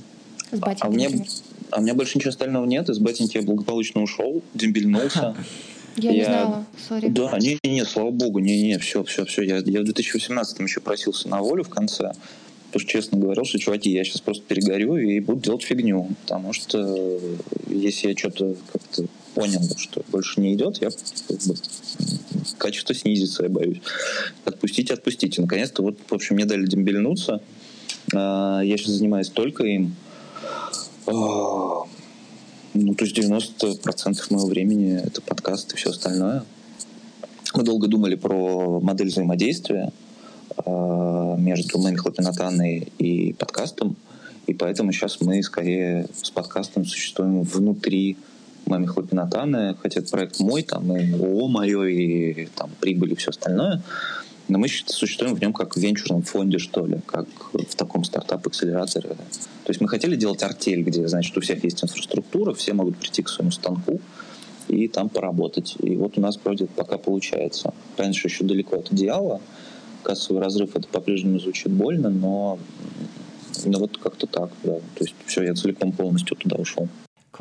С 0.51 0.59
батенькой, 0.59 0.81
а, 0.81 0.87
а, 0.87 0.89
мне, 0.89 1.25
а 1.71 1.79
у 1.79 1.81
меня 1.81 1.93
больше 1.93 2.17
ничего 2.17 2.29
остального 2.29 2.65
нет. 2.65 2.89
Из 2.89 2.99
батеньки 2.99 3.37
я 3.37 3.43
благополучно 3.43 4.01
ушел, 4.01 4.43
дембельнулся. 4.53 5.35
Я, 5.97 6.11
я 6.11 6.17
не 6.17 6.23
знала, 6.23 6.65
сори. 6.87 7.07
Да, 7.09 7.37
не-не, 7.37 7.85
слава 7.85 8.11
богу, 8.11 8.39
не-не, 8.39 8.77
все, 8.79 9.03
все, 9.03 9.25
все. 9.25 9.41
Я, 9.41 9.57
я 9.57 9.81
в 9.81 9.83
2018 9.83 10.59
еще 10.59 10.79
просился 10.79 11.27
на 11.27 11.41
волю 11.41 11.63
в 11.63 11.69
конце, 11.69 12.13
потому 12.67 12.81
что 12.81 12.89
честно 12.89 13.17
говорил, 13.17 13.43
что, 13.43 13.59
чуваки, 13.59 13.91
я 13.91 14.03
сейчас 14.03 14.21
просто 14.21 14.43
перегорю 14.43 14.95
и 14.95 15.19
буду 15.19 15.41
делать 15.41 15.63
фигню, 15.63 16.09
потому 16.23 16.53
что 16.53 17.19
если 17.67 18.09
я 18.09 18.17
что-то 18.17 18.55
как-то 18.71 19.05
понял, 19.33 19.61
что 19.77 20.03
больше 20.09 20.41
не 20.41 20.53
идет, 20.53 20.81
я 20.81 20.89
как 20.89 21.37
бы, 21.47 21.55
качество 22.57 22.93
снизится, 22.93 23.43
я 23.43 23.49
боюсь. 23.49 23.81
Отпустите, 24.45 24.93
отпустите. 24.93 25.41
Наконец-то 25.41 25.81
вот, 25.81 25.97
в 26.07 26.13
общем, 26.13 26.35
мне 26.35 26.45
дали 26.45 26.65
дембельнуться. 26.65 27.41
А, 28.13 28.61
я 28.61 28.77
сейчас 28.77 28.91
занимаюсь 28.91 29.29
только 29.29 29.63
им. 29.63 29.95
А, 31.07 31.83
ну, 32.73 32.93
то 32.95 33.05
есть 33.05 33.17
90% 33.17 34.21
моего 34.29 34.47
времени 34.47 35.01
это 35.03 35.21
подкаст 35.21 35.73
и 35.73 35.75
все 35.75 35.89
остальное. 35.89 36.43
Мы 37.53 37.63
долго 37.63 37.87
думали 37.87 38.15
про 38.15 38.79
модель 38.79 39.09
взаимодействия 39.09 39.91
э, 40.65 41.35
между 41.37 41.79
Мэми 41.79 41.97
Хлопинатаной 41.97 42.87
и 42.97 43.33
подкастом, 43.33 43.97
и 44.47 44.53
поэтому 44.53 44.93
сейчас 44.93 45.19
мы 45.19 45.43
скорее 45.43 46.07
с 46.21 46.29
подкастом 46.29 46.85
существуем 46.85 47.43
внутри 47.43 48.15
Маме 48.71 48.87
Хлопинатаны, 48.87 49.75
хотя 49.81 49.99
это 49.99 50.09
проект 50.09 50.39
мой, 50.39 50.63
там 50.63 50.95
и 50.95 51.13
ООО 51.13 51.47
мое, 51.49 51.83
и 51.85 52.45
там 52.55 52.71
прибыль 52.79 53.11
и 53.11 53.15
все 53.15 53.31
остальное, 53.31 53.81
но 54.47 54.59
мы 54.59 54.67
существуем 54.67 55.35
в 55.35 55.41
нем 55.41 55.53
как 55.53 55.75
в 55.75 55.79
венчурном 55.79 56.23
фонде, 56.23 56.57
что 56.57 56.85
ли, 56.85 56.99
как 57.05 57.27
в 57.53 57.75
таком 57.75 58.03
стартап-акселераторе. 58.03 59.09
То 59.09 59.69
есть 59.69 59.81
мы 59.81 59.87
хотели 59.87 60.15
делать 60.15 60.41
артель, 60.43 60.83
где, 60.83 61.07
значит, 61.07 61.37
у 61.37 61.41
всех 61.41 61.63
есть 61.63 61.83
инфраструктура, 61.83 62.53
все 62.53 62.73
могут 62.73 62.97
прийти 62.97 63.21
к 63.23 63.29
своему 63.29 63.51
станку 63.51 63.99
и 64.67 64.87
там 64.87 65.09
поработать. 65.09 65.75
И 65.79 65.95
вот 65.95 66.17
у 66.17 66.21
нас 66.21 66.39
вроде 66.43 66.65
пока 66.65 66.97
получается. 66.97 67.73
Раньше 67.97 68.27
еще 68.27 68.43
далеко 68.43 68.77
от 68.77 68.91
идеала. 68.91 69.41
Кассовый 70.03 70.41
разрыв 70.41 70.75
это 70.75 70.87
по-прежнему 70.87 71.39
звучит 71.39 71.71
больно, 71.71 72.09
но 72.09 72.57
ну 73.65 73.79
вот 73.79 73.97
как-то 73.97 74.27
так, 74.27 74.49
да. 74.63 74.73
То 74.73 75.01
есть 75.01 75.13
все, 75.25 75.43
я 75.43 75.53
целиком 75.53 75.91
полностью 75.91 76.37
туда 76.37 76.55
ушел. 76.55 76.87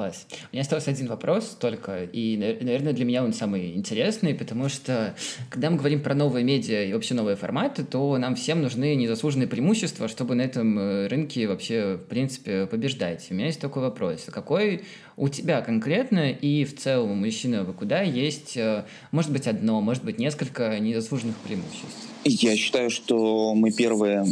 Класс. 0.00 0.26
У 0.30 0.54
меня 0.54 0.62
остался 0.62 0.92
один 0.92 1.08
вопрос 1.08 1.58
только, 1.60 2.04
и, 2.04 2.38
наверное, 2.38 2.94
для 2.94 3.04
меня 3.04 3.22
он 3.22 3.34
самый 3.34 3.74
интересный, 3.74 4.34
потому 4.34 4.70
что, 4.70 5.14
когда 5.50 5.68
мы 5.68 5.76
говорим 5.76 6.00
про 6.00 6.14
новые 6.14 6.42
медиа 6.42 6.84
и 6.84 6.94
вообще 6.94 7.12
новые 7.12 7.36
форматы, 7.36 7.84
то 7.84 8.16
нам 8.16 8.34
всем 8.34 8.62
нужны 8.62 8.94
незаслуженные 8.94 9.46
преимущества, 9.46 10.08
чтобы 10.08 10.36
на 10.36 10.40
этом 10.40 10.78
э, 10.78 11.06
рынке 11.08 11.46
вообще, 11.46 11.98
в 12.02 12.08
принципе, 12.08 12.64
побеждать. 12.64 13.26
У 13.28 13.34
меня 13.34 13.48
есть 13.48 13.60
такой 13.60 13.82
вопрос. 13.82 14.24
Какой 14.32 14.84
у 15.20 15.28
тебя 15.28 15.60
конкретно 15.60 16.30
и 16.30 16.64
в 16.64 16.74
целом 16.78 17.10
у 17.10 17.14
мужчины 17.14 17.62
вы 17.62 17.74
куда 17.74 18.00
есть, 18.00 18.56
э, 18.56 18.84
может 19.12 19.30
быть, 19.30 19.46
одно, 19.46 19.82
может 19.82 20.02
быть, 20.02 20.18
несколько 20.18 20.80
незаслуженных 20.80 21.36
преимуществ? 21.36 22.08
Я 22.24 22.56
считаю, 22.56 22.88
что 22.88 23.54
мы 23.54 23.70
первые 23.70 24.22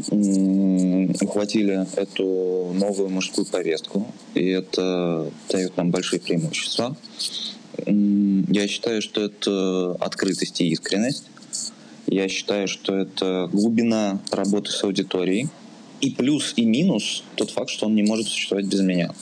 ухватили 1.21 1.87
эту 1.95 2.73
новую 2.75 3.11
мужскую 3.11 3.47
повестку, 3.47 4.07
и 4.33 4.47
это 4.47 5.31
дает 5.51 5.77
нам 5.77 5.91
большие 5.91 6.21
преимущества. 6.21 6.97
Я 7.87 8.67
считаю, 8.67 9.03
что 9.03 9.23
это 9.23 9.93
открытость 10.01 10.63
и 10.63 10.71
искренность. 10.71 11.27
Я 12.07 12.29
считаю, 12.29 12.67
что 12.67 12.97
это 12.97 13.51
глубина 13.53 14.23
работы 14.31 14.71
с 14.71 14.83
аудиторией. 14.85 15.49
И 16.01 16.13
плюс, 16.13 16.55
и 16.57 16.65
минус 16.65 17.25
тот 17.35 17.51
факт, 17.51 17.69
что 17.69 17.87
он 17.87 17.95
не 17.95 18.05
может 18.05 18.29
существовать 18.29 18.67
без 18.67 18.81
меня. 18.81 19.13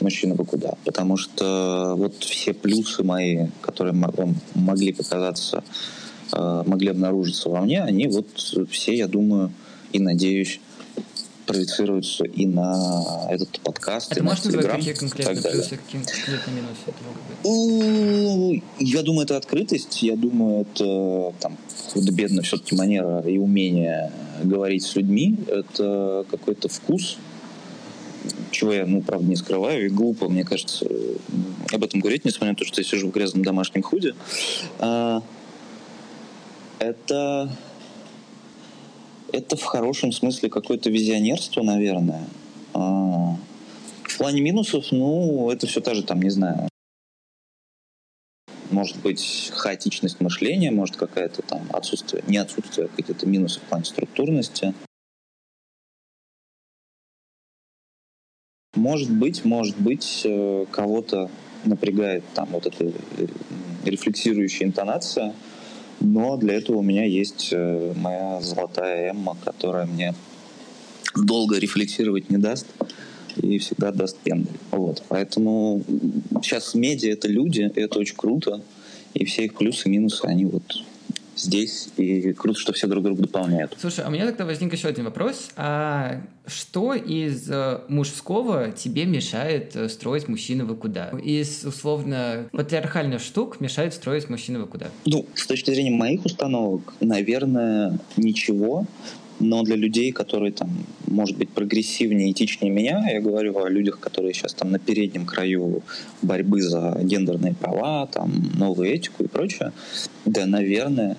Мужчина 0.00 0.34
бы 0.34 0.44
куда. 0.44 0.74
Потому 0.84 1.16
что 1.16 1.94
вот 1.96 2.22
все 2.22 2.52
плюсы 2.52 3.02
мои, 3.02 3.46
которые 3.62 3.94
могли 4.54 4.92
показаться 4.92 5.62
Э, 6.32 6.62
могли 6.66 6.88
обнаружиться 6.88 7.48
во 7.48 7.60
мне, 7.60 7.82
они 7.82 8.08
вот 8.08 8.26
все, 8.70 8.94
я 8.94 9.06
думаю 9.06 9.52
и 9.92 10.00
надеюсь, 10.00 10.60
проецируются 11.46 12.24
и 12.24 12.46
на 12.46 13.28
этот 13.30 13.60
подкаст. 13.60 14.10
А 14.10 14.14
и 14.14 14.18
ты 14.18 14.24
можешь 14.24 14.44
назвать, 14.44 14.66
какие 14.66 14.94
конкретные 14.94 15.52
плюсы, 15.52 15.76
какие 15.76 16.02
конкретные 16.02 16.56
минусы 16.56 16.80
быть? 17.44 18.62
Я 18.80 19.02
думаю, 19.02 19.24
это 19.24 19.36
открытость, 19.36 20.02
я 20.02 20.16
думаю, 20.16 20.62
это 20.62 21.32
там 21.38 21.56
худо-бедно 21.92 22.42
все-таки 22.42 22.74
манера 22.74 23.20
и 23.20 23.38
умение 23.38 24.10
говорить 24.42 24.82
с 24.82 24.96
людьми, 24.96 25.36
это 25.46 26.26
какой-то 26.28 26.68
вкус, 26.68 27.18
чего 28.50 28.72
я, 28.72 28.86
ну, 28.86 29.02
правда, 29.02 29.26
не 29.26 29.36
скрываю, 29.36 29.86
и 29.86 29.88
глупо, 29.88 30.28
мне 30.28 30.44
кажется, 30.44 30.86
об 31.72 31.84
этом 31.84 32.00
говорить, 32.00 32.24
несмотря 32.24 32.50
на 32.50 32.56
то, 32.56 32.64
что 32.64 32.80
я 32.80 32.86
сижу 32.86 33.08
в 33.08 33.12
грязном 33.12 33.44
домашнем 33.44 33.82
худе. 33.82 34.14
А, 34.78 35.22
это 36.78 37.50
это 39.32 39.56
в 39.56 39.62
хорошем 39.64 40.12
смысле 40.12 40.48
какое-то 40.48 40.88
визионерство, 40.88 41.62
наверное. 41.62 42.24
А, 42.74 43.36
в 44.04 44.18
плане 44.18 44.40
минусов, 44.40 44.86
ну, 44.92 45.50
это 45.50 45.66
все 45.66 45.80
та 45.80 45.94
же, 45.94 46.02
там, 46.02 46.22
не 46.22 46.30
знаю, 46.30 46.68
может 48.70 48.96
быть 48.98 49.52
хаотичность 49.54 50.20
мышления, 50.20 50.70
может 50.70 50.96
какая-то 50.96 51.42
там 51.42 51.62
отсутствие, 51.72 52.22
не 52.26 52.36
отсутствие, 52.38 52.86
а 52.86 52.96
какие-то 52.96 53.26
минусы 53.26 53.60
в 53.60 53.62
плане 53.62 53.84
структурности. 53.84 54.74
Может 58.76 59.10
быть, 59.10 59.44
может 59.44 59.76
быть, 59.78 60.22
э, 60.24 60.66
кого-то 60.70 61.30
напрягает 61.64 62.22
там 62.34 62.48
вот 62.52 62.66
эта 62.66 62.84
э, 62.84 63.26
рефлексирующая 63.84 64.66
интонация– 64.66 65.34
но 66.00 66.36
для 66.36 66.54
этого 66.54 66.78
у 66.78 66.82
меня 66.82 67.04
есть 67.04 67.48
э, 67.52 67.92
моя 67.96 68.40
золотая 68.40 69.10
Эмма, 69.10 69.36
которая 69.42 69.86
мне 69.86 70.14
долго 71.14 71.58
рефлексировать 71.58 72.28
не 72.28 72.36
даст 72.36 72.66
и 73.40 73.58
всегда 73.58 73.92
даст 73.92 74.18
пендель. 74.18 74.58
Вот. 74.70 75.02
Поэтому 75.08 75.82
сейчас 76.42 76.74
медиа— 76.74 77.12
это 77.12 77.28
люди, 77.28 77.70
это 77.74 77.98
очень 77.98 78.16
круто. 78.16 78.60
И 79.14 79.24
все 79.24 79.46
их 79.46 79.54
плюсы 79.54 79.88
и 79.88 79.90
минусы, 79.90 80.24
они 80.24 80.44
вот 80.44 80.62
здесь, 81.36 81.88
и 81.96 82.32
круто, 82.32 82.58
что 82.58 82.72
все 82.72 82.86
друг 82.86 83.04
друга 83.04 83.22
дополняют. 83.22 83.76
Слушай, 83.80 84.04
а 84.04 84.08
у 84.08 84.10
меня 84.10 84.26
тогда 84.26 84.44
возник 84.44 84.72
еще 84.72 84.88
один 84.88 85.04
вопрос. 85.04 85.50
А 85.56 86.22
что 86.46 86.94
из 86.94 87.50
э, 87.50 87.80
мужского 87.88 88.70
тебе 88.72 89.04
мешает 89.04 89.74
э, 89.76 89.88
строить 89.88 90.28
мужчину 90.28 90.66
вы 90.66 90.76
куда? 90.76 91.10
Из, 91.22 91.64
условно, 91.64 92.48
патриархальных 92.52 93.20
штук 93.20 93.60
мешает 93.60 93.94
строить 93.94 94.28
мужчину 94.28 94.60
вы 94.60 94.66
куда? 94.66 94.86
Ну, 95.04 95.26
с 95.34 95.46
точки 95.46 95.70
зрения 95.72 95.90
моих 95.90 96.24
установок, 96.24 96.94
наверное, 97.00 97.98
ничего, 98.16 98.86
Но 99.38 99.62
для 99.62 99.76
людей, 99.76 100.12
которые 100.12 100.52
там, 100.52 100.70
может 101.06 101.36
быть, 101.36 101.50
прогрессивнее, 101.50 102.30
этичнее 102.30 102.72
меня, 102.72 103.06
я 103.10 103.20
говорю 103.20 103.58
о 103.58 103.68
людях, 103.68 104.00
которые 104.00 104.32
сейчас 104.32 104.54
там 104.54 104.70
на 104.70 104.78
переднем 104.78 105.26
краю 105.26 105.82
борьбы 106.22 106.62
за 106.62 106.98
гендерные 107.02 107.54
права, 107.54 108.06
там, 108.06 108.50
новую 108.54 108.88
этику 108.88 109.24
и 109.24 109.28
прочее, 109.28 109.72
да, 110.24 110.46
наверное, 110.46 111.16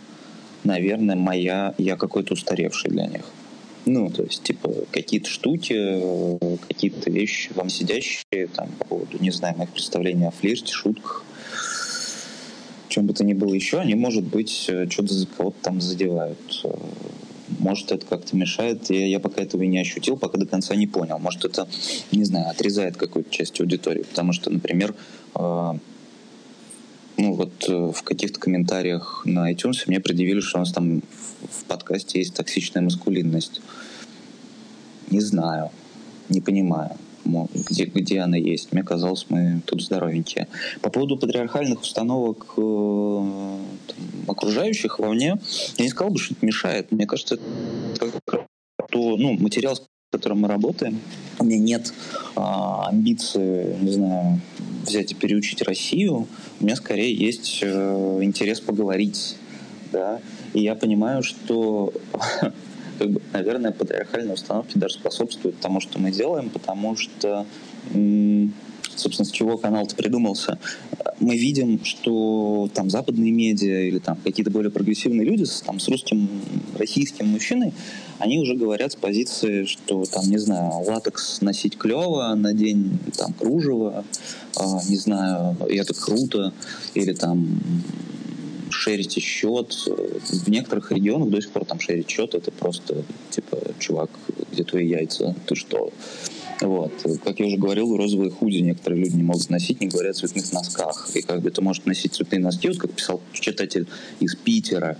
наверное, 0.63 1.15
моя, 1.15 1.75
я 1.77 1.95
какой-то 1.95 2.33
устаревший 2.33 2.91
для 2.91 3.05
них. 3.07 3.25
Ну, 3.85 4.09
то 4.09 4.23
есть, 4.23 4.43
типа, 4.43 4.69
какие-то 4.91 5.29
штуки, 5.29 5.99
какие-то 6.67 7.09
вещи 7.09 7.51
вам 7.55 7.69
сидящие, 7.69 8.47
там, 8.53 8.69
по 8.79 8.85
поводу, 8.85 9.17
не 9.19 9.31
знаю, 9.31 9.55
моих 9.57 9.69
представлений 9.69 10.25
о 10.25 10.31
флирте, 10.31 10.73
шутках, 10.73 11.23
чем 12.89 13.05
бы 13.05 13.13
то 13.13 13.23
ни 13.23 13.33
было 13.33 13.53
еще, 13.53 13.79
они, 13.79 13.95
может 13.95 14.23
быть, 14.23 14.65
э, 14.69 14.89
что-то 14.89 15.13
за 15.13 15.27
кого-то 15.27 15.57
там 15.61 15.79
задевают. 15.79 16.65
Может, 17.59 17.91
это 17.91 18.05
как-то 18.05 18.35
мешает. 18.35 18.89
Я, 18.89 19.07
я 19.07 19.19
пока 19.19 19.41
этого 19.41 19.63
и 19.63 19.67
не 19.67 19.79
ощутил, 19.79 20.17
пока 20.17 20.37
до 20.37 20.45
конца 20.45 20.75
не 20.75 20.87
понял. 20.87 21.19
Может, 21.19 21.45
это, 21.45 21.67
не 22.11 22.23
знаю, 22.23 22.49
отрезает 22.49 22.97
какую-то 22.97 23.29
часть 23.31 23.59
аудитории. 23.59 24.03
Потому 24.03 24.33
что, 24.33 24.49
например, 24.49 24.95
э, 25.35 25.73
ну 27.17 27.33
вот 27.33 27.67
э, 27.67 27.91
в 27.93 28.03
каких-то 28.03 28.39
комментариях 28.39 29.23
на 29.25 29.51
iTunes 29.51 29.83
мне 29.87 29.99
предъявили, 29.99 30.39
что 30.39 30.57
у 30.57 30.61
нас 30.61 30.71
там 30.71 31.01
в 31.49 31.63
подкасте 31.67 32.19
есть 32.19 32.35
токсичная 32.35 32.83
маскулинность. 32.83 33.61
Не 35.09 35.21
знаю, 35.21 35.71
не 36.29 36.41
понимаю, 36.41 36.91
где, 37.69 37.85
где 37.85 38.19
она 38.19 38.37
есть. 38.37 38.73
Мне 38.73 38.83
казалось, 38.83 39.25
мы 39.29 39.61
тут 39.65 39.81
здоровенькие. 39.81 40.47
По 40.81 40.89
поводу 40.89 41.17
патриархальных 41.17 41.81
установок 41.81 42.53
э, 42.57 42.61
там, 43.87 43.97
окружающих 44.27 44.99
вовне, 44.99 45.37
я 45.77 45.83
не 45.83 45.89
сказал 45.89 46.13
бы, 46.13 46.19
что 46.19 46.33
это 46.33 46.45
мешает. 46.45 46.91
Мне 46.91 47.05
кажется, 47.05 47.39
это 47.95 48.11
то, 48.89 49.17
ну, 49.17 49.33
материал, 49.33 49.75
с 49.75 49.81
которым 50.11 50.41
мы 50.41 50.47
работаем, 50.47 50.99
у 51.39 51.43
меня 51.43 51.59
нет 51.59 51.93
а, 52.35 52.87
амбиции, 52.87 53.75
не 53.81 53.91
знаю, 53.91 54.39
взять 54.85 55.11
и 55.11 55.15
переучить 55.15 55.61
Россию, 55.61 56.27
у 56.59 56.63
меня 56.63 56.75
скорее 56.77 57.13
есть 57.13 57.59
э, 57.61 58.19
интерес 58.21 58.61
поговорить, 58.61 59.35
да, 59.91 60.21
и 60.53 60.61
я 60.61 60.75
понимаю, 60.75 61.23
что, 61.23 61.93
как 62.97 63.09
бы, 63.09 63.21
наверное, 63.33 63.71
патриархальные 63.71 64.33
установки 64.33 64.77
даже 64.77 64.95
способствуют 64.95 65.59
тому, 65.59 65.79
что 65.79 65.99
мы 65.99 66.11
делаем, 66.11 66.49
потому 66.49 66.95
что 66.95 67.45
собственно, 68.99 69.25
с 69.25 69.31
чего 69.31 69.57
канал-то 69.57 69.95
придумался, 69.95 70.59
мы 71.19 71.37
видим, 71.37 71.83
что 71.83 72.69
там 72.73 72.89
западные 72.89 73.31
медиа 73.31 73.87
или 73.87 73.99
там 73.99 74.17
какие-то 74.23 74.51
более 74.51 74.71
прогрессивные 74.71 75.25
люди 75.25 75.45
там, 75.65 75.79
с 75.79 75.87
русским, 75.87 76.29
российским 76.77 77.27
мужчиной, 77.27 77.73
они 78.19 78.39
уже 78.39 78.55
говорят 78.55 78.91
с 78.91 78.95
позиции, 78.95 79.65
что 79.65 80.03
там, 80.05 80.25
не 80.29 80.37
знаю, 80.37 80.71
латекс 80.85 81.41
носить 81.41 81.77
клево, 81.77 82.33
на 82.35 82.53
день 82.53 82.99
там 83.17 83.33
кружево, 83.33 84.03
э, 84.59 84.63
не 84.89 84.97
знаю, 84.97 85.55
и 85.69 85.75
это 85.75 85.93
круто, 85.93 86.53
или 86.93 87.13
там 87.13 87.61
шерите 88.71 89.19
счет. 89.19 89.73
В 89.85 90.49
некоторых 90.49 90.91
регионах 90.91 91.29
до 91.29 91.41
сих 91.41 91.51
пор 91.51 91.65
там 91.65 91.79
шерить 91.79 92.09
счет 92.09 92.35
это 92.35 92.51
просто 92.51 93.03
типа, 93.29 93.57
чувак, 93.79 94.09
где 94.51 94.63
твои 94.63 94.87
яйца, 94.87 95.35
ты 95.45 95.55
что? 95.55 95.91
Вот. 96.61 96.91
Как 97.23 97.39
я 97.39 97.45
уже 97.45 97.57
говорил, 97.57 97.95
розовые 97.95 98.31
худи 98.31 98.57
некоторые 98.57 99.03
люди 99.03 99.15
не 99.15 99.23
могут 99.23 99.49
носить, 99.49 99.79
не 99.79 99.87
говоря 99.87 100.09
о 100.09 100.13
цветных 100.13 100.51
носках. 100.51 101.09
И 101.13 101.21
как 101.21 101.41
бы 101.41 101.51
ты 101.51 101.61
можешь 101.61 101.85
носить 101.85 102.15
цветные 102.15 102.39
носки, 102.39 102.67
вот 102.67 102.77
как 102.77 102.91
писал 102.91 103.21
читатель 103.31 103.85
из 104.19 104.35
Питера, 104.35 104.97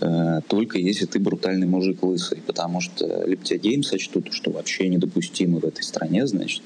э, 0.00 0.40
только 0.48 0.78
если 0.78 1.06
ты 1.06 1.18
брутальный 1.18 1.66
мужик 1.66 2.02
лысый, 2.02 2.42
потому 2.46 2.80
что 2.82 3.24
либо 3.26 3.42
тебя 3.42 3.58
гейм 3.58 3.82
сочтут, 3.82 4.32
что 4.32 4.50
вообще 4.50 4.88
недопустимо 4.88 5.60
в 5.60 5.64
этой 5.64 5.82
стране, 5.82 6.26
значит, 6.26 6.62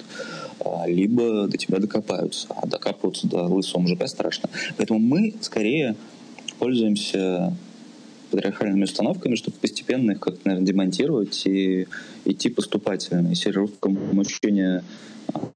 а, 0.64 0.86
либо 0.86 1.46
до 1.46 1.56
тебя 1.56 1.78
докопаются. 1.78 2.46
А 2.50 2.66
докапываться 2.66 3.26
до 3.26 3.44
лысого 3.44 3.80
мужика 3.80 4.06
страшно. 4.06 4.48
Поэтому 4.76 4.98
мы 4.98 5.34
скорее 5.40 5.96
пользуемся 6.62 7.52
патриархальными 8.30 8.84
установками, 8.84 9.34
чтобы 9.34 9.56
постепенно 9.60 10.12
их 10.12 10.20
как-то, 10.20 10.42
наверное, 10.44 10.68
демонтировать 10.68 11.44
и 11.44 11.88
идти 12.24 12.50
поступательно. 12.50 13.30
Если 13.30 13.50
русскому 13.50 13.98
мужчине 14.12 14.84
а, 15.34 15.50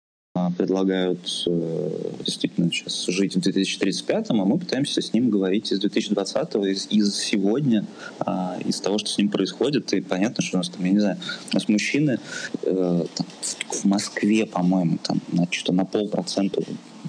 предлагают 0.57 1.45
э, 1.47 1.91
действительно 2.25 2.71
сейчас 2.71 3.07
жить 3.07 3.37
в 3.37 3.39
2035-м, 3.39 4.41
а 4.41 4.45
мы 4.45 4.59
пытаемся 4.59 5.01
с 5.01 5.13
ним 5.13 5.31
говорить 5.31 5.73
из 5.73 5.83
2020-го, 5.83 6.67
из, 6.67 6.87
из 6.91 7.15
сегодня, 7.17 7.87
а, 8.21 8.59
из 8.65 8.81
того, 8.81 8.99
что 8.99 9.09
с 9.09 9.19
ним 9.19 9.31
происходит. 9.31 9.93
И 9.95 10.01
понятно, 10.01 10.43
что 10.43 10.57
у 10.57 10.59
нас 10.59 10.69
там, 10.69 10.85
я 10.85 10.93
не 10.93 10.99
знаю, 10.99 11.17
у 11.53 11.55
нас 11.55 11.69
мужчины 11.69 12.19
э, 12.63 13.05
там, 13.15 13.27
в 13.71 13.85
Москве, 13.85 14.47
по-моему, 14.47 14.99
там 15.03 15.21
на 15.33 15.47
что-то 15.51 15.73
на 15.73 15.85
полпроцента 15.85 16.63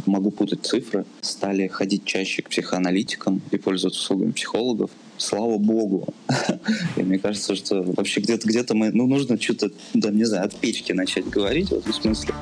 могу 0.06 0.32
путать 0.32 0.66
цифры, 0.66 1.06
стали 1.22 1.68
ходить 1.68 2.06
чаще 2.06 2.42
к 2.42 2.50
психоаналитикам 2.50 3.42
и 3.52 3.58
пользоваться 3.58 4.00
услугами 4.00 4.32
психологов 4.32 4.92
слава 5.18 5.58
богу. 5.58 6.14
И 6.96 7.02
мне 7.02 7.18
кажется, 7.18 7.56
что 7.56 7.82
вообще 7.82 8.22
где-то 8.22 8.48
где-то 8.48 8.76
мы, 8.76 8.92
ну, 8.92 9.08
нужно 9.08 9.42
что-то, 9.42 9.72
да, 9.94 10.12
не 10.12 10.26
знаю, 10.26 10.46
от 10.46 10.56
печки 10.56 10.92
начать 10.92 11.28
говорить 11.28 11.70
в 11.70 11.74
этом 11.74 11.94
смысле. 11.94 12.34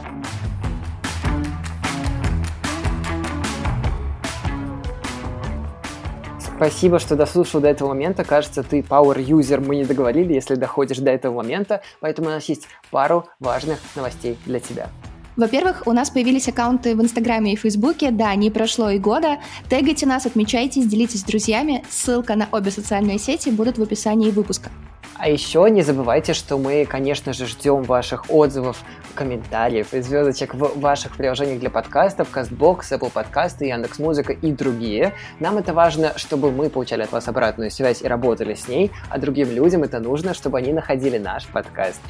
Спасибо, 6.56 7.00
что 7.00 7.18
дослушал 7.18 7.60
до 7.60 7.68
этого 7.68 7.90
момента. 7.90 8.24
Кажется, 8.24 8.64
ты 8.64 8.80
power 8.80 9.18
user, 9.18 9.60
мы 9.60 9.76
не 9.76 9.84
договорили, 9.84 10.34
если 10.34 10.56
доходишь 10.56 11.00
до 11.00 11.12
этого 11.12 11.36
момента. 11.36 11.82
Поэтому 12.00 12.30
у 12.30 12.32
нас 12.32 12.46
есть 12.46 12.68
пару 12.92 13.28
важных 13.42 13.80
новостей 13.96 14.38
для 14.46 14.62
тебя. 14.62 14.90
Во-первых, 15.36 15.84
у 15.86 15.92
нас 15.92 16.10
появились 16.10 16.48
аккаунты 16.48 16.96
в 16.96 17.02
Инстаграме 17.02 17.52
и 17.52 17.56
Фейсбуке. 17.58 18.10
Да, 18.12 18.34
не 18.36 18.50
прошло 18.50 18.90
и 18.90 19.00
года. 19.00 19.40
Тегайте 19.70 20.06
нас, 20.06 20.26
отмечайтесь, 20.26 20.88
делитесь 20.88 21.22
с 21.22 21.24
друзьями. 21.24 21.84
Ссылка 21.90 22.36
на 22.36 22.48
обе 22.54 22.72
социальные 22.72 23.20
сети 23.20 23.50
будут 23.50 23.78
в 23.78 23.84
описании 23.84 24.32
выпуска. 24.32 24.72
А 25.18 25.30
еще 25.30 25.70
не 25.70 25.82
забывайте, 25.82 26.34
что 26.34 26.58
мы, 26.58 26.86
конечно 26.86 27.32
же, 27.32 27.48
ждем 27.48 27.84
ваших 27.84 28.30
отзывов, 28.30 28.84
комментариев 29.14 29.94
и 29.94 30.02
звездочек 30.02 30.54
в 30.54 30.80
ваших 30.80 31.16
приложениях 31.16 31.60
для 31.62 31.70
подкастов, 31.70 32.36
CastBox, 32.36 32.82
Apple 32.92 33.12
подкасты, 33.12 33.66
Яндекс.Музыка 33.66 34.34
и 34.34 34.52
другие. 34.52 35.14
Нам 35.40 35.58
это 35.58 35.74
важно, 35.74 36.18
чтобы 36.18 36.52
мы 36.52 36.70
получали 36.70 37.04
от 37.04 37.14
вас 37.14 37.30
обратную 37.30 37.72
связь 37.72 38.02
и 38.02 38.08
работали 38.08 38.56
с 38.56 38.68
ней, 38.68 38.92
а 39.10 39.18
другим 39.18 39.52
людям 39.52 39.84
это 39.84 40.00
нужно, 40.00 40.34
чтобы 40.34 40.58
они 40.58 40.74
находили 40.74 41.18
наш 41.18 41.48
подкаст. 41.48 42.02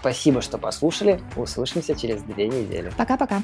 Спасибо, 0.00 0.40
что 0.40 0.56
послушали. 0.56 1.20
Услышимся 1.36 1.96
через 1.96 2.22
две 2.22 2.46
недели. 2.46 2.92
Пока-пока. 2.96 3.42